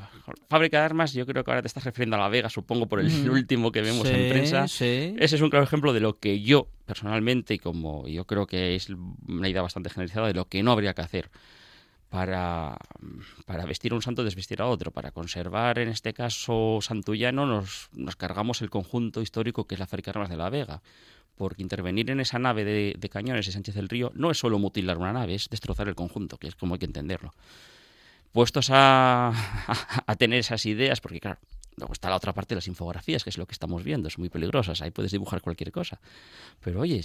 fábrica 0.49 0.79
de 0.79 0.85
armas, 0.85 1.13
yo 1.13 1.27
creo 1.27 1.45
que 1.45 1.51
ahora 1.51 1.61
te 1.61 1.69
estás 1.69 1.85
refiriendo 1.85 2.17
a 2.17 2.21
La 2.21 2.29
Vega, 2.29 2.49
supongo, 2.49 2.87
por 2.87 3.01
el 3.01 3.29
último 3.31 3.71
que 3.71 3.83
vemos 3.83 4.09
Sí, 4.09 4.15
en 4.15 4.31
prensa. 4.31 4.67
sí. 4.69 5.15
Ese 5.19 5.37
es 5.37 5.43
un 5.43 5.51
claro 5.51 5.65
ejemplo 5.65 5.93
de 5.93 6.01
lo 6.01 6.19
que 6.19 6.41
yo, 6.41 6.69
personalmente, 6.87 7.53
y 7.55 7.59
como 7.59 8.09
yo 8.09 8.25
creo 8.27 8.47
que 8.47 8.75
es 8.75 8.89
una 9.29 9.49
idea 9.49 9.61
bastante 9.61 9.91
generalizada, 9.91 10.29
de 10.29 10.35
lo 10.35 10.47
que 10.47 10.63
no 10.63 10.73
habría 10.73 10.95
que 10.95 11.03
hacer 11.03 11.31
para, 12.09 12.79
para 13.45 13.67
vestir 13.67 13.93
a 13.93 13.97
un 13.97 14.03
santo, 14.03 14.25
desvestir 14.25 14.63
a 14.63 14.67
otro. 14.67 14.93
Para 14.93 15.11
conservar, 15.11 15.79
en 15.79 15.89
este 15.89 16.15
caso, 16.15 16.79
Santullano, 16.81 17.45
nos, 17.45 17.91
nos 17.93 18.17
cargamos 18.17 18.63
el 18.63 18.71
conjunto 18.71 19.21
histórico 19.21 19.67
que 19.67 19.75
es 19.75 19.79
la 19.79 19.87
fábrica 19.87 20.11
de 20.13 20.19
armas 20.19 20.31
de 20.31 20.37
La 20.37 20.49
Vega. 20.49 20.81
Porque 21.37 21.63
intervenir 21.63 22.11
en 22.11 22.21
esa 22.21 22.39
nave 22.39 22.65
de, 22.65 22.95
de 22.97 23.09
cañones 23.09 23.45
de 23.47 23.53
Sánchez 23.53 23.75
del 23.75 23.89
Río 23.89 24.13
no 24.15 24.31
es 24.31 24.39
solo 24.39 24.59
mutilar 24.61 24.97
una 24.99 25.13
nave, 25.13 25.35
es 25.35 25.49
destrozar 25.51 25.89
el 25.89 25.97
conjunto, 25.97 26.39
que 26.39 26.47
es 26.47 26.55
como 26.55 26.75
hay 26.75 26.79
que 26.79 26.87
entenderlo. 26.87 27.35
Puestos 28.35 28.69
a, 28.73 29.33
tener 30.19 30.41
esas 30.41 30.67
ideas, 30.67 31.01
porque 31.01 31.21
claro, 31.21 31.39
Luego 31.77 31.93
está 31.93 32.09
la 32.09 32.15
otra 32.15 32.33
parte 32.33 32.55
de 32.55 32.59
las 32.59 32.69
infografías, 32.69 33.25
que 33.25 33.31
es 33.31 33.39
lo 33.39 33.47
que 33.47 33.53
estamos 33.53 33.83
viendo, 33.83 34.09
son 34.09 34.23
muy 34.23 34.29
peligrosas, 34.29 34.81
ahí 34.81 34.93
puedes 34.93 35.11
dibujar 35.11 35.41
cualquier 35.41 35.73
cosa. 35.73 36.01
Pero 36.61 36.81
oye, 36.81 37.05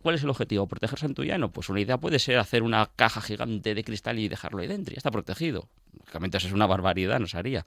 ¿cuál 0.00 0.14
es 0.14 0.22
el 0.22 0.30
objetivo? 0.30 0.68
¿Proteger 0.68 1.00
Santullano? 1.00 1.50
Pues 1.50 1.70
una 1.70 1.80
idea 1.80 1.98
puede 1.98 2.20
ser 2.20 2.38
hacer 2.38 2.62
una 2.62 2.88
caja 2.94 3.20
gigante 3.20 3.74
de 3.74 3.82
cristal 3.82 4.20
y 4.20 4.28
dejarlo 4.28 4.60
ahí 4.60 4.68
dentro, 4.68 4.94
ya 4.94 4.98
está 4.98 5.10
protegido. 5.10 5.68
Lógicamente 5.98 6.36
eso 6.36 6.46
es 6.46 6.52
una 6.52 6.66
barbaridad, 6.66 7.18
no 7.18 7.26
se 7.26 7.36
haría. 7.36 7.66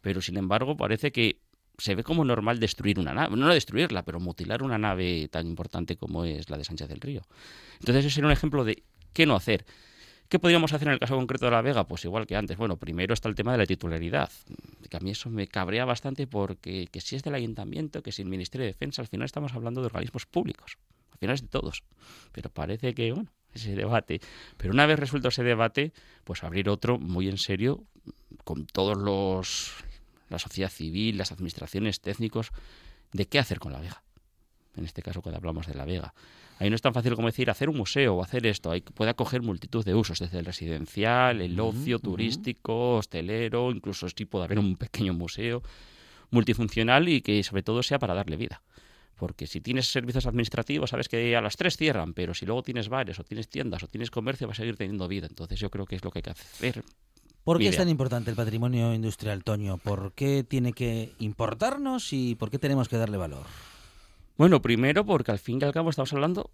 Pero 0.00 0.20
sin 0.20 0.36
embargo 0.36 0.76
parece 0.76 1.10
que 1.10 1.40
se 1.76 1.96
ve 1.96 2.04
como 2.04 2.24
normal 2.24 2.60
destruir 2.60 3.00
una 3.00 3.12
nave, 3.12 3.36
no 3.36 3.48
destruirla, 3.48 4.04
pero 4.04 4.20
mutilar 4.20 4.62
una 4.62 4.78
nave 4.78 5.26
tan 5.28 5.48
importante 5.48 5.96
como 5.96 6.24
es 6.24 6.48
la 6.50 6.56
de 6.56 6.64
Sánchez 6.64 6.88
del 6.88 7.00
Río. 7.00 7.22
Entonces 7.80 8.04
ese 8.04 8.20
era 8.20 8.28
un 8.28 8.32
ejemplo 8.32 8.64
de 8.64 8.84
qué 9.12 9.26
no 9.26 9.34
hacer. 9.34 9.64
¿Qué 10.30 10.38
podríamos 10.38 10.72
hacer 10.72 10.86
en 10.86 10.94
el 10.94 11.00
caso 11.00 11.16
concreto 11.16 11.46
de 11.46 11.50
La 11.50 11.60
Vega? 11.60 11.88
Pues 11.88 12.04
igual 12.04 12.24
que 12.24 12.36
antes. 12.36 12.56
Bueno, 12.56 12.76
primero 12.76 13.12
está 13.14 13.28
el 13.28 13.34
tema 13.34 13.50
de 13.50 13.58
la 13.58 13.66
titularidad, 13.66 14.30
que 14.88 14.96
a 14.96 15.00
mí 15.00 15.10
eso 15.10 15.28
me 15.28 15.48
cabrea 15.48 15.84
bastante 15.84 16.28
porque 16.28 16.86
que 16.86 17.00
si 17.00 17.16
es 17.16 17.24
del 17.24 17.34
ayuntamiento, 17.34 18.00
que 18.00 18.12
si 18.12 18.22
el 18.22 18.28
Ministerio 18.28 18.64
de 18.64 18.72
Defensa, 18.72 19.02
al 19.02 19.08
final 19.08 19.24
estamos 19.24 19.52
hablando 19.54 19.80
de 19.80 19.88
organismos 19.88 20.26
públicos, 20.26 20.78
al 21.10 21.18
final 21.18 21.34
es 21.34 21.42
de 21.42 21.48
todos. 21.48 21.82
Pero 22.30 22.48
parece 22.48 22.94
que, 22.94 23.10
bueno, 23.10 23.28
ese 23.52 23.74
debate. 23.74 24.20
Pero 24.56 24.72
una 24.72 24.86
vez 24.86 25.00
resuelto 25.00 25.30
ese 25.30 25.42
debate, 25.42 25.92
pues 26.22 26.44
abrir 26.44 26.68
otro 26.68 27.00
muy 27.00 27.28
en 27.28 27.36
serio 27.36 27.82
con 28.44 28.66
todos 28.66 28.96
los 28.96 29.72
la 30.28 30.38
sociedad 30.38 30.70
civil, 30.70 31.18
las 31.18 31.32
administraciones 31.32 32.00
técnicos, 32.00 32.52
de 33.10 33.26
qué 33.26 33.40
hacer 33.40 33.58
con 33.58 33.72
La 33.72 33.80
Vega. 33.80 34.04
En 34.76 34.84
este 34.84 35.02
caso, 35.02 35.22
cuando 35.22 35.38
hablamos 35.38 35.66
de 35.66 35.74
La 35.74 35.86
Vega. 35.86 36.14
Ahí 36.60 36.68
no 36.68 36.76
es 36.76 36.82
tan 36.82 36.92
fácil 36.92 37.16
como 37.16 37.26
decir 37.26 37.48
hacer 37.48 37.70
un 37.70 37.78
museo 37.78 38.16
o 38.16 38.22
hacer 38.22 38.46
esto. 38.46 38.70
Ahí 38.70 38.82
puede 38.82 39.10
acoger 39.10 39.40
multitud 39.40 39.82
de 39.82 39.94
usos, 39.94 40.18
desde 40.18 40.38
el 40.38 40.44
residencial, 40.44 41.40
el 41.40 41.58
ocio, 41.58 41.98
turístico, 41.98 42.96
hostelero, 42.96 43.70
incluso 43.70 44.06
sí 44.10 44.26
puede 44.26 44.44
haber 44.44 44.58
un 44.58 44.76
pequeño 44.76 45.14
museo 45.14 45.62
multifuncional 46.30 47.08
y 47.08 47.22
que 47.22 47.42
sobre 47.42 47.62
todo 47.62 47.82
sea 47.82 47.98
para 47.98 48.12
darle 48.12 48.36
vida. 48.36 48.60
Porque 49.16 49.46
si 49.46 49.62
tienes 49.62 49.90
servicios 49.90 50.26
administrativos, 50.26 50.90
sabes 50.90 51.08
que 51.08 51.34
a 51.34 51.40
las 51.40 51.56
tres 51.56 51.78
cierran, 51.78 52.12
pero 52.12 52.34
si 52.34 52.44
luego 52.44 52.62
tienes 52.62 52.90
bares 52.90 53.18
o 53.18 53.24
tienes 53.24 53.48
tiendas 53.48 53.82
o 53.82 53.88
tienes 53.88 54.10
comercio, 54.10 54.46
va 54.46 54.52
a 54.52 54.56
seguir 54.56 54.76
teniendo 54.76 55.08
vida. 55.08 55.28
Entonces 55.30 55.58
yo 55.58 55.70
creo 55.70 55.86
que 55.86 55.96
es 55.96 56.04
lo 56.04 56.10
que 56.10 56.18
hay 56.18 56.22
que 56.24 56.30
hacer. 56.30 56.84
¿Por 57.42 57.58
qué 57.58 57.68
es 57.68 57.76
tan 57.78 57.88
importante 57.88 58.28
el 58.28 58.36
patrimonio 58.36 58.92
industrial, 58.92 59.44
Toño? 59.44 59.78
¿Por 59.78 60.12
qué 60.12 60.44
tiene 60.44 60.74
que 60.74 61.14
importarnos 61.20 62.12
y 62.12 62.34
por 62.34 62.50
qué 62.50 62.58
tenemos 62.58 62.90
que 62.90 62.98
darle 62.98 63.16
valor? 63.16 63.46
Bueno, 64.40 64.62
primero 64.62 65.04
porque 65.04 65.30
al 65.32 65.38
fin 65.38 65.58
y 65.60 65.64
al 65.66 65.72
cabo 65.74 65.90
estamos 65.90 66.14
hablando, 66.14 66.50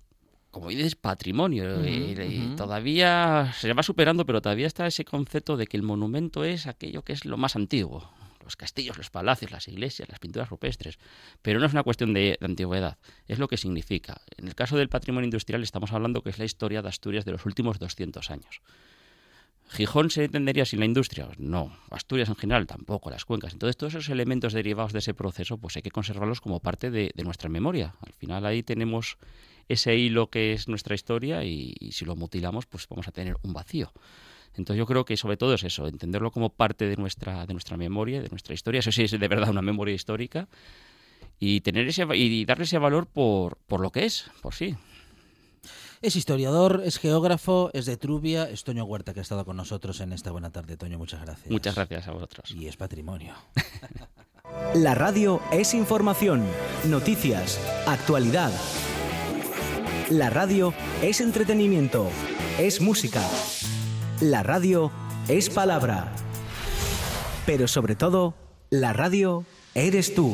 como 0.50 0.70
dices, 0.70 0.96
patrimonio. 0.96 1.86
y- 1.88 2.14
y 2.24 2.56
todavía 2.56 3.52
se 3.56 3.72
va 3.72 3.84
superando, 3.84 4.26
pero 4.26 4.42
todavía 4.42 4.66
está 4.66 4.88
ese 4.88 5.04
concepto 5.04 5.56
de 5.56 5.68
que 5.68 5.76
el 5.76 5.84
monumento 5.84 6.42
es 6.42 6.66
aquello 6.66 7.02
que 7.02 7.12
es 7.12 7.24
lo 7.24 7.36
más 7.36 7.54
antiguo. 7.54 8.10
Los 8.42 8.56
castillos, 8.56 8.98
los 8.98 9.10
palacios, 9.10 9.52
las 9.52 9.68
iglesias, 9.68 10.08
las 10.08 10.18
pinturas 10.18 10.50
rupestres. 10.50 10.98
Pero 11.42 11.60
no 11.60 11.66
es 11.66 11.72
una 11.74 11.84
cuestión 11.84 12.12
de, 12.12 12.36
de 12.40 12.46
antigüedad, 12.46 12.98
es 13.28 13.38
lo 13.38 13.46
que 13.46 13.56
significa. 13.56 14.20
En 14.36 14.48
el 14.48 14.56
caso 14.56 14.76
del 14.76 14.88
patrimonio 14.88 15.26
industrial 15.26 15.62
estamos 15.62 15.92
hablando 15.92 16.22
que 16.22 16.30
es 16.30 16.38
la 16.40 16.44
historia 16.44 16.82
de 16.82 16.88
Asturias 16.88 17.24
de 17.24 17.30
los 17.30 17.46
últimos 17.46 17.78
200 17.78 18.32
años. 18.32 18.62
¿Gijón 19.68 20.10
se 20.10 20.24
entendería 20.24 20.64
sin 20.64 20.78
la 20.78 20.86
industria? 20.86 21.28
No. 21.38 21.76
Asturias 21.90 22.28
en 22.28 22.36
general 22.36 22.66
tampoco, 22.66 23.10
las 23.10 23.24
cuencas. 23.24 23.52
Entonces 23.52 23.76
todos 23.76 23.94
esos 23.94 24.08
elementos 24.10 24.52
derivados 24.52 24.92
de 24.92 25.00
ese 25.00 25.12
proceso 25.12 25.58
pues 25.58 25.76
hay 25.76 25.82
que 25.82 25.90
conservarlos 25.90 26.40
como 26.40 26.60
parte 26.60 26.90
de, 26.90 27.12
nuestra 27.24 27.48
memoria. 27.48 27.94
Al 28.00 28.12
final 28.12 28.46
ahí 28.46 28.62
tenemos 28.62 29.18
ese 29.68 29.96
hilo 29.96 30.30
que 30.30 30.52
es 30.52 30.68
nuestra 30.68 30.94
historia 30.94 31.42
y, 31.44 31.74
si 31.90 32.04
lo 32.04 32.14
mutilamos 32.14 32.66
pues 32.66 32.86
vamos 32.88 33.08
a 33.08 33.12
tener 33.12 33.36
un 33.42 33.52
vacío. 33.52 33.92
Entonces 34.54 34.78
yo 34.78 34.86
creo 34.86 35.04
que 35.04 35.16
sobre 35.16 35.36
todo 35.36 35.54
es 35.54 35.64
eso, 35.64 35.86
entenderlo 35.86 36.30
como 36.30 36.50
parte 36.50 36.86
de 36.86 36.96
nuestra, 36.96 37.44
de 37.44 37.52
nuestra 37.52 37.76
memoria, 37.76 38.22
de 38.22 38.28
nuestra 38.30 38.54
historia. 38.54 38.78
Eso 38.78 38.92
sí 38.92 39.02
es 39.02 39.10
de 39.10 39.28
verdad 39.28 39.50
una 39.50 39.62
memoria 39.62 39.94
histórica 39.94 40.48
y 41.38 41.60
tener 41.60 41.88
ese 41.88 42.06
y 42.14 42.44
darle 42.44 42.64
ese 42.64 42.78
valor 42.78 43.06
por, 43.06 43.58
por 43.66 43.80
lo 43.80 43.90
que 43.90 44.04
es, 44.06 44.30
por 44.40 44.54
sí. 44.54 44.76
Es 46.02 46.14
historiador, 46.14 46.82
es 46.84 46.98
geógrafo, 46.98 47.70
es 47.72 47.86
de 47.86 47.96
Trubia, 47.96 48.48
es 48.48 48.64
Toño 48.64 48.84
Huerta 48.84 49.14
que 49.14 49.20
ha 49.20 49.22
estado 49.22 49.44
con 49.44 49.56
nosotros 49.56 50.00
en 50.00 50.12
esta 50.12 50.30
buena 50.30 50.50
tarde. 50.50 50.76
Toño, 50.76 50.98
muchas 50.98 51.22
gracias. 51.22 51.50
Muchas 51.50 51.74
gracias 51.74 52.06
a 52.08 52.12
vosotros. 52.12 52.50
Y 52.50 52.66
es 52.66 52.76
patrimonio. 52.76 53.34
La 54.74 54.94
radio 54.94 55.40
es 55.50 55.74
información, 55.74 56.44
noticias, 56.84 57.58
actualidad. 57.86 58.52
La 60.10 60.30
radio 60.30 60.72
es 61.02 61.20
entretenimiento, 61.20 62.08
es 62.58 62.80
música. 62.80 63.22
La 64.20 64.42
radio 64.42 64.92
es 65.28 65.50
palabra. 65.50 66.12
Pero 67.44 67.66
sobre 67.68 67.96
todo, 67.96 68.34
la 68.70 68.92
radio 68.92 69.44
eres 69.74 70.14
tú. 70.14 70.32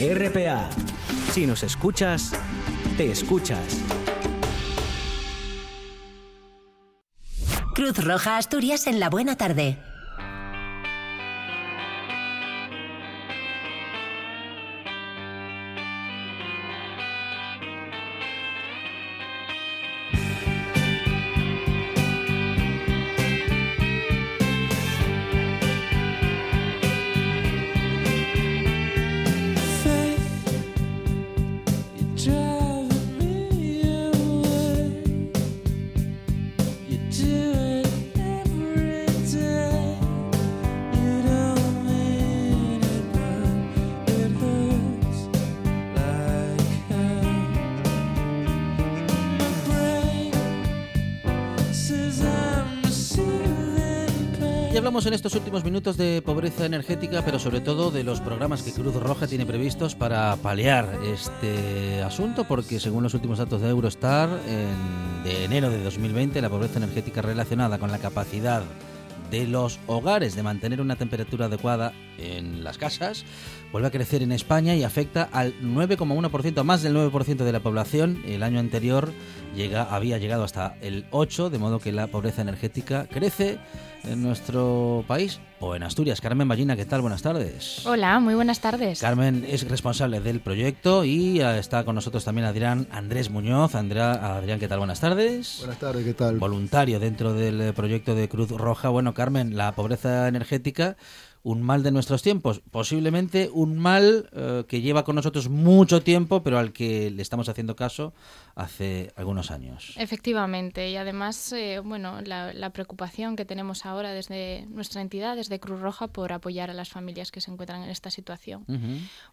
RPA. 0.00 0.70
Si 1.32 1.46
nos 1.46 1.62
escuchas, 1.62 2.32
te 2.96 3.10
escuchas. 3.10 4.01
Cruz 7.82 7.98
Roja 8.04 8.36
Asturias 8.36 8.86
en 8.86 9.00
la 9.00 9.10
buena 9.10 9.34
tarde. 9.34 9.76
Hablamos 55.02 55.06
en 55.06 55.14
estos 55.14 55.34
últimos 55.34 55.64
minutos 55.64 55.96
de 55.96 56.22
pobreza 56.22 56.64
energética, 56.64 57.22
pero 57.24 57.38
sobre 57.40 57.60
todo 57.60 57.90
de 57.90 58.04
los 58.04 58.20
programas 58.20 58.62
que 58.62 58.72
Cruz 58.72 58.94
Roja 58.94 59.26
tiene 59.26 59.44
previstos 59.46 59.94
para 59.96 60.36
paliar 60.36 60.88
este 61.04 62.02
asunto, 62.02 62.44
porque 62.44 62.78
según 62.78 63.02
los 63.02 63.14
últimos 63.14 63.38
datos 63.38 63.60
de 63.62 63.68
Eurostar, 63.68 64.28
en- 64.46 65.24
de 65.24 65.44
enero 65.44 65.70
de 65.70 65.82
2020, 65.82 66.40
la 66.40 66.48
pobreza 66.50 66.78
energética 66.78 67.20
relacionada 67.22 67.78
con 67.78 67.90
la 67.90 67.98
capacidad 67.98 68.62
de 69.30 69.46
los 69.46 69.80
hogares 69.86 70.36
de 70.36 70.42
mantener 70.42 70.80
una 70.80 70.94
temperatura 70.96 71.46
adecuada 71.46 71.92
en 72.18 72.62
las 72.62 72.76
casas 72.76 73.24
vuelve 73.72 73.88
a 73.88 73.90
crecer 73.90 74.22
en 74.22 74.30
España 74.30 74.76
y 74.76 74.84
afecta 74.84 75.28
al 75.32 75.54
9,1%, 75.62 76.62
más 76.64 76.82
del 76.82 76.94
9% 76.94 77.36
de 77.44 77.52
la 77.52 77.60
población. 77.60 78.22
El 78.26 78.42
año 78.42 78.60
anterior 78.60 79.10
llega, 79.56 79.82
había 79.84 80.18
llegado 80.18 80.44
hasta 80.44 80.76
el 80.82 81.06
8%, 81.10 81.48
de 81.48 81.58
modo 81.58 81.80
que 81.80 81.90
la 81.92 82.08
pobreza 82.08 82.42
energética 82.42 83.06
crece 83.10 83.58
en 84.04 84.22
nuestro 84.22 85.04
país 85.06 85.40
o 85.60 85.74
en 85.76 85.82
Asturias. 85.82 86.20
Carmen 86.20 86.48
Ballina, 86.48 86.76
¿qué 86.76 86.84
tal? 86.84 87.00
Buenas 87.00 87.22
tardes. 87.22 87.86
Hola, 87.86 88.18
muy 88.20 88.34
buenas 88.34 88.60
tardes. 88.60 89.00
Carmen 89.00 89.44
es 89.48 89.68
responsable 89.68 90.20
del 90.20 90.40
proyecto 90.40 91.04
y 91.04 91.40
eh, 91.40 91.58
está 91.58 91.84
con 91.84 91.94
nosotros 91.94 92.24
también 92.24 92.46
Adrián 92.46 92.88
Andrés 92.90 93.30
Muñoz. 93.30 93.74
Andrea, 93.74 94.12
Adrián, 94.36 94.58
¿qué 94.58 94.68
tal? 94.68 94.78
Buenas 94.78 95.00
tardes. 95.00 95.58
Buenas 95.60 95.78
tardes, 95.78 96.04
¿qué 96.04 96.14
tal? 96.14 96.38
Voluntario 96.38 96.98
dentro 97.00 97.32
del 97.32 97.72
proyecto 97.74 98.14
de 98.14 98.28
Cruz 98.28 98.50
Roja. 98.50 98.88
Bueno, 98.88 99.14
Carmen, 99.14 99.56
la 99.56 99.72
pobreza 99.72 100.28
energética, 100.28 100.96
un 101.42 101.62
mal 101.62 101.82
de 101.82 101.90
nuestros 101.90 102.22
tiempos. 102.22 102.62
Posiblemente 102.70 103.50
un 103.52 103.78
mal 103.78 104.28
eh, 104.32 104.64
que 104.68 104.80
lleva 104.80 105.04
con 105.04 105.16
nosotros 105.16 105.48
mucho 105.48 106.02
tiempo, 106.02 106.42
pero 106.42 106.58
al 106.58 106.72
que 106.72 107.10
le 107.10 107.22
estamos 107.22 107.48
haciendo 107.48 107.74
caso 107.76 108.12
hace 108.54 109.12
algunos 109.16 109.50
años. 109.50 109.94
Efectivamente, 109.96 110.90
y 110.90 110.96
además, 110.96 111.52
eh, 111.52 111.80
bueno, 111.84 112.20
la, 112.20 112.52
la 112.52 112.70
preocupación 112.70 113.34
que 113.34 113.44
tenemos 113.44 113.86
ahora 113.86 114.12
desde 114.12 114.66
nuestra 114.70 115.00
entidad, 115.00 115.36
desde 115.36 115.58
Cruz 115.58 115.80
Roja, 115.80 116.06
por 116.08 116.32
apoyar 116.32 116.70
a 116.70 116.74
las 116.74 116.90
familias 116.90 117.32
que 117.32 117.40
se 117.40 117.50
encuentran 117.50 117.82
en 117.82 117.90
esta 117.90 118.10
situación. 118.10 118.64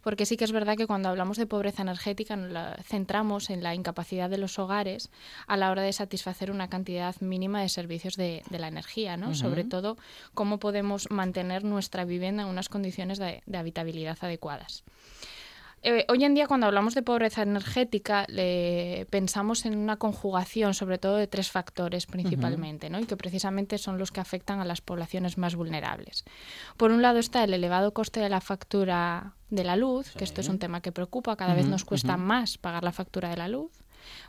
Porque 0.01 0.25
sí 0.25 0.37
que 0.37 0.45
es 0.45 0.51
verdad 0.51 0.77
que 0.77 0.87
cuando 0.87 1.09
hablamos 1.09 1.37
de 1.37 1.45
pobreza 1.45 1.81
energética 1.81 2.35
nos 2.35 2.51
la 2.51 2.77
centramos 2.83 3.49
en 3.49 3.61
la 3.63 3.75
incapacidad 3.75 4.29
de 4.29 4.37
los 4.37 4.57
hogares 4.57 5.09
a 5.47 5.57
la 5.57 5.71
hora 5.71 5.81
de 5.81 5.93
satisfacer 5.93 6.51
una 6.51 6.69
cantidad 6.69 7.15
mínima 7.21 7.61
de 7.61 7.69
servicios 7.69 8.15
de, 8.15 8.43
de 8.49 8.59
la 8.59 8.67
energía, 8.67 9.17
¿no? 9.17 9.35
Sobre 9.35 9.63
todo, 9.63 9.97
cómo 10.33 10.59
podemos 10.59 11.09
mantener 11.11 11.63
nuestra 11.63 11.98
vivienda 12.05 12.43
en 12.43 12.49
unas 12.49 12.69
condiciones 12.69 13.17
de, 13.17 13.41
de 13.45 13.57
habitabilidad 13.57 14.17
adecuadas. 14.21 14.83
Eh, 15.81 16.05
hoy 16.09 16.25
en 16.25 16.33
día, 16.33 16.47
cuando 16.47 16.65
hablamos 16.65 16.93
de 16.93 17.03
pobreza 17.03 17.41
energética, 17.41 18.25
le 18.27 19.07
pensamos 19.09 19.65
en 19.65 19.77
una 19.77 19.95
conjugación, 19.95 20.73
sobre 20.73 20.97
todo 20.97 21.15
de 21.15 21.27
tres 21.27 21.51
factores 21.51 22.05
principalmente, 22.05 22.89
¿no? 22.89 22.99
y 22.99 23.05
que 23.05 23.15
precisamente 23.15 23.77
son 23.77 23.97
los 23.97 24.11
que 24.11 24.19
afectan 24.19 24.59
a 24.59 24.65
las 24.65 24.81
poblaciones 24.81 25.37
más 25.37 25.55
vulnerables. 25.55 26.25
Por 26.75 26.91
un 26.91 27.01
lado 27.01 27.19
está 27.19 27.43
el 27.45 27.53
elevado 27.53 27.93
coste 27.93 28.19
de 28.19 28.29
la 28.29 28.41
factura 28.41 29.35
de 29.49 29.63
la 29.63 29.77
luz, 29.77 30.11
que 30.17 30.25
esto 30.25 30.41
es 30.41 30.49
un 30.49 30.59
tema 30.59 30.81
que 30.81 30.91
preocupa, 30.91 31.37
cada 31.37 31.53
vez 31.53 31.65
nos 31.65 31.85
cuesta 31.85 32.17
más 32.17 32.57
pagar 32.57 32.83
la 32.83 32.91
factura 32.91 33.29
de 33.29 33.37
la 33.37 33.47
luz. 33.47 33.71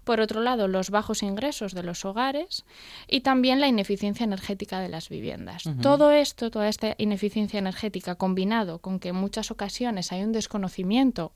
Por 0.04 0.20
otro 0.20 0.40
lado, 0.40 0.68
los 0.68 0.90
bajos 0.90 1.22
ingresos 1.22 1.74
de 1.74 1.82
los 1.82 2.04
hogares 2.04 2.64
y 3.06 3.20
también 3.20 3.60
la 3.60 3.68
ineficiencia 3.68 4.24
energética 4.24 4.80
de 4.80 4.88
las 4.88 5.08
viviendas. 5.08 5.64
Todo 5.82 6.10
esto, 6.10 6.50
toda 6.50 6.68
esta 6.68 6.94
ineficiencia 6.98 7.58
energética 7.58 8.14
combinado 8.14 8.78
con 8.78 8.98
que 8.98 9.08
en 9.08 9.16
muchas 9.16 9.50
ocasiones 9.50 10.12
hay 10.12 10.22
un 10.22 10.32
desconocimiento 10.32 11.32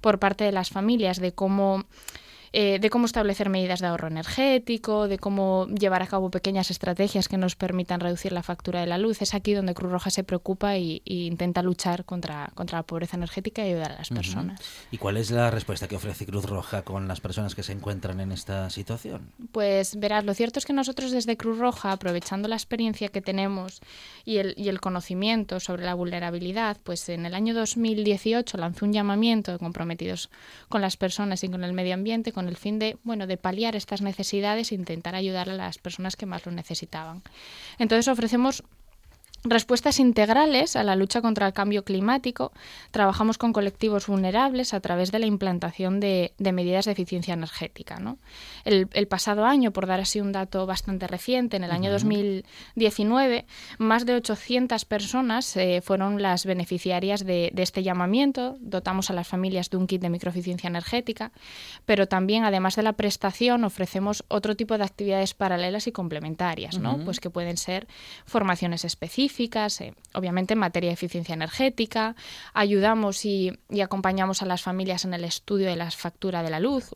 por 0.00 0.18
parte 0.18 0.44
de 0.44 0.52
las 0.52 0.70
familias 0.70 1.20
de 1.20 1.32
cómo 1.32 1.84
eh, 2.52 2.78
de 2.80 2.90
cómo 2.90 3.06
establecer 3.06 3.48
medidas 3.48 3.80
de 3.80 3.86
ahorro 3.86 4.08
energético, 4.08 5.06
de 5.06 5.18
cómo 5.18 5.68
llevar 5.68 6.02
a 6.02 6.06
cabo 6.06 6.30
pequeñas 6.30 6.70
estrategias 6.70 7.28
que 7.28 7.36
nos 7.36 7.54
permitan 7.54 8.00
reducir 8.00 8.32
la 8.32 8.42
factura 8.42 8.80
de 8.80 8.86
la 8.86 8.98
luz. 8.98 9.22
Es 9.22 9.34
aquí 9.34 9.52
donde 9.52 9.72
Cruz 9.72 9.92
Roja 9.92 10.10
se 10.10 10.24
preocupa 10.24 10.76
y, 10.76 11.00
intenta 11.04 11.62
luchar 11.62 12.04
contra, 12.04 12.50
contra 12.54 12.78
la 12.78 12.82
pobreza 12.82 13.16
energética 13.16 13.62
y 13.64 13.70
ayudar 13.70 13.92
a 13.92 13.98
las 13.98 14.08
personas. 14.08 14.60
¿Y 14.90 14.98
cuál 14.98 15.16
es 15.16 15.30
la 15.30 15.50
respuesta 15.50 15.86
que 15.86 15.94
ofrece 15.94 16.26
Cruz 16.26 16.44
Roja 16.44 16.82
con 16.82 17.06
las 17.06 17.20
personas 17.20 17.54
que 17.54 17.62
se 17.62 17.72
encuentran 17.72 18.18
en 18.20 18.32
esta 18.32 18.68
situación? 18.70 19.30
Pues 19.52 19.96
verás, 19.98 20.24
lo 20.24 20.34
cierto 20.34 20.58
es 20.58 20.66
que 20.66 20.72
nosotros 20.72 21.12
desde 21.12 21.36
Cruz 21.36 21.58
Roja, 21.58 21.92
aprovechando 21.92 22.48
la 22.48 22.56
experiencia 22.56 23.10
que 23.10 23.20
tenemos 23.20 23.80
y 24.24 24.38
el, 24.38 24.54
y 24.56 24.68
el 24.68 24.80
conocimiento 24.80 25.60
sobre 25.60 25.84
la 25.84 25.94
vulnerabilidad, 25.94 26.78
pues 26.82 27.08
en 27.08 27.26
el 27.26 27.34
año 27.34 27.54
2018 27.54 28.58
lanzó 28.58 28.86
un 28.86 28.92
llamamiento 28.92 29.52
de 29.52 29.58
comprometidos 29.58 30.30
con 30.68 30.80
las 30.80 30.96
personas 30.96 31.44
y 31.44 31.48
con 31.48 31.62
el 31.62 31.72
medio 31.72 31.94
ambiente, 31.94 32.32
con 32.32 32.39
el 32.48 32.56
fin 32.56 32.78
de, 32.78 32.96
bueno, 33.02 33.26
de 33.26 33.36
paliar 33.36 33.76
estas 33.76 34.02
necesidades 34.02 34.72
e 34.72 34.74
intentar 34.74 35.14
ayudar 35.14 35.50
a 35.50 35.54
las 35.54 35.78
personas 35.78 36.16
que 36.16 36.26
más 36.26 36.46
lo 36.46 36.52
necesitaban. 36.52 37.22
Entonces 37.78 38.08
ofrecemos 38.08 38.64
respuestas 39.44 40.00
integrales 40.00 40.76
a 40.76 40.84
la 40.84 40.96
lucha 40.96 41.22
contra 41.22 41.46
el 41.46 41.52
cambio 41.52 41.84
climático. 41.84 42.52
Trabajamos 42.90 43.38
con 43.38 43.52
colectivos 43.52 44.06
vulnerables 44.06 44.74
a 44.74 44.80
través 44.80 45.12
de 45.12 45.18
la 45.18 45.26
implantación 45.26 45.98
de, 46.00 46.32
medidas 46.38 46.84
de 46.84 46.92
eficiencia 46.92 47.34
energética. 47.34 47.98
El, 48.64 48.86
pasado 49.08 49.44
año, 49.44 49.72
por 49.72 49.86
dar 49.86 50.00
así 50.00 50.20
un 50.20 50.32
dato 50.32 50.66
bastante 50.66 51.06
reciente, 51.06 51.56
en 51.56 51.64
el 51.64 51.70
año 51.70 51.90
2019, 51.90 53.46
más 53.78 54.06
de 54.06 54.14
800 54.14 54.84
personas 54.84 55.56
eh, 55.56 55.80
fueron 55.82 56.20
las 56.20 56.44
beneficiarias 56.44 57.24
de, 57.24 57.52
este 57.56 57.82
llamamiento. 57.82 58.56
Dotamos 58.60 59.10
a 59.10 59.14
las 59.14 59.26
familias 59.26 59.70
de 59.70 59.76
un 59.76 59.86
kit 59.86 60.02
de 60.02 60.10
microeficiencia 60.10 60.68
energética, 60.68 61.32
pero 61.86 62.08
también, 62.08 62.44
además 62.44 62.76
de 62.76 62.82
la 62.82 62.92
prestación, 62.92 63.64
ofrecemos 63.64 64.24
otro 64.28 64.54
tipo 64.56 64.76
de 64.76 64.84
actividades 64.84 65.34
paralelas 65.34 65.86
y 65.86 65.92
complementarias, 65.92 66.78
pues 67.04 67.20
que 67.20 67.30
pueden 67.30 67.56
ser 67.56 67.86
formaciones 68.26 68.84
específicas, 68.84 69.29
eh, 69.38 69.94
obviamente 70.14 70.54
en 70.54 70.60
materia 70.60 70.90
de 70.90 70.94
eficiencia 70.94 71.34
energética, 71.34 72.14
ayudamos 72.52 73.24
y, 73.24 73.52
acompañamos 73.82 74.42
a 74.42 74.46
las 74.46 74.62
familias 74.62 75.04
en 75.04 75.14
el 75.14 75.24
estudio 75.24 75.68
de 75.68 75.76
la 75.76 75.90
factura 75.90 76.42
de 76.42 76.50
la 76.50 76.60
luz, 76.60 76.90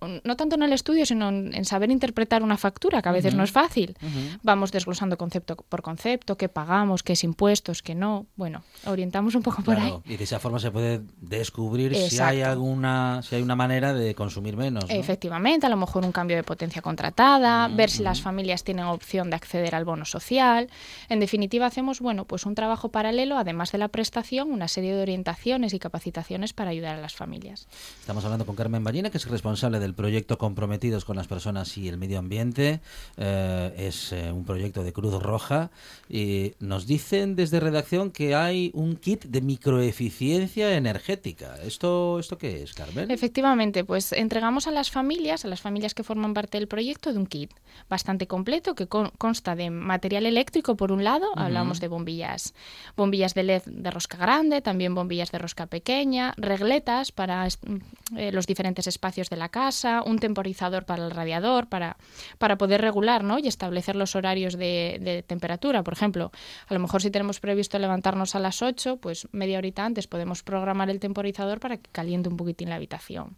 no 0.00 0.36
tanto 0.36 0.56
en 0.56 0.62
el 0.62 0.72
estudio, 0.72 1.06
sino 1.06 1.28
en, 1.28 1.64
saber 1.64 1.90
interpretar 1.90 2.42
una 2.42 2.56
factura, 2.56 3.02
que 3.02 3.08
a 3.08 3.12
veces 3.12 3.34
no 3.34 3.42
es 3.42 3.50
fácil. 3.50 3.96
Vamos 4.42 4.72
desglosando 4.72 5.16
concepto 5.16 5.56
por 5.56 5.82
concepto, 5.82 6.36
qué 6.36 6.48
pagamos, 6.48 7.02
qué 7.02 7.14
es 7.14 7.24
impuestos, 7.24 7.82
qué 7.82 7.94
no. 7.94 8.26
Bueno, 8.36 8.62
orientamos 8.86 9.34
un 9.34 9.42
poco 9.42 9.62
por 9.62 9.78
ahí. 9.78 9.94
Y 10.04 10.16
de 10.16 10.24
esa 10.24 10.38
forma 10.38 10.58
se 10.58 10.70
puede 10.70 11.02
descubrir 11.20 11.94
si 11.94 12.18
hay 12.18 12.42
alguna, 12.42 13.20
si 13.22 13.36
hay 13.36 13.42
una 13.42 13.56
manera 13.56 13.94
de 13.94 14.14
consumir 14.14 14.56
menos. 14.56 14.84
Efectivamente, 14.88 15.66
a 15.66 15.68
lo 15.68 15.76
mejor 15.76 16.04
un 16.04 16.12
cambio 16.12 16.36
de 16.36 16.42
potencia 16.42 16.82
contratada, 16.82 17.68
ver 17.68 17.90
si 17.90 18.02
las 18.02 18.20
familias 18.20 18.64
tienen 18.64 18.86
opción 18.86 19.30
de 19.30 19.36
acceder 19.36 19.74
al 19.74 19.84
bono 19.84 20.04
social. 20.04 20.68
En 21.08 21.20
definitiva, 21.20 21.66
hacemos 21.66 22.00
bueno, 22.00 22.24
pues 22.24 22.46
un 22.46 22.54
trabajo 22.54 22.90
paralelo, 22.90 23.38
además 23.38 23.72
de 23.72 23.78
la 23.78 23.88
prestación, 23.88 24.50
una 24.50 24.68
serie 24.68 24.94
de 24.94 25.02
orientaciones 25.02 25.74
y 25.74 25.78
capacitaciones 25.78 26.52
para 26.52 26.70
ayudar 26.70 26.96
a 26.96 27.00
las 27.00 27.14
familias. 27.14 27.66
Estamos 28.00 28.24
hablando 28.24 28.46
con 28.46 28.56
Carmen 28.56 28.84
Ballina, 28.84 29.10
que 29.10 29.18
es 29.18 29.26
responsable 29.28 29.78
del 29.86 29.94
proyecto 29.94 30.36
Comprometidos 30.36 31.04
con 31.04 31.14
las 31.14 31.28
Personas 31.28 31.78
y 31.78 31.88
el 31.88 31.96
Medio 31.96 32.18
Ambiente. 32.18 32.80
Eh, 33.16 33.74
es 33.78 34.12
eh, 34.12 34.32
un 34.32 34.44
proyecto 34.44 34.82
de 34.82 34.92
Cruz 34.92 35.22
Roja. 35.22 35.70
Y 36.08 36.54
nos 36.58 36.88
dicen 36.88 37.36
desde 37.36 37.60
redacción 37.60 38.10
que 38.10 38.34
hay 38.34 38.72
un 38.74 38.96
kit 38.96 39.24
de 39.26 39.40
microeficiencia 39.40 40.76
energética. 40.76 41.54
¿Esto, 41.62 42.18
¿Esto 42.18 42.36
qué 42.36 42.64
es, 42.64 42.74
Carmen? 42.74 43.12
Efectivamente, 43.12 43.84
pues 43.84 44.12
entregamos 44.12 44.66
a 44.66 44.72
las 44.72 44.90
familias, 44.90 45.44
a 45.44 45.48
las 45.48 45.60
familias 45.60 45.94
que 45.94 46.02
forman 46.02 46.34
parte 46.34 46.58
del 46.58 46.66
proyecto, 46.66 47.12
de 47.12 47.18
un 47.18 47.26
kit 47.26 47.52
bastante 47.88 48.26
completo 48.26 48.74
que 48.74 48.88
consta 48.88 49.54
de 49.54 49.70
material 49.70 50.26
eléctrico, 50.26 50.76
por 50.76 50.90
un 50.90 51.04
lado, 51.04 51.26
hablamos 51.36 51.78
de 51.78 51.88
bombillas, 51.88 52.54
bombillas 52.96 53.34
de 53.34 53.42
LED 53.44 53.62
de 53.66 53.90
rosca 53.90 54.16
grande, 54.16 54.62
también 54.62 54.94
bombillas 54.94 55.30
de 55.30 55.38
rosca 55.38 55.66
pequeña, 55.66 56.34
regletas 56.36 57.12
para 57.12 57.46
eh, 57.46 58.32
los 58.32 58.46
diferentes 58.46 58.86
espacios 58.86 59.30
de 59.30 59.36
la 59.36 59.48
casa, 59.48 59.75
un 59.84 60.18
temporizador 60.18 60.84
para 60.84 61.04
el 61.04 61.10
radiador, 61.10 61.68
para, 61.68 61.96
para 62.38 62.56
poder 62.56 62.80
regular 62.80 63.24
¿no? 63.24 63.38
y 63.38 63.48
establecer 63.48 63.96
los 63.96 64.16
horarios 64.16 64.56
de, 64.56 64.98
de, 65.00 65.22
temperatura. 65.22 65.82
Por 65.82 65.94
ejemplo, 65.94 66.30
a 66.68 66.74
lo 66.74 66.80
mejor 66.80 67.02
si 67.02 67.10
tenemos 67.10 67.40
previsto 67.40 67.78
levantarnos 67.78 68.34
a 68.34 68.38
las 68.38 68.62
8, 68.62 68.98
pues 68.98 69.28
media 69.32 69.58
horita 69.58 69.84
antes 69.84 70.06
podemos 70.06 70.42
programar 70.42 70.90
el 70.90 71.00
temporizador 71.00 71.60
para 71.60 71.76
que 71.76 71.90
caliente 71.90 72.28
un 72.28 72.36
poquitín 72.36 72.70
la 72.70 72.76
habitación. 72.76 73.36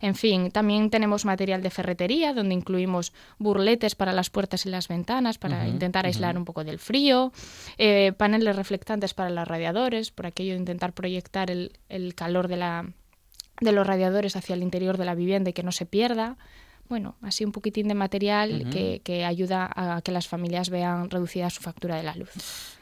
En 0.00 0.14
fin, 0.14 0.50
también 0.50 0.90
tenemos 0.90 1.24
material 1.24 1.62
de 1.62 1.70
ferretería, 1.70 2.34
donde 2.34 2.54
incluimos 2.54 3.14
burletes 3.38 3.94
para 3.94 4.12
las 4.12 4.28
puertas 4.28 4.66
y 4.66 4.68
las 4.68 4.88
ventanas 4.88 5.38
para 5.38 5.66
intentar 5.66 6.04
aislar 6.04 6.36
un 6.36 6.44
poco 6.44 6.62
del 6.62 6.78
frío, 6.78 7.32
eh, 7.78 8.12
paneles 8.16 8.54
reflectantes 8.54 9.14
para 9.14 9.30
los 9.30 9.48
radiadores, 9.48 10.10
por 10.10 10.26
aquello 10.26 10.52
de 10.52 10.58
intentar 10.58 10.92
proyectar 10.92 11.50
el, 11.50 11.78
el 11.88 12.14
calor 12.14 12.48
de, 12.48 12.56
la, 12.56 12.86
de 13.60 13.72
los 13.72 13.86
radiadores 13.86 14.36
hacia 14.36 14.54
el 14.54 14.62
interior 14.62 14.98
de 14.98 15.04
la 15.04 15.14
vivienda 15.14 15.50
y 15.50 15.52
que 15.52 15.62
no 15.62 15.72
se 15.72 15.86
pierda 15.86 16.36
bueno, 16.88 17.16
así 17.22 17.44
un 17.44 17.52
poquitín 17.52 17.88
de 17.88 17.94
material 17.94 18.68
que, 18.70 19.00
que, 19.02 19.24
ayuda 19.24 19.70
a 19.74 20.02
que 20.02 20.12
las 20.12 20.28
familias 20.28 20.70
vean 20.70 21.10
reducida 21.10 21.50
su 21.50 21.62
factura 21.62 21.96
de 21.96 22.02
la 22.02 22.14
luz. 22.14 22.30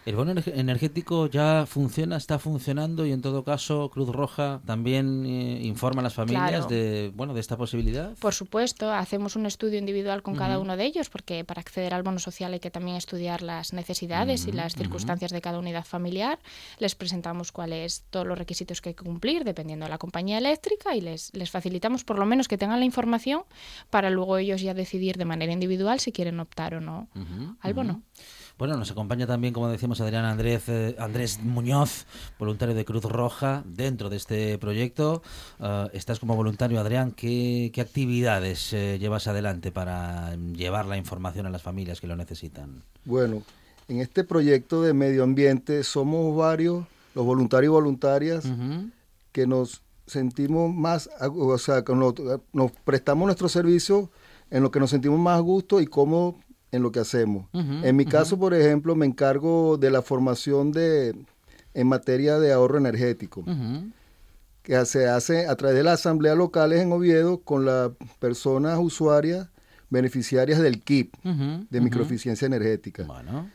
El 0.05 0.17
bono 0.17 0.35
energético 0.47 1.29
ya 1.29 1.65
funciona, 1.65 2.17
está 2.17 2.41
funcionando 2.41 3.07
y 3.07 3.13
en 3.13 3.23
todo 3.23 3.45
caso 3.45 3.89
Cruz 3.89 4.09
Roja 4.09 4.61
también 4.67 5.25
eh, 5.25 5.61
informa 5.63 6.01
a 6.01 6.03
las 6.03 6.15
familias 6.15 6.69
de 6.69 7.13
bueno 7.15 7.35
de 7.35 7.41
esta 7.41 7.57
posibilidad. 7.57 8.13
Por 8.19 8.35
supuesto, 8.35 8.93
hacemos 8.93 9.37
un 9.37 9.47
estudio 9.47 9.79
individual 9.79 10.23
con 10.25 10.35
cada 10.35 10.59
uno 10.59 10.77
de 10.77 10.85
ellos 10.87 11.09
porque 11.09 11.45
para 11.45 11.61
acceder 11.61 11.95
al 11.95 12.03
bono 12.03 12.19
social 12.19 12.53
hay 12.53 12.59
que 12.59 12.73
también 12.73 12.97
estudiar 12.97 13.43
las 13.43 13.73
necesidades 13.73 14.49
y 14.49 14.53
las 14.53 14.75
circunstancias 14.75 15.31
de 15.31 15.41
cada 15.41 15.61
unidad 15.61 15.85
familiar. 15.85 16.41
Les 16.81 16.97
presentamos 16.97 17.53
cuáles 17.53 18.03
todos 18.11 18.27
los 18.27 18.37
requisitos 18.37 18.81
que 18.81 18.89
hay 18.89 18.95
que 18.97 19.05
cumplir 19.05 19.45
dependiendo 19.45 19.87
de 19.87 19.91
la 19.91 19.99
compañía 19.99 20.39
eléctrica 20.39 20.97
y 20.97 21.01
les, 21.01 21.33
les 21.33 21.53
facilitamos 21.53 22.03
por 22.03 22.19
lo 22.19 22.27
menos 22.27 22.49
que 22.49 22.59
tengan 22.59 22.81
la 22.81 22.87
información 22.87 23.43
para 23.93 24.09
luego 24.09 24.39
ellos 24.39 24.63
ya 24.63 24.73
decidir 24.73 25.19
de 25.19 25.27
manera 25.27 25.53
individual 25.53 26.01
si 26.01 26.13
quieren 26.13 26.41
optar 26.41 26.73
o 26.73 26.81
no 26.81 27.09
al 27.61 27.75
bono. 27.75 28.03
Bueno, 28.57 28.79
nos 28.79 28.91
acompaña 28.91 29.27
también, 29.27 29.53
como 29.53 29.69
decimos, 29.69 30.01
Adrián 30.01 30.25
Andrés, 30.25 30.63
eh, 30.69 30.97
Andrés 30.99 31.41
Muñoz, 31.43 32.07
voluntario 32.39 32.75
de 32.75 32.87
Cruz 32.87 33.05
Roja, 33.05 33.63
dentro 33.67 34.09
de 34.09 34.17
este 34.17 34.57
proyecto. 34.57 35.23
Eh, 35.61 35.89
estás 35.93 36.21
como 36.21 36.37
voluntario, 36.37 36.81
Adrián. 36.81 37.13
¿Qué, 37.13 37.71
actividades 37.79 38.73
eh, 38.73 38.99
llevas 38.99 39.27
adelante 39.27 39.73
para 39.73 40.37
llevar 40.37 40.87
la 40.87 40.97
información 40.97 41.45
a 41.45 41.51
las 41.51 41.61
familias 41.61 42.01
que 42.01 42.07
lo 42.07 42.17
necesitan? 42.17 42.83
Bueno, 43.05 43.43
en 43.89 44.01
este 44.01 44.25
proyecto 44.25 44.81
de 44.81 44.95
medio 44.95 45.23
ambiente 45.23 45.85
somos 45.85 46.35
varios, 46.35 46.87
los 47.15 47.27
voluntarios 47.27 47.71
y 47.71 47.75
voluntarias, 47.75 48.45
que 49.33 49.47
nos 49.47 49.83
sentimos 50.13 50.73
más, 50.73 51.11
o 51.21 51.59
sea, 51.59 51.83
nos, 51.89 52.15
nos 52.53 52.73
prestamos 52.85 53.27
nuestro 53.27 53.49
servicio 53.49 54.11
en 54.51 54.63
lo 54.63 54.71
que 54.71 54.81
nos 54.81 54.91
sentimos 54.91 55.19
más 55.19 55.39
a 55.39 55.41
gusto 55.41 55.81
y 55.81 55.87
cómo 55.87 56.39
en 56.71 56.83
lo 56.83 56.91
que 56.91 57.01
hacemos. 57.01 57.47
en 57.53 57.97
mi 57.97 58.07
caso, 58.07 58.39
por 58.39 58.55
ejemplo, 58.55 58.95
me 58.97 59.07
encargo 59.07 59.77
de 59.77 59.91
la 59.91 60.03
formación 60.03 60.73
de 60.73 61.15
en 61.75 61.87
materia 61.87 62.39
de 62.39 62.53
ahorro 62.53 62.79
energético, 62.79 63.45
que 64.63 64.85
se 64.87 65.09
hace 65.09 65.47
a 65.47 65.57
través 65.57 65.77
de 65.77 65.83
las 65.83 66.01
asambleas 66.01 66.37
locales 66.37 66.81
en 66.81 66.93
Oviedo 66.93 67.41
con 67.41 67.65
las 67.65 67.91
personas 68.19 68.79
usuarias 68.79 69.49
beneficiarias 69.91 70.61
del 70.61 70.83
KIP, 70.83 71.15
de 71.23 71.81
microeficiencia 71.81 72.47
energética. 72.47 73.05
Bueno. 73.05 73.51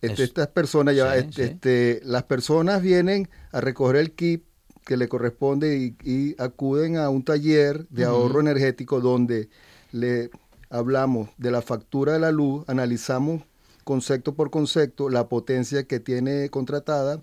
Este, 0.00 0.22
estas 0.22 0.46
personas 0.48 0.94
ya, 0.94 1.16
este, 1.16 1.44
este, 1.44 2.00
las 2.04 2.22
personas 2.22 2.80
vienen 2.82 3.28
a 3.50 3.60
recoger 3.60 3.96
el 3.96 4.12
KIP 4.12 4.44
que 4.88 4.96
le 4.96 5.06
corresponde 5.06 5.94
y, 6.02 6.34
acuden 6.38 6.96
a 6.96 7.10
un 7.10 7.22
taller 7.22 7.86
de 7.90 8.06
ahorro 8.06 8.40
energético 8.40 9.02
donde 9.02 9.50
le 9.92 10.30
hablamos 10.70 11.28
de 11.36 11.50
la 11.50 11.60
factura 11.60 12.14
de 12.14 12.20
la 12.20 12.32
luz, 12.32 12.64
analizamos 12.68 13.42
concepto 13.84 14.34
por 14.34 14.48
concepto 14.50 15.10
la 15.10 15.28
potencia 15.28 15.84
que 15.84 16.00
tiene 16.00 16.48
contratada, 16.48 17.20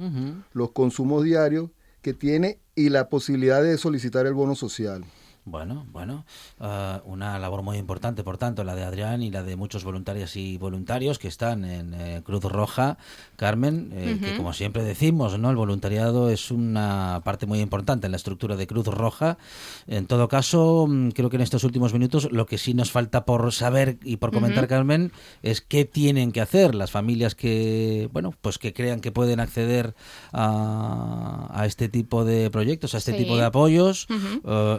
los 0.53 0.74
consumos 0.74 1.24
diarios 1.24 1.72
que 2.03 2.13
tiene 2.13 2.59
y 2.76 2.89
la 2.89 3.09
posibilidad 3.09 3.63
de 3.63 3.80
solicitar 3.80 4.28
el 4.28 4.36
bono 4.36 4.53
social. 4.53 5.03
Bueno, 5.48 5.86
bueno, 5.91 6.26
uh, 6.60 7.08
una 7.08 7.38
labor 7.38 7.62
muy 7.62 7.78
importante, 7.78 8.24
por 8.24 8.39
tanto, 8.39 8.64
la 8.64 8.74
de 8.74 8.84
Adrián 8.84 9.22
y 9.22 9.30
la 9.30 9.43
de 9.43 9.56
muchos 9.56 9.84
voluntarias 9.84 10.36
y 10.38 10.58
voluntarios 10.58 11.20
que 11.20 11.28
están 11.28 11.66
en 11.66 11.93
eh, 11.93 12.22
Cruz 12.26 12.43
Roja. 12.46 12.98
Carmen, 13.36 13.91
eh, 13.93 14.18
que 14.20 14.38
como 14.38 14.54
siempre 14.54 14.84
decimos, 14.84 15.38
no, 15.38 15.52
el 15.52 15.56
voluntariado 15.56 16.32
es 16.32 16.50
una 16.50 17.22
parte 17.24 17.46
muy 17.46 17.60
importante 17.60 18.08
en 18.08 18.12
la 18.12 18.18
estructura 18.18 18.56
de 18.56 18.66
Cruz 18.66 18.88
Roja. 18.88 19.38
En 19.86 20.08
todo 20.08 20.28
caso, 20.30 20.88
mm, 20.89 21.10
creo 21.10 21.30
que 21.30 21.36
en 21.36 21.43
estos 21.43 21.64
últimos 21.64 21.93
minutos 21.93 22.28
lo 22.32 22.48
que 22.48 22.58
sí 22.58 22.74
nos 22.74 22.89
falta 22.89 23.24
por 23.26 23.52
saber 23.54 24.00
y 24.04 24.18
por 24.18 24.32
comentar, 24.32 24.68
Carmen, 24.68 25.12
es 25.43 25.62
qué 25.62 25.86
tienen 25.86 26.32
que 26.32 26.41
hacer 26.41 26.74
las 26.74 26.89
familias 26.89 27.36
que, 27.36 28.10
bueno, 28.12 28.34
pues 28.41 28.58
que 28.58 28.74
crean 28.74 29.00
que 29.00 29.12
pueden 29.12 29.39
acceder 29.39 29.93
a, 30.34 31.50
a 31.54 31.66
este 31.68 31.88
tipo 31.88 32.26
de 32.26 32.50
proyectos, 32.50 32.96
a 32.96 32.98
este 32.98 33.12
Sí. 33.12 33.20
tipo 33.20 33.38
de 33.38 33.43
apoyos. 33.46 34.08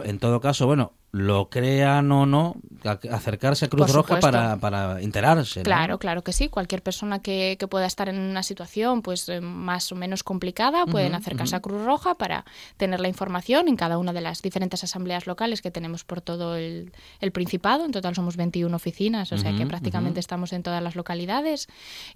En 0.03 0.19
todo 0.19 0.41
caso, 0.41 0.56
bueno, 0.65 0.93
lo 1.11 1.49
crean 1.49 2.11
o 2.11 2.25
no, 2.25 2.55
acercarse 3.09 3.65
a 3.65 3.69
Cruz 3.69 3.91
Roja 3.91 4.19
para, 4.19 4.57
para 4.57 5.01
enterarse. 5.01 5.61
¿no? 5.61 5.63
Claro, 5.63 5.99
claro 5.99 6.23
que 6.23 6.33
sí. 6.33 6.49
Cualquier 6.49 6.83
persona 6.83 7.19
que, 7.21 7.55
que 7.57 7.67
pueda 7.67 7.85
estar 7.85 8.09
en 8.09 8.19
una 8.19 8.43
situación 8.43 9.01
pues 9.01 9.27
eh, 9.29 9.39
más 9.39 9.91
o 9.91 9.95
menos 9.95 10.23
complicada 10.23 10.85
pueden 10.85 11.15
acercarse 11.15 11.55
a 11.55 11.61
Cruz 11.61 11.83
Roja 11.85 12.15
para 12.15 12.45
tener 12.75 12.99
la 12.99 13.07
información 13.07 13.67
en 13.67 13.77
cada 13.77 13.97
una 13.97 14.11
de 14.13 14.21
las 14.21 14.41
diferentes 14.41 14.83
asambleas 14.83 15.27
locales 15.27 15.61
que 15.61 15.71
tenemos 15.71 16.03
por 16.03 16.21
todo 16.21 16.55
el, 16.55 16.91
el 17.21 17.31
Principado. 17.31 17.85
En 17.85 17.91
total 17.91 18.13
somos 18.13 18.35
21 18.35 18.75
oficinas, 18.75 19.31
o 19.31 19.37
sea 19.37 19.55
que 19.55 19.65
prácticamente 19.65 20.19
estamos 20.19 20.53
en 20.53 20.61
todas 20.61 20.83
las 20.83 20.95
localidades 20.95 21.67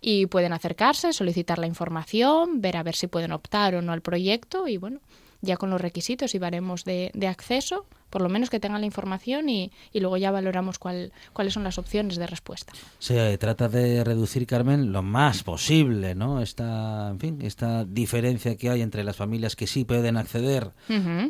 y 0.02 0.26
pueden 0.26 0.52
acercarse, 0.54 1.14
solicitar 1.14 1.60
la 1.60 1.68
información, 1.68 2.62
ver 2.62 2.78
a 2.78 2.84
ver 2.84 2.96
si 2.96 3.08
pueden 3.08 3.32
optar 3.32 3.76
o 3.76 3.82
no 3.82 3.94
al 3.94 4.02
proyecto 4.02 4.68
y 4.68 4.78
bueno, 4.78 5.00
ya 5.42 5.58
con 5.58 5.70
los 5.70 5.82
requisitos 5.82 6.36
y 6.36 6.40
baremos 6.40 6.84
de, 6.86 7.12
de 7.14 7.28
acceso, 7.28 7.86
por 8.10 8.22
lo 8.22 8.30
menos 8.30 8.50
que 8.50 8.60
tengan 8.60 8.82
la 8.82 8.86
información 8.86 9.48
y, 9.50 9.72
y 9.94 10.00
luego 10.02 10.18
ya 10.18 10.32
valoramos 10.32 10.78
cuál, 10.80 11.14
cuáles 11.34 11.54
son 11.54 11.64
las 11.64 11.78
opciones 11.78 12.18
de 12.18 12.28
respuesta. 12.28 12.74
Se 13.00 13.38
trata 13.38 13.70
de 13.70 14.04
reducir, 14.04 14.46
Carmen, 14.46 14.92
lo 14.92 15.02
más 15.02 15.44
posible, 15.44 16.14
¿no? 16.14 16.42
Esta, 16.42 17.10
en 17.10 17.20
fin, 17.20 17.40
esta 17.42 17.86
diferencia 17.86 18.58
que 18.58 18.70
hay 18.70 18.82
entre 18.82 19.04
las 19.04 19.16
familias 19.16 19.56
que 19.56 19.66
sí 19.68 19.86
pueden 19.86 20.18
acceder 20.18 20.72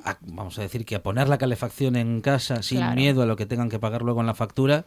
a, 0.05 0.17
vamos 0.21 0.57
a 0.57 0.63
decir, 0.63 0.85
que 0.85 0.95
a 0.95 1.03
poner 1.03 1.29
la 1.29 1.37
calefacción 1.37 1.95
en 1.95 2.21
casa 2.21 2.63
sin 2.63 2.79
Claro. 2.79 2.95
miedo 2.95 3.21
a 3.21 3.25
lo 3.27 3.35
que 3.35 3.45
tengan 3.45 3.69
que 3.69 3.77
pagar 3.79 4.01
luego 4.01 4.21
en 4.21 4.27
la 4.27 4.33
factura. 4.33 4.85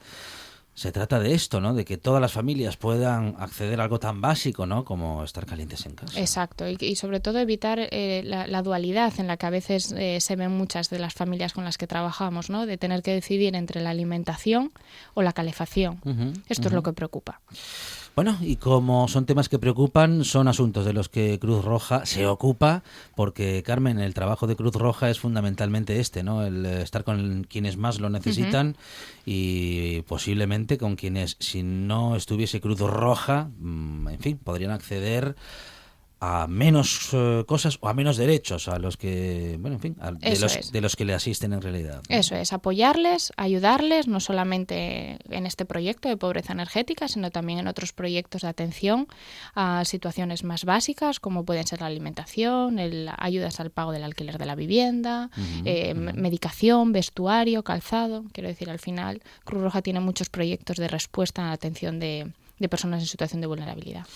Se 0.75 0.91
trata 0.91 1.21
de 1.21 1.35
esto, 1.35 1.61
¿no? 1.61 1.73
De 1.73 1.85
que 1.85 1.99
todas 1.99 2.21
las 2.21 2.33
familias 2.33 2.77
puedan 2.77 3.37
acceder 3.39 3.81
a 3.81 3.85
algo 3.85 4.01
tan 4.01 4.21
básico, 4.21 4.67
¿no? 4.67 4.85
Como 4.85 5.23
estar 5.23 5.47
calientes 5.47 5.87
en 5.87 5.95
casa. 5.95 6.19
Exacto, 6.19 6.69
y, 6.69 6.77
y 6.81 6.97
sobre 6.97 7.21
todo 7.21 7.39
evitar 7.39 7.79
eh, 7.79 8.23
la, 8.25 8.49
la 8.49 8.63
dualidad 8.63 9.13
en 9.19 9.29
la 9.29 9.37
que 9.37 9.47
a 9.47 9.51
veces 9.51 9.93
eh, 9.97 10.21
se 10.21 10.35
ven 10.35 10.51
muchas 10.51 10.91
de 10.91 10.99
las 10.99 11.15
familias 11.15 11.53
con 11.53 11.65
las 11.65 11.79
que 11.79 11.87
trabajamos, 11.87 12.51
¿no? 12.51 12.67
De 12.67 12.77
tener 12.77 13.03
que 13.03 13.13
decidir 13.13 13.55
entre 13.55 13.81
la 13.83 13.91
alimentación 13.91 14.73
o 15.15 15.23
la 15.23 15.33
calefacción. 15.33 16.01
Esto 16.49 16.69
es 16.69 16.75
lo 16.75 16.83
que 16.83 16.93
preocupa. 16.93 17.41
Bueno, 18.15 18.39
y 18.41 18.57
como 18.57 19.09
son 19.09 19.27
temas 19.27 19.49
que 19.49 19.59
preocupan, 19.59 20.25
son 20.25 20.47
asuntos 20.47 20.85
de 20.85 20.93
los 20.93 21.09
que 21.09 21.41
Cruz 21.41 21.65
Roja 21.65 22.07
se 22.07 22.27
ocupa, 22.27 22.85
porque 23.17 23.65
Carmen, 23.65 23.99
el 23.99 24.15
trabajo 24.15 24.47
de 24.47 24.55
Cruz 24.55 24.77
Roja 24.77 25.11
es 25.11 25.19
fundamentalmente 25.19 25.99
este, 25.99 26.23
¿no? 26.23 26.45
El 26.45 26.65
eh, 26.65 26.83
estar 26.83 27.03
con 27.03 27.43
quienes 27.43 27.77
más 27.77 27.99
lo 27.99 28.11
necesitan 28.11 28.77
y 29.27 30.03
posiblemente 30.03 30.79
con 30.79 30.95
quienes, 30.95 31.37
si 31.41 31.65
no 31.65 32.15
estuviese 32.15 32.61
Cruz 32.61 32.79
Roja, 32.79 33.49
mm, 33.59 34.09
en 34.09 34.21
fin, 34.21 34.39
podrían 34.39 34.71
acceder 34.71 35.35
a 36.43 36.47
menos 36.47 37.11
eh, 37.13 37.45
cosas 37.47 37.79
o 37.81 37.89
a 37.89 37.95
menos 37.95 38.17
derechos 38.17 38.69
a 38.69 38.79
los 38.79 38.97
que, 38.97 39.57
bueno, 39.61 39.77
en 39.77 39.81
fin, 39.81 39.97
a- 40.01 40.13
de, 40.13 40.39
los, 40.39 40.73
de 40.73 40.81
los 40.81 40.97
que 40.97 41.05
le 41.05 41.15
asisten 41.15 41.53
en 41.53 41.61
realidad. 41.63 42.03
¿no? 42.09 42.17
Eso 42.17 42.35
es, 42.37 42.53
apoyarles, 42.53 43.33
ayudarles, 43.37 44.09
no 44.09 44.21
solamente 44.21 45.19
en 45.29 45.47
este 45.47 45.65
proyecto 45.65 46.09
de 46.09 46.17
pobreza 46.17 46.53
energética, 46.53 47.09
sino 47.09 47.31
también 47.31 47.59
en 47.59 47.69
otros 47.69 47.93
proyectos 47.93 48.43
de 48.43 48.49
atención 48.49 49.07
a 49.55 49.85
situaciones 49.85 50.45
más 50.45 50.65
básicas, 50.65 51.21
como 51.21 51.45
pueden 51.45 51.67
ser 51.67 51.81
la 51.81 51.87
alimentación, 51.87 52.79
el, 52.79 53.11
ayudas 53.19 53.61
al 53.61 53.71
pago 53.71 53.93
del 53.93 54.05
alquiler 54.05 54.39
de 54.39 54.47
la 54.47 54.55
vivienda, 54.55 55.31
eh, 55.65 55.95
medicación, 55.95 56.93
vestuario, 56.93 57.63
calzado. 57.63 58.25
Quiero 58.33 58.49
decir, 58.49 58.71
al 58.71 58.79
final, 58.79 59.23
Cruz 59.45 59.63
Roja 59.63 59.83
tiene 59.83 60.01
muchos 60.01 60.29
proyectos 60.31 60.77
de 60.77 60.89
respuesta 60.89 61.43
a 61.43 61.47
la 61.49 61.53
atención 61.53 61.99
de, 61.99 62.33
de 62.59 62.69
personas 62.69 63.01
en 63.03 63.07
situación 63.09 63.41
de 63.41 63.47
vulnerabilidad. 63.47 64.07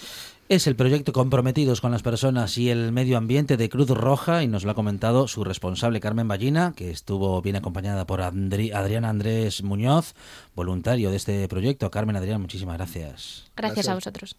Es 0.49 0.67
el 0.67 0.77
proyecto 0.77 1.13
Comprometidos 1.13 1.83
con 1.83 1.93
las 1.93 2.03
Personas 2.03 2.57
y 2.57 2.71
el 2.71 2.91
Medio 2.91 3.19
Ambiente 3.19 3.59
de 3.59 3.69
Cruz 3.69 3.91
Roja 3.91 4.43
y 4.43 4.49
nos 4.49 4.65
lo 4.65 4.71
ha 4.71 4.75
comentado 4.75 5.29
su 5.29 5.45
responsable 5.45 6.01
Carmen 6.01 6.27
Ballina, 6.27 6.73
que 6.75 6.91
estuvo 6.91 7.43
bien 7.43 7.57
acompañada 7.57 8.07
por 8.07 8.21
Andri- 8.21 8.73
Adrián 8.75 9.05
Andrés 9.05 9.63
Muñoz, 9.63 10.15
voluntario 10.55 11.11
de 11.11 11.17
este 11.17 11.47
proyecto. 11.49 11.91
Carmen, 11.91 12.17
Adrián, 12.17 12.41
muchísimas 12.41 12.79
gracias. 12.79 13.51
Gracias 13.57 13.89
a 13.89 13.95
vosotros. 13.95 14.37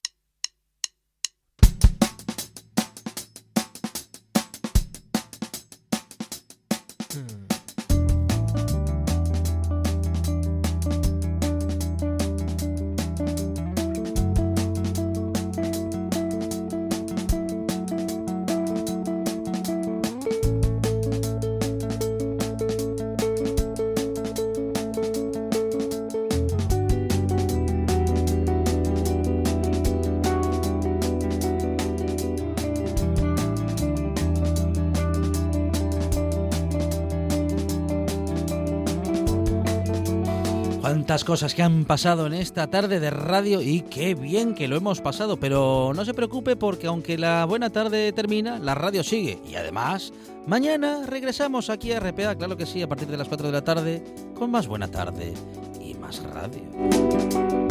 Cosas 41.09 41.55
que 41.55 41.63
han 41.63 41.85
pasado 41.85 42.27
en 42.27 42.33
esta 42.33 42.69
tarde 42.69 42.99
de 42.99 43.09
radio 43.09 43.61
y 43.61 43.81
qué 43.81 44.13
bien 44.13 44.53
que 44.53 44.67
lo 44.67 44.75
hemos 44.77 45.01
pasado, 45.01 45.37
pero 45.37 45.91
no 45.95 46.05
se 46.05 46.13
preocupe 46.13 46.55
porque 46.55 46.85
aunque 46.85 47.17
la 47.17 47.45
buena 47.45 47.71
tarde 47.71 48.13
termina, 48.13 48.59
la 48.59 48.75
radio 48.75 49.03
sigue. 49.03 49.39
Y 49.43 49.55
además, 49.55 50.13
mañana 50.45 51.07
regresamos 51.07 51.71
aquí 51.71 51.93
a 51.93 51.99
RPA, 51.99 52.35
claro 52.35 52.55
que 52.55 52.67
sí, 52.67 52.83
a 52.83 52.87
partir 52.87 53.07
de 53.07 53.17
las 53.17 53.27
4 53.27 53.47
de 53.47 53.53
la 53.53 53.63
tarde, 53.63 54.03
con 54.35 54.51
más 54.51 54.67
buena 54.67 54.87
tarde 54.87 55.33
y 55.81 55.95
más 55.95 56.21
radio. 56.21 57.68